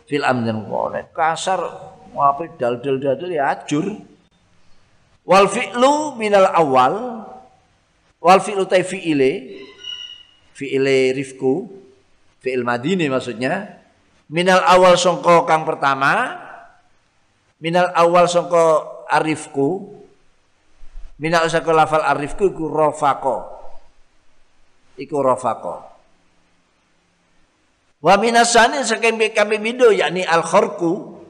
[0.08, 1.04] Fil amrin dan perkara.
[1.12, 1.60] Kasar
[2.16, 4.00] apa dal dal dal ya ajur.
[5.28, 7.28] Wal fi'lu minal awal.
[8.24, 8.84] Wal fi'lu tay
[10.62, 11.66] fi'ile rifku
[12.38, 13.82] fi'il madini maksudnya
[14.30, 16.38] minal awal songko kang pertama
[17.58, 19.98] minal awal songko arifku
[21.18, 23.62] minal songko lafal arifku iku rofako
[25.02, 25.80] iku rafaqah.
[28.02, 31.22] Wa minasani saking kami bido yakni al kharku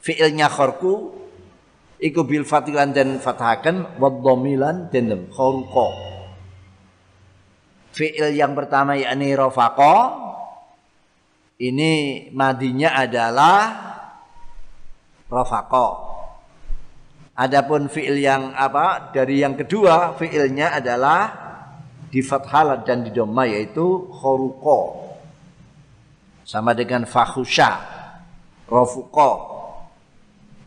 [0.00, 1.12] fiilnya kharku
[2.00, 6.11] iku bil fatilan dan fathakan wa dhamilan dan kharuqa
[7.92, 9.96] fi'il yang pertama yakni rafaqa
[11.62, 13.60] ini madinya adalah
[15.28, 15.88] rafaqa
[17.36, 21.20] adapun fi'il yang apa dari yang kedua fi'ilnya adalah
[22.12, 24.80] di fathah dan di dhamma yaitu kharuqa
[26.44, 27.78] sama dengan fakhusha
[28.68, 29.52] rafuqa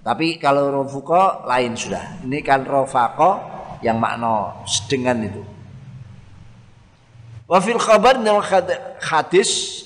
[0.06, 2.22] tapi kalau rofuko lain sudah.
[2.22, 3.42] Ini kan rofako
[3.82, 5.42] yang makna sedengan itu.
[7.46, 8.42] Wafil khabar dalam
[9.02, 9.84] hadis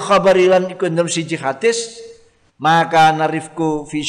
[0.00, 2.00] khabar ilan ikut dalam siji hadis
[2.56, 4.00] maka narifku fi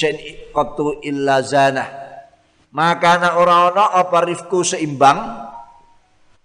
[0.56, 2.02] kotu illa zana
[2.72, 5.20] maka na orang-orang apa rifku seimbang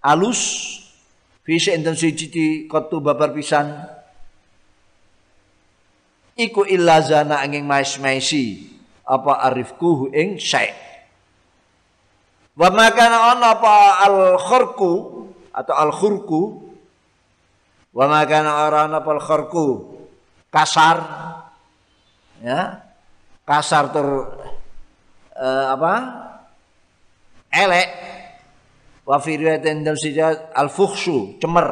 [0.03, 0.75] alus.
[1.47, 3.71] Fi dalam siji kotu babar pisan.
[6.35, 8.75] Iku illa zana angin mais-maisi.
[9.07, 10.75] Apa arifku ing syai.
[12.59, 15.16] Wa makana ana apa al khurku
[15.57, 16.69] atau al khurku
[17.97, 19.65] wa makana ora ana apa al khurku
[20.53, 20.97] kasar.
[22.45, 22.85] Ya.
[23.41, 25.93] Kasar ter uh, apa?
[27.49, 27.89] Elek.
[29.07, 29.97] Wa fi riwayatin dalam
[30.53, 31.67] al fuhsyu cemer.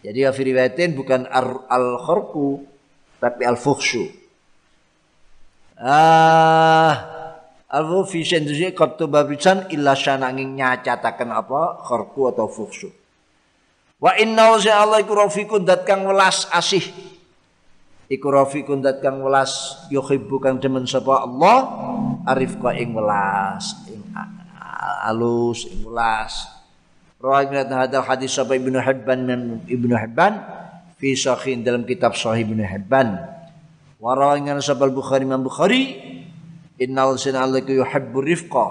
[0.00, 2.76] Jadi wa fi riwayatin bukan al khurku
[3.20, 4.06] tapi al-fuhsyu.
[5.76, 7.15] Ah,
[7.70, 12.90] al-fuhsyu itu katu babisan illa syananging nyacataken apa kharku atau fuhsyu.
[13.96, 16.84] Wa inna wa Allah iku rafiqun dat kang welas asih.
[18.06, 21.58] Iku rafiqun dat kang welas yuhibbu kang demen sapa Allah
[22.28, 24.04] arif ka ing welas ing
[25.08, 26.46] alus ing welas.
[27.16, 30.44] Rawaiat hadal hadis sapa Ibnu Hibban dan Ibnu Hibban
[31.00, 33.16] fi sahih dalam kitab Sahih Ibnu Hibban.
[33.96, 35.96] Wa rawayan sabal Bukhari Imam Bukhari
[36.80, 38.66] innal sinallaka yuhibbu rifqa.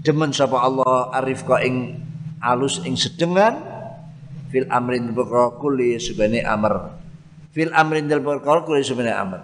[0.00, 2.00] Demen sapa Allah arifqa ing
[2.40, 3.60] alus ing sedengan
[4.48, 6.96] fil amrin perkara kulli subhane amr.
[7.52, 9.40] Fil amrin dal perkara kulli amr.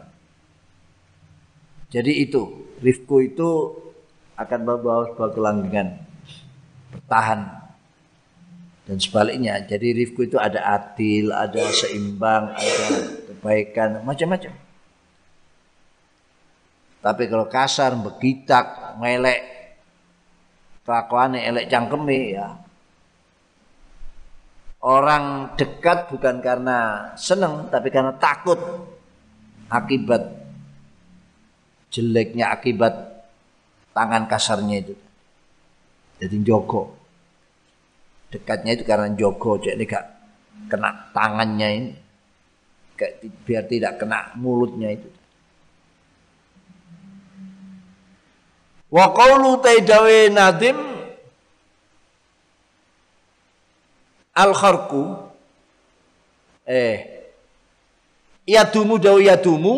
[1.92, 3.50] Jadi itu rifku itu
[4.36, 5.96] akan membawa sebuah kelanggengan
[6.92, 7.40] bertahan
[8.86, 12.86] dan sebaliknya jadi rifku itu ada adil ada seimbang ada
[13.32, 14.52] kebaikan macam-macam
[17.06, 19.40] tapi kalau kasar begitak ngelek
[20.82, 22.50] kelakuannya elek cangkeme ya.
[24.82, 28.58] Orang dekat bukan karena seneng tapi karena takut
[29.70, 30.34] akibat
[31.94, 33.22] jeleknya akibat
[33.94, 34.94] tangan kasarnya itu.
[36.18, 36.90] Jadi joko
[38.34, 40.06] dekatnya itu karena jogo jadi gak
[40.74, 41.92] kena tangannya ini.
[43.46, 45.15] Biar tidak kena mulutnya itu
[48.90, 50.78] wa qawlu taidawe nadim
[54.36, 55.16] al kharku
[56.66, 57.26] eh
[58.46, 59.74] yadumu dawu yadumu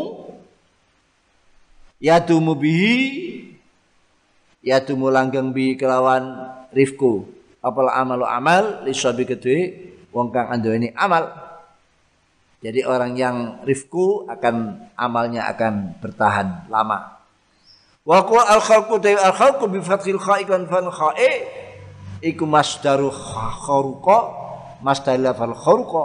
[2.02, 2.97] yadumu bihi
[4.60, 7.24] yadumu langgeng bi kelawan rifku
[7.64, 11.47] apal amalu amal lisabi kedue wong kang ini amal.
[12.59, 17.17] Jadi orang yang rifku akan amalnya akan bertahan lama
[18.09, 21.32] wa qul al khalqu ta al khalqu bi fathil kha'i kan fal kha'i.
[22.24, 24.18] Iku masdaru kharuqa
[24.80, 26.02] masdar fal kharuqa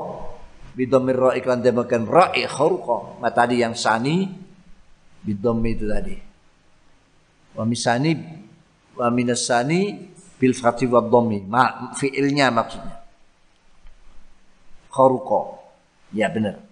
[0.75, 4.27] bi ra iklan demakan ra'i kharuqa ma tadi yang sani
[5.23, 6.17] bi itu tadi.
[7.55, 8.11] Wa misani
[8.99, 12.99] wa minasani bil fathi wa dhammi ma fiilnya maksudnya.
[14.91, 15.41] Kharuqa
[16.13, 16.62] ya benar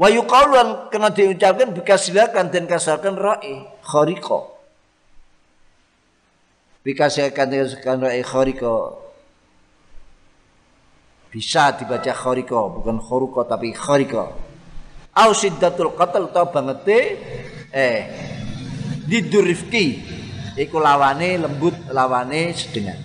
[0.00, 4.40] wa yuqalu kena diucapkan bikasilakan dan kasarkan ra'i khariqa.
[6.80, 8.74] Bikasilakan dan kasarkan ra'i khariqa.
[11.28, 14.24] Bisa dibaca khariqa bukan kharuqa tapi khariqa.
[15.20, 16.88] Au siddatul qatl ta banget
[17.76, 18.08] eh
[19.04, 19.86] didurifki
[20.56, 22.96] iku lawane lembut lawane sedengan.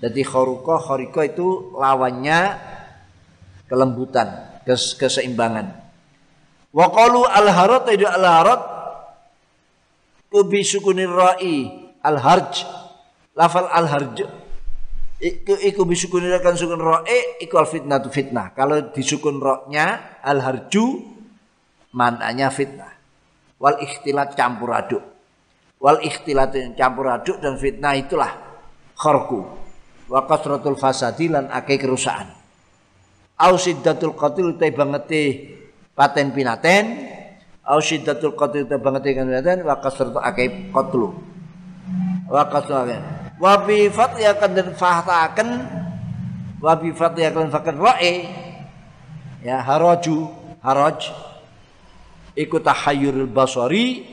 [0.00, 2.56] Jadi khoruko khoriko itu lawannya
[3.68, 5.79] kelembutan kes keseimbangan
[6.70, 8.62] wa qalu al harat itu al harat
[10.30, 11.66] kubi sukunir ra'i
[12.02, 12.62] al harj
[13.34, 14.22] lafal al harj
[15.20, 18.56] iku iku bisukunir kan sukun ra'i iku al fitnah tu fitnah.
[18.56, 21.04] Kalau disukun roknya al harju
[21.92, 22.96] mananya fitnah.
[23.60, 25.04] Wal ikhtilat campur aduk.
[25.76, 28.32] Wal ikhtilat campur aduk dan fitnah itulah
[28.96, 29.44] kharku.
[30.08, 32.32] Wa kasratul fasadi lan akeh kerusakan.
[33.40, 35.22] Au siddatul qatil te bangete
[36.00, 36.96] paten pinaten
[37.68, 41.12] au syiddatul qatl banget kan pinaten wa kasratu akai qatlu.
[42.24, 42.96] Wa kasratu
[43.36, 45.48] wa bi fatya kan dan fahtaken
[46.60, 48.24] wa bi fatya kan fakir ra'i
[49.44, 50.28] ya haraju
[50.60, 51.08] haraj
[52.36, 54.04] ikut tahayyurul basari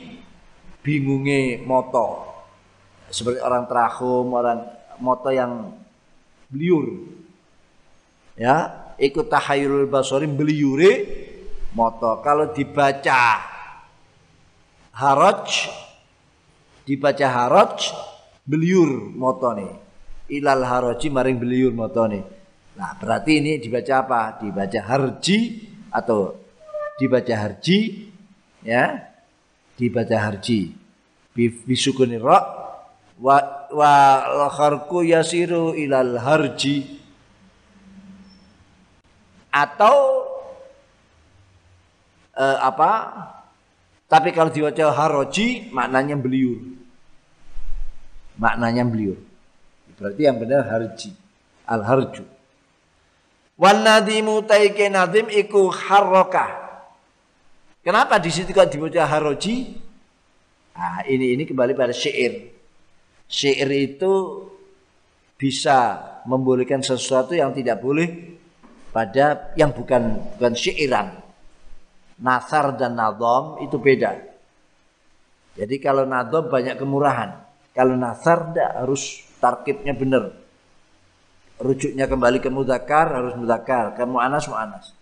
[0.80, 2.24] bingunge moto
[3.12, 4.64] seperti orang terahum orang
[4.96, 5.76] moto yang
[6.48, 7.04] beliur
[8.40, 10.92] ya ikut tahayyurul basari beliure
[11.72, 12.20] moto.
[12.24, 13.42] Kalau dibaca
[14.94, 15.68] haraj
[16.88, 17.92] dibaca haraj
[18.48, 19.72] beliur moto nih.
[20.28, 22.24] Ilal haraji maring beliur moto nih.
[22.76, 24.20] Nah berarti ini dibaca apa?
[24.40, 26.36] Dibaca harji atau
[27.00, 28.08] dibaca harji
[28.60, 29.08] ya?
[29.76, 30.76] Dibaca harji.
[31.38, 32.38] Bisukuni ra
[33.18, 33.36] wa
[33.72, 37.00] wa kharku yasiru ilal harji.
[39.48, 40.27] Atau
[42.38, 42.90] uh, apa?
[44.08, 46.78] Tapi kalau dibaca haroji maknanya beliur
[48.38, 49.18] maknanya beliur
[49.98, 51.10] berarti yang benar harji
[51.66, 52.22] al harju
[53.58, 56.68] wan nadimu taike nadim iku harokah
[57.82, 59.88] kenapa di situ kalau dibaca haroji?
[60.78, 62.54] Nah, ini ini kembali pada syair.
[63.26, 64.46] Syair itu
[65.34, 68.38] bisa membolehkan sesuatu yang tidak boleh
[68.94, 71.27] pada yang bukan bukan syairan.
[72.18, 74.18] Nasar dan nadom itu beda.
[75.54, 77.38] Jadi kalau nadom banyak kemurahan.
[77.74, 80.34] Kalau nasar tidak harus tarkibnya benar.
[81.58, 83.94] Rujuknya kembali ke mudakar harus mudakar.
[83.94, 84.94] Ke mu'anas mu'anas.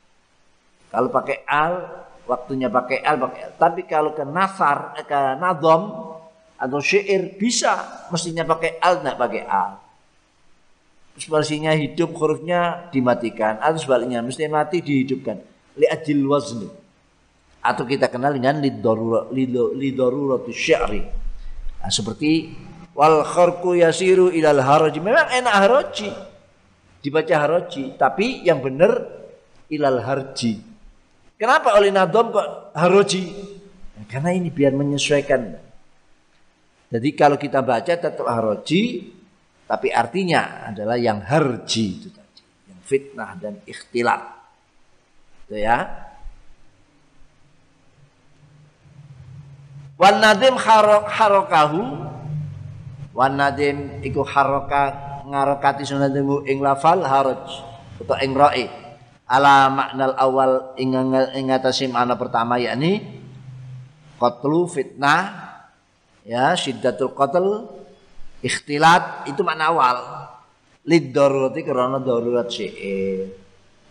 [0.92, 3.52] Kalau pakai al, waktunya pakai al, pakai al.
[3.56, 6.16] Tapi kalau ke nasar, eh, ke nadom
[6.56, 8.04] atau syair bisa.
[8.12, 9.86] Mestinya pakai al, tidak pakai al
[11.16, 15.40] spasinya hidup hurufnya dimatikan atau sebaliknya mesti mati dihidupkan
[15.80, 16.68] li ajil wazni
[17.72, 21.02] atau kita kenal dengan lidoruratu syari
[21.82, 22.54] nah, seperti
[22.94, 26.10] wal kharku yasiru ilal haraji memang enak haraji
[27.06, 29.16] dibaca haraji tapi yang benar
[29.70, 30.62] ilal harji.
[31.36, 33.30] Kenapa oleh nadom kok haraji
[33.94, 35.62] nah, karena ini biar menyesuaikan.
[36.86, 39.12] Jadi kalau kita baca tetap haraji
[39.66, 44.22] tapi artinya adalah yang harji itu tadi, yang fitnah dan ikhtilat.
[45.46, 46.05] Itu ya.
[49.96, 51.80] Wan nadim harokahu
[53.16, 54.92] Wan nadim iku haroka
[55.24, 57.48] ngarokati sunatimu ing lafal haraj
[57.96, 58.68] atau ing ra'i
[59.24, 63.02] ala maknal awal ing atase makna pertama yakni
[64.20, 65.32] qatlu fitnah
[66.28, 67.76] ya syiddatul qatl
[68.44, 69.98] Ikhtilat itu makna awal.
[70.86, 73.32] Lid darurati karena darurat syair.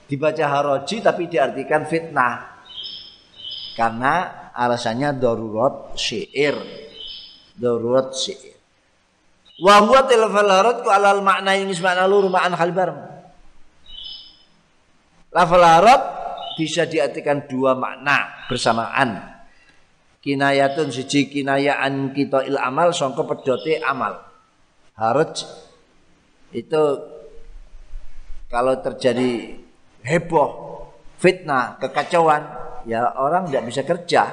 [0.06, 2.64] Dibaca haroji tapi diartikan fitnah.
[3.76, 6.56] Karena alasannya darurat syair.
[7.60, 8.56] Darurat syair.
[9.60, 13.00] Wa huwa tilfal harot ku alal makna yang makna luru ma'an hal bareng.
[15.36, 16.04] Lafal harot
[16.56, 19.36] bisa diartikan dua makna bersamaan.
[20.24, 24.26] Kinayatun siji kinayaan kita il amal sangka pedote amal
[24.96, 25.44] haraj
[26.56, 26.84] itu
[28.48, 29.60] kalau terjadi
[30.06, 30.50] heboh,
[31.20, 32.46] fitnah, kekacauan,
[32.88, 34.24] ya orang tidak bisa kerja,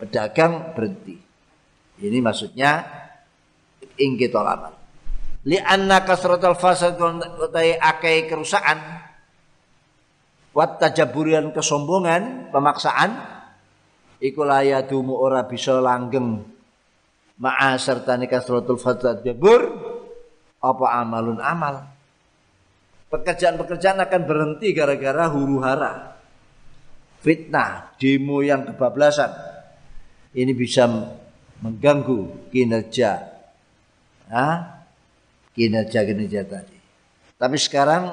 [0.00, 1.20] pedagang berhenti.
[2.00, 2.80] Ini maksudnya
[4.00, 4.72] ingkitol amal.
[5.44, 8.78] Li anna kasratul fasad utai akai kerusakan
[10.56, 13.40] wat tajaburian kesombongan, pemaksaan
[14.20, 16.44] iku layadumu ora bisa langgeng
[17.40, 19.60] ma'a serta kasratul fasad jabur
[20.60, 21.88] apa amalun amal
[23.08, 26.20] pekerjaan-pekerjaan akan berhenti gara-gara huru hara
[27.24, 29.49] fitnah demo yang kebablasan
[30.34, 30.86] ini bisa
[31.60, 33.30] mengganggu kinerja
[35.54, 36.78] kinerja kinerja tadi.
[37.36, 38.04] Tapi sekarang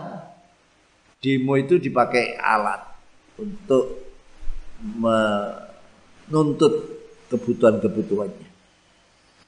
[1.22, 2.82] demo itu dipakai alat
[3.38, 3.86] untuk
[4.98, 6.74] menuntut
[7.30, 8.48] kebutuhan-kebutuhannya.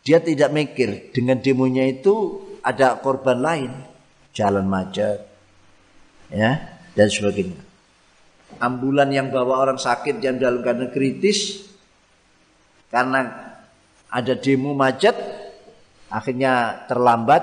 [0.04, 3.72] Dia tidak mikir dengan demonya itu ada korban lain,
[4.34, 5.22] jalan macet,
[6.32, 7.62] ya dan sebagainya.
[8.58, 11.69] Ambulan yang bawa orang sakit yang dalam keadaan kritis
[12.90, 13.30] karena
[14.10, 15.14] ada demo macet,
[16.10, 17.42] akhirnya terlambat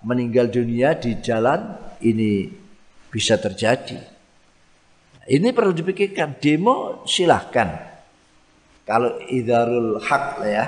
[0.00, 2.48] meninggal dunia di jalan ini
[3.12, 4.00] bisa terjadi.
[5.26, 6.38] Ini perlu dipikirkan.
[6.38, 7.96] Demo silahkan.
[8.86, 10.66] Kalau idarul hak lah ya,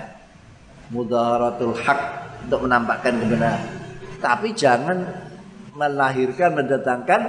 [0.91, 2.01] mudaharatul hak
[2.49, 3.63] untuk menampakkan kebenaran.
[4.19, 4.99] Tapi jangan
[5.79, 7.21] melahirkan mendatangkan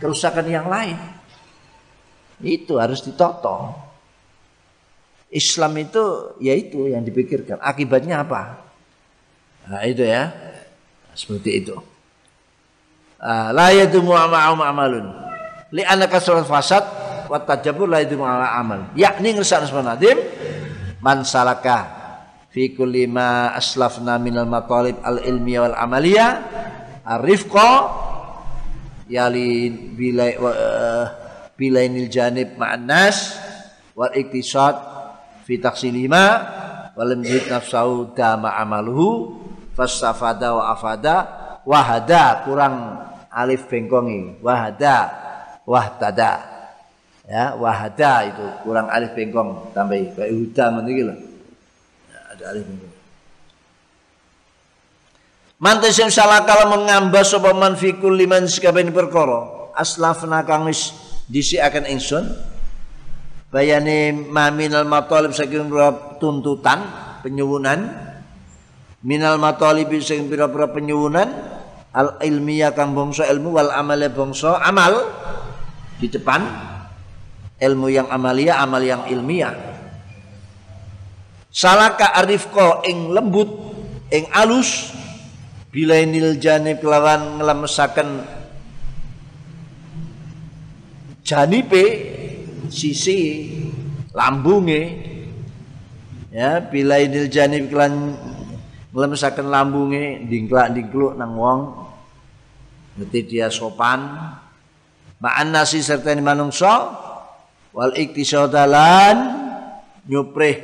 [0.00, 0.96] kerusakan yang lain.
[2.40, 3.87] Itu harus ditoto.
[5.28, 7.60] Islam itu ya itu yang dipikirkan.
[7.60, 8.64] Akibatnya apa?
[9.68, 10.32] Nah, itu ya.
[11.12, 11.76] Seperti itu.
[13.20, 15.06] Ah, la yadumu ma'am amalun.
[15.74, 16.80] Li anaka surat fasad
[17.28, 18.94] wa tajabur la yadumu amal.
[18.96, 20.16] Yakni ngersak nadim
[21.04, 21.98] man salaka
[22.48, 26.26] fi kulli ma aslafna minal matalib al ilmiya wal amaliya
[27.04, 27.70] arifqa
[29.10, 31.04] yali bilai uh,
[31.58, 33.36] bilainil janib ma'an nas
[33.92, 34.97] wal iktisad
[35.48, 36.24] fi taksilima
[36.92, 39.40] walam yid nafsahu dama amaluhu
[39.72, 41.16] fastafada wa afada
[41.64, 43.00] wahada kurang
[43.32, 45.08] alif bengkongi wahada
[45.64, 46.44] wahtada.
[47.28, 50.16] Ya wahada itu kurang alif bengkong tambahi.
[50.16, 51.14] Kayak huda ngono iki lho.
[52.08, 52.94] Ya, ada alif bengkong.
[55.60, 60.94] Mantes yang salah kalau mengambah sapa man fi kulli man sekaben perkara aslafna kang wis
[61.28, 62.24] disi akan ingsun
[63.48, 65.72] bayani maminal matalib saking
[66.20, 66.84] tuntutan
[67.24, 68.08] penyuwunan.
[68.98, 71.28] Minal matalib sing pira-pira penyuwunan
[71.94, 75.06] al ilmiah kang bangsa ilmu wal amal bangsa amal.
[75.98, 76.40] Di depan
[77.58, 79.54] ilmu yang amalia amal yang ilmiah.
[81.48, 83.50] Salaka arifko ing lembut
[84.14, 84.94] ing alus
[85.74, 88.08] bilainil janib kelawan ngelemesaken
[91.26, 91.84] janipe
[92.70, 93.50] sisi
[94.14, 94.82] lambunge.
[96.28, 98.14] Ya bila idil janib kelan
[98.92, 101.60] nglemesaken lambunge dingklak dingkluk nang wong.
[103.00, 104.06] Ngerti dia sopan.
[105.18, 106.94] Ma'an nasi serta ini manungsa
[107.74, 109.16] wal iktisadalan
[110.06, 110.56] nyuprih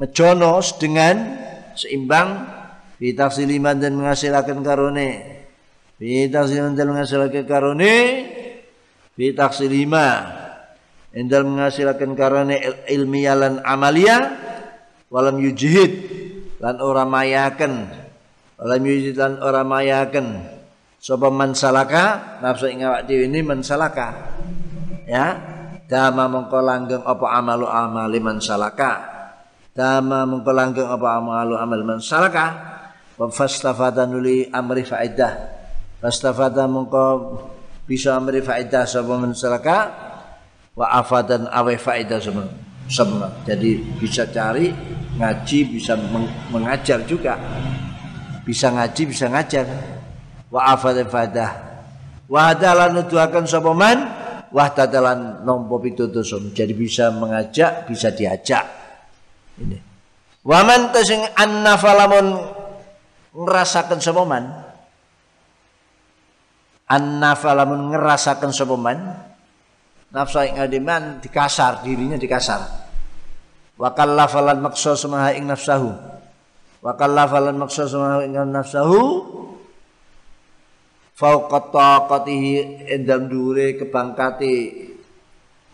[0.00, 1.38] mejonos dengan
[1.78, 2.60] seimbang.
[3.02, 5.10] Fi siliman dan menghasilkan karone.
[5.98, 7.94] Fi siliman dan menghasilkan karone
[9.12, 10.41] fi taksilima
[11.12, 12.56] endal menghasilkan karena
[12.88, 14.32] ilmiah lan amalia
[15.12, 15.92] walam yujihid
[16.60, 17.88] lan ora mayaken
[18.60, 20.44] walam yujihid lan ora mayaken
[20.96, 24.36] sapa man salaka nafsu ing awak dhewe ini man salaka
[25.08, 25.36] ya
[25.88, 28.92] dama mengko langgeng apa amalu amali man salaka
[29.76, 32.72] dama mengko langgeng apa amalu amal man salaka
[33.18, 33.28] wa
[34.08, 35.32] nuli amri faidah.
[36.02, 37.38] Fastafada mengko
[37.86, 40.11] bisa memberi faedah sama masyarakat
[40.72, 42.48] wa afadan awe faedah sama
[42.88, 44.72] sama jadi bisa cari
[45.16, 45.94] ngaji bisa
[46.48, 47.36] mengajar juga.
[48.42, 49.66] Bisa ngaji bisa ngajar.
[50.52, 51.50] Wa afadan faedah
[52.32, 53.98] wa hadalan nuduhaken sapa man?
[54.52, 55.80] Wa tadalan nompo
[56.52, 58.64] jadi bisa mengajak bisa diajak.
[59.56, 59.80] Ini.
[60.44, 62.36] Wa man tasing annafalamun
[63.32, 64.44] ngerasakan sapa man?
[66.92, 69.31] Annafa lamun ngerasakan sapa man
[70.12, 72.60] nafsu ing adiman dikasar dirinya dikasar.
[73.80, 75.90] Wa kallafalan maksa semaha ing nafsahu.
[76.84, 79.00] Wa kallafalan maksa semaha ing nafsahu.
[81.16, 84.54] Fauqa taqatihi endam dure kebangkate.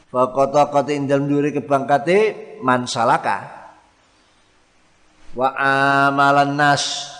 [0.08, 2.18] Fauqa taqati endam dure kebangkate
[2.62, 3.44] man salaka.
[5.34, 5.52] Wa
[6.08, 7.12] amalan nas.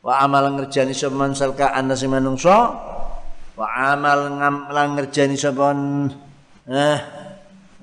[0.00, 2.56] Wa amalan ngerjani sapa man salka anas manungsa.
[3.56, 4.40] Wa amal
[4.72, 5.76] lan ngerjani sapa
[6.68, 6.98] eh,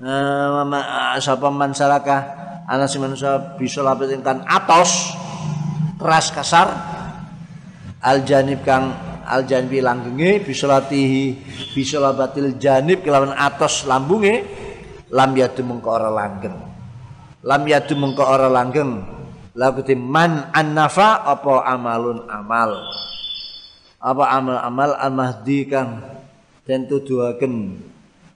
[0.02, 2.46] eh sapa man salaka?
[2.68, 5.16] Ana sing manusa bisa lapet kan atos
[5.96, 6.68] keras kasar.
[7.98, 8.92] Al janib kang
[9.24, 11.34] al janbi langgenge bisa latihi
[11.74, 14.44] bisa labatil janib kelawan atos lambunge
[15.08, 16.56] lam yadu mengko ora langgeng.
[17.42, 19.16] Lam yadu mengko ora langgeng.
[19.58, 22.78] Lakuti man annafa apa amalun amal?
[23.98, 25.98] Apa amal-amal al-mahdi kang
[26.62, 27.82] den tuduhaken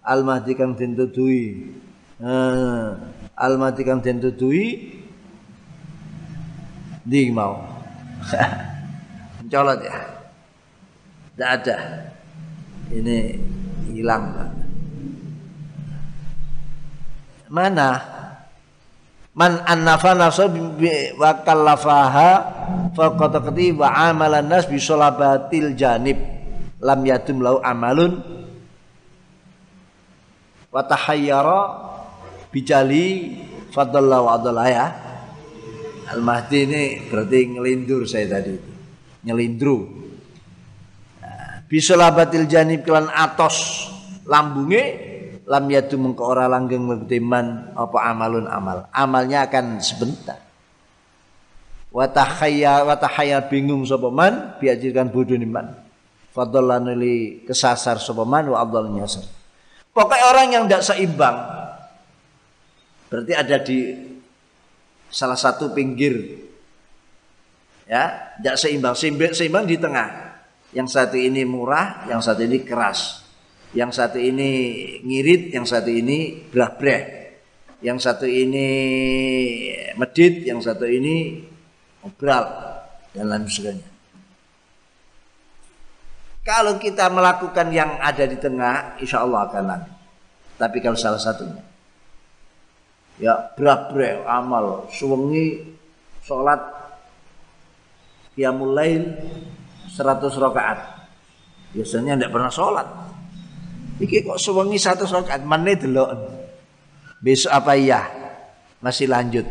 [0.03, 1.70] al-mahdi kang den tuduhi
[2.19, 2.87] eh,
[3.39, 4.99] al-mahdi kang den tuduhi
[7.03, 7.59] di mau?
[9.43, 9.97] Mencolot ya?
[11.35, 11.77] Tidak ada.
[12.95, 13.19] Ini
[13.91, 14.24] hilang
[17.51, 17.83] mana?
[19.33, 20.45] Man annafa nafsa
[21.16, 22.31] wa kallafaha
[22.93, 23.41] faqad
[23.74, 24.79] wa amalan nas bi
[25.74, 26.20] janib.
[26.83, 28.41] Lam yatum lau amalun
[30.73, 31.61] wa tahayyara
[32.49, 33.36] bijali
[33.69, 34.86] fadalla wa adalla ya.
[36.09, 38.57] Al mahdi ini berarti ngelindur saya tadi.
[39.23, 40.03] Nyelindru
[41.70, 43.89] bisolabatil janib kelan atos
[44.27, 44.82] lambunge
[45.47, 46.85] lam yatu mengko ora langgeng
[47.23, 48.89] man apa amalun amal.
[48.90, 50.40] Amalnya akan sebentar.
[51.93, 55.77] Wa tahayya wa tahayya bingung sapa man biajirkan bodoh man.
[56.32, 59.41] Fadallan li kesasar sapa man wa afdal nyasar
[59.93, 61.36] Pokoknya orang yang tidak seimbang
[63.12, 63.78] berarti ada di
[65.12, 66.40] salah satu pinggir.
[67.85, 68.97] Ya tidak seimbang.
[68.97, 70.32] Seimbang, seimbang di tengah.
[70.73, 73.20] Yang satu ini murah yang satu ini keras.
[73.77, 74.51] Yang satu ini
[75.05, 77.23] ngirit yang satu ini belah breh
[77.82, 78.69] yang satu ini
[79.98, 81.43] medit yang satu ini
[82.06, 82.47] obral
[83.10, 83.91] dan lain sebagainya
[86.43, 89.97] kalau kita melakukan yang ada di tengah, insya Allah akan langgeng.
[90.59, 91.62] Tapi kalau salah satunya,
[93.19, 95.62] ya berat-berat amal, suwengi,
[96.27, 96.59] sholat,
[98.35, 99.06] qiyamul lail,
[99.86, 100.78] 100 rakaat.
[101.78, 102.89] Biasanya tidak pernah sholat.
[104.02, 106.10] Iki kok suwengi 100 rakaat, mana delok.
[107.23, 108.02] Besok apa iya?
[108.82, 109.47] Masih lanjut.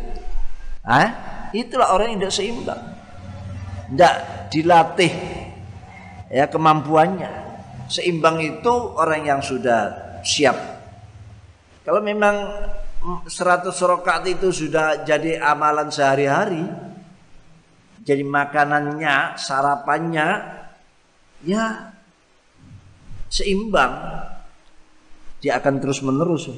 [0.84, 1.08] Hah?
[1.56, 2.82] Itulah orang yang tidak seimbang.
[3.88, 4.14] Tidak
[4.52, 5.12] dilatih
[6.32, 7.52] ya kemampuannya.
[7.92, 10.56] Seimbang itu orang yang sudah siap.
[11.84, 12.48] Kalau memang
[13.28, 16.64] 100 rakaat itu sudah jadi amalan sehari-hari,
[18.00, 20.28] jadi makanannya, sarapannya,
[21.44, 21.92] ya
[23.28, 23.92] seimbang.
[25.42, 26.48] Dia akan terus menerus.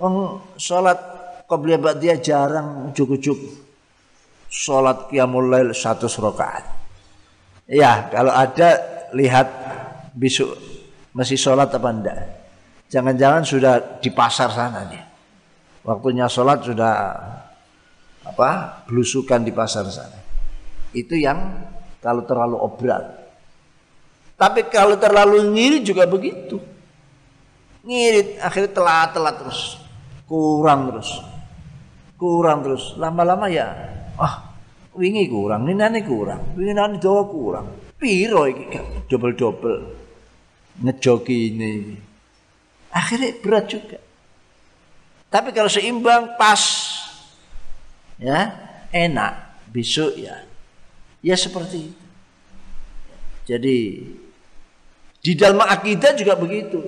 [0.00, 0.98] Oh, sholat
[1.44, 3.38] qobliyah dia jarang ujuk-ujuk.
[4.50, 6.79] Sholat qiyamul lail 100 rakaat.
[7.70, 8.82] Ya, kalau ada
[9.14, 9.46] lihat
[10.10, 10.58] besok
[11.14, 12.18] masih sholat apa enggak.
[12.90, 15.06] Jangan-jangan sudah di pasar sana dia.
[15.86, 16.94] Waktunya sholat sudah
[18.26, 20.18] apa belusukan di pasar sana.
[20.90, 21.62] Itu yang
[22.02, 23.06] kalau terlalu obral.
[24.34, 26.58] Tapi kalau terlalu ngirit juga begitu.
[27.86, 29.78] Ngirit akhirnya telat-telat terus.
[30.26, 31.10] Kurang terus.
[32.18, 32.98] Kurang terus.
[32.98, 33.70] Lama-lama ya,
[34.18, 34.49] ah
[35.00, 37.66] wingi kurang, nane kurang, wingi nane dawa kurang.
[37.96, 38.64] Piro iki
[39.08, 39.76] double-double
[40.84, 41.72] ngejoki ini.
[42.92, 43.98] Akhirnya berat juga.
[45.32, 46.60] Tapi kalau seimbang pas
[48.20, 48.52] ya
[48.92, 49.32] enak
[49.72, 50.42] besok ya
[51.24, 52.04] ya seperti itu.
[53.48, 53.78] Jadi
[55.20, 56.80] di dalam akidah juga begitu.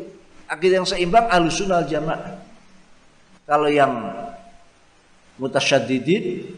[0.48, 2.40] Akidah yang seimbang alusunal jamaah.
[3.48, 3.92] Kalau yang
[5.40, 6.50] mutasyadidin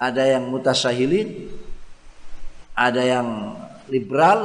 [0.00, 1.52] ada yang mutasahilin,
[2.72, 3.52] ada yang
[3.92, 4.40] liberal,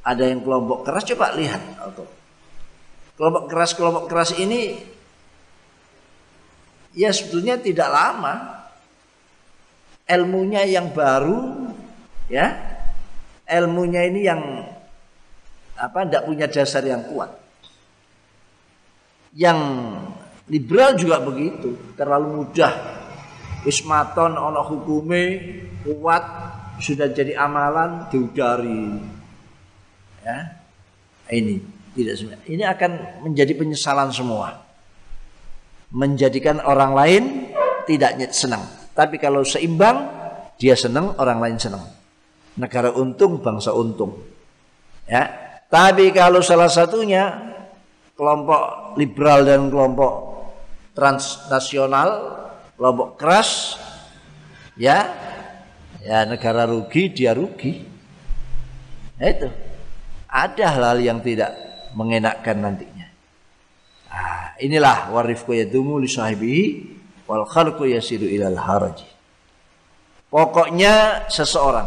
[0.00, 1.04] ada yang kelompok keras.
[1.12, 1.60] Coba lihat,
[3.20, 4.80] kelompok keras kelompok keras ini
[6.96, 8.34] ya sebetulnya tidak lama,
[10.08, 11.68] ilmunya yang baru,
[12.32, 12.56] ya,
[13.44, 14.40] ilmunya ini yang
[15.76, 16.08] apa?
[16.08, 17.36] Tidak punya dasar yang kuat.
[19.36, 19.60] Yang
[20.48, 22.93] liberal juga begitu, terlalu mudah
[23.64, 25.22] Ismaton ono hukume
[25.84, 26.24] kuat
[26.80, 29.00] sudah jadi amalan diudari.
[30.24, 30.38] Ya.
[31.32, 31.56] Ini
[31.96, 32.46] tidak sebenarnya.
[32.48, 32.90] Ini akan
[33.24, 34.60] menjadi penyesalan semua.
[35.94, 37.22] Menjadikan orang lain
[37.86, 38.64] tidak senang.
[38.92, 40.10] Tapi kalau seimbang,
[40.58, 41.84] dia senang, orang lain senang.
[42.58, 44.20] Negara untung, bangsa untung.
[45.08, 45.30] Ya.
[45.70, 47.34] Tapi kalau salah satunya
[48.14, 50.12] kelompok liberal dan kelompok
[50.94, 52.10] transnasional
[52.76, 53.78] kelompok keras.
[54.78, 55.10] Ya.
[56.04, 57.80] Ya negara rugi dia rugi.
[59.16, 59.48] Nah, itu.
[60.28, 61.54] Ada hal-hal yang tidak
[61.94, 63.06] mengenakkan nantinya.
[64.10, 66.64] Nah, inilah warifku yadumu li sahibihi
[67.24, 69.06] wal khalqu yasiru ilal haraji.
[70.28, 71.86] Pokoknya seseorang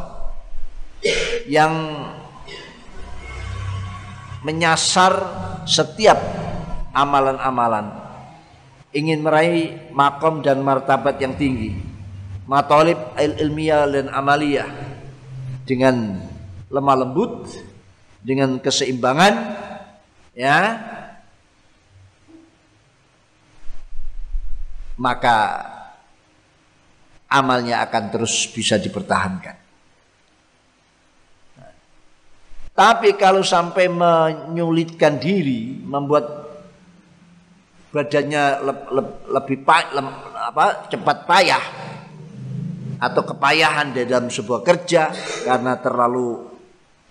[1.51, 1.75] yang
[4.47, 5.13] menyasar
[5.67, 6.15] setiap
[6.95, 8.06] amalan-amalan
[8.95, 11.75] ingin meraih makom dan martabat yang tinggi.
[12.47, 14.69] Matolib il ilmiah dan amaliyah.
[15.67, 16.23] Dengan
[16.71, 17.51] lemah lembut
[18.23, 19.33] dengan keseimbangan
[20.31, 20.59] ya.
[24.97, 25.37] Maka
[27.29, 29.67] amalnya akan terus bisa dipertahankan.
[32.77, 36.46] Tapi kalau sampai menyulitkan diri membuat
[37.93, 39.01] badannya le, le,
[39.31, 40.01] lebih pa, le,
[40.51, 41.65] apa, cepat payah.
[42.97, 45.13] Atau kepayahan di dalam sebuah kerja
[45.45, 46.49] karena terlalu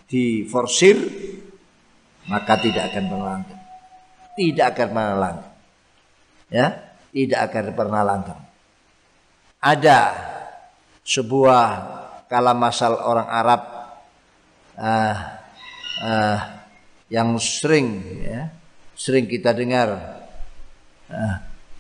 [0.07, 0.99] diforsir
[2.27, 3.63] maka tidak akan pernah langgeng
[4.39, 5.55] tidak akan pernah langgeng
[6.51, 6.67] ya
[7.11, 8.41] tidak akan pernah langgeng
[9.63, 10.01] ada
[11.07, 11.65] sebuah
[12.27, 13.63] kalam masal orang Arab
[14.79, 15.17] uh,
[16.03, 16.39] uh,
[17.11, 18.51] yang sering ya
[18.99, 20.16] sering kita dengar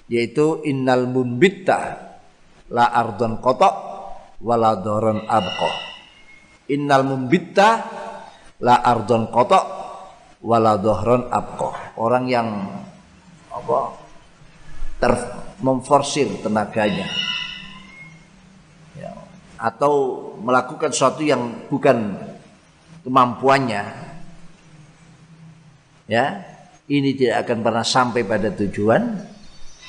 [0.07, 1.79] yaitu innal mumbitta
[2.71, 3.75] la ardon kotok
[4.43, 5.71] wala abko
[6.71, 7.69] innal mumbitta
[8.63, 9.87] la ardon kotok
[10.47, 11.99] wala abqa.
[11.99, 12.49] Orang yang
[13.51, 13.79] apa
[15.03, 15.13] ter
[15.59, 17.09] memforsir tenaganya.
[18.97, 19.13] Ya,
[19.59, 19.93] atau
[20.41, 22.17] melakukan sesuatu yang bukan
[23.03, 23.85] kemampuannya.
[26.07, 26.47] Ya
[26.87, 29.35] ini tidak akan pernah sampai pada tujuan.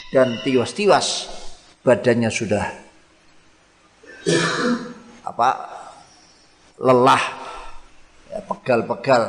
[0.07, 1.27] Dan tiwas-tiwas
[1.83, 2.63] badannya sudah
[5.27, 5.49] apa
[6.79, 7.23] lelah
[8.31, 9.23] ya, pegal-pegal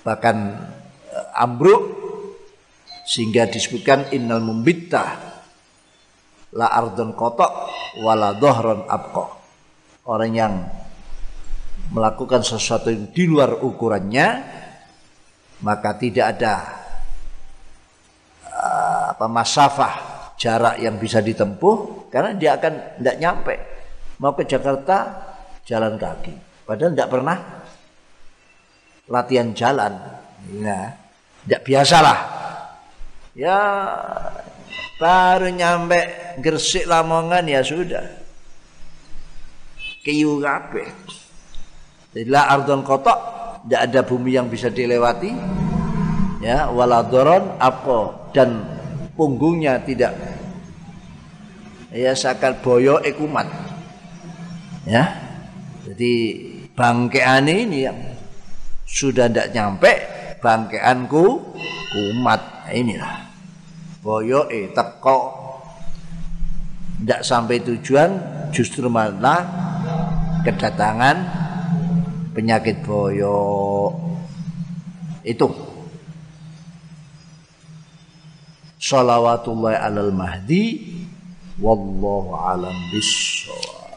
[0.00, 0.36] bahkan
[1.12, 1.92] uh, ambruk
[3.04, 5.04] sehingga disebutkan innal mumbitta
[6.56, 7.52] la ardun kotok
[8.00, 9.36] wala dohron abqa.
[10.08, 10.64] Orang yang
[11.92, 14.56] melakukan sesuatu yang di luar ukurannya
[15.60, 16.77] maka tidak ada
[18.58, 19.94] uh, apa masafah
[20.34, 23.54] jarak yang bisa ditempuh karena dia akan tidak nyampe.
[24.18, 25.14] Mau ke Jakarta
[25.62, 26.34] jalan kaki.
[26.66, 27.38] Padahal tidak pernah
[29.06, 29.92] latihan jalan.
[30.58, 30.84] Nah
[31.46, 32.18] tidak biasalah.
[33.38, 33.58] Ya
[34.98, 38.02] baru nyampe Gresik Lamongan ya sudah.
[40.02, 40.88] Kiyu kabeh.
[42.18, 43.18] Ila ardon kotok
[43.62, 45.30] tidak ada bumi yang bisa dilewati
[46.38, 48.64] ya waladoron apa dan
[49.18, 50.14] punggungnya tidak.
[51.88, 53.48] Ya sakal boyo ekumat
[54.84, 55.08] ya.
[55.88, 56.12] Jadi
[56.76, 57.98] bangkean ini yang
[58.84, 59.92] sudah tidak nyampe
[60.38, 61.24] bangkeanku
[61.92, 63.14] kumat nah, inilah.
[64.04, 65.48] Boyo eh teko.
[66.98, 68.10] Tidak sampai tujuan
[68.50, 69.46] justru malah
[70.42, 71.16] kedatangan
[72.34, 73.38] penyakit boyo.
[75.22, 75.67] Itu
[78.88, 80.96] salawatullah alal mahdi
[81.60, 83.87] wallahu alam bisawab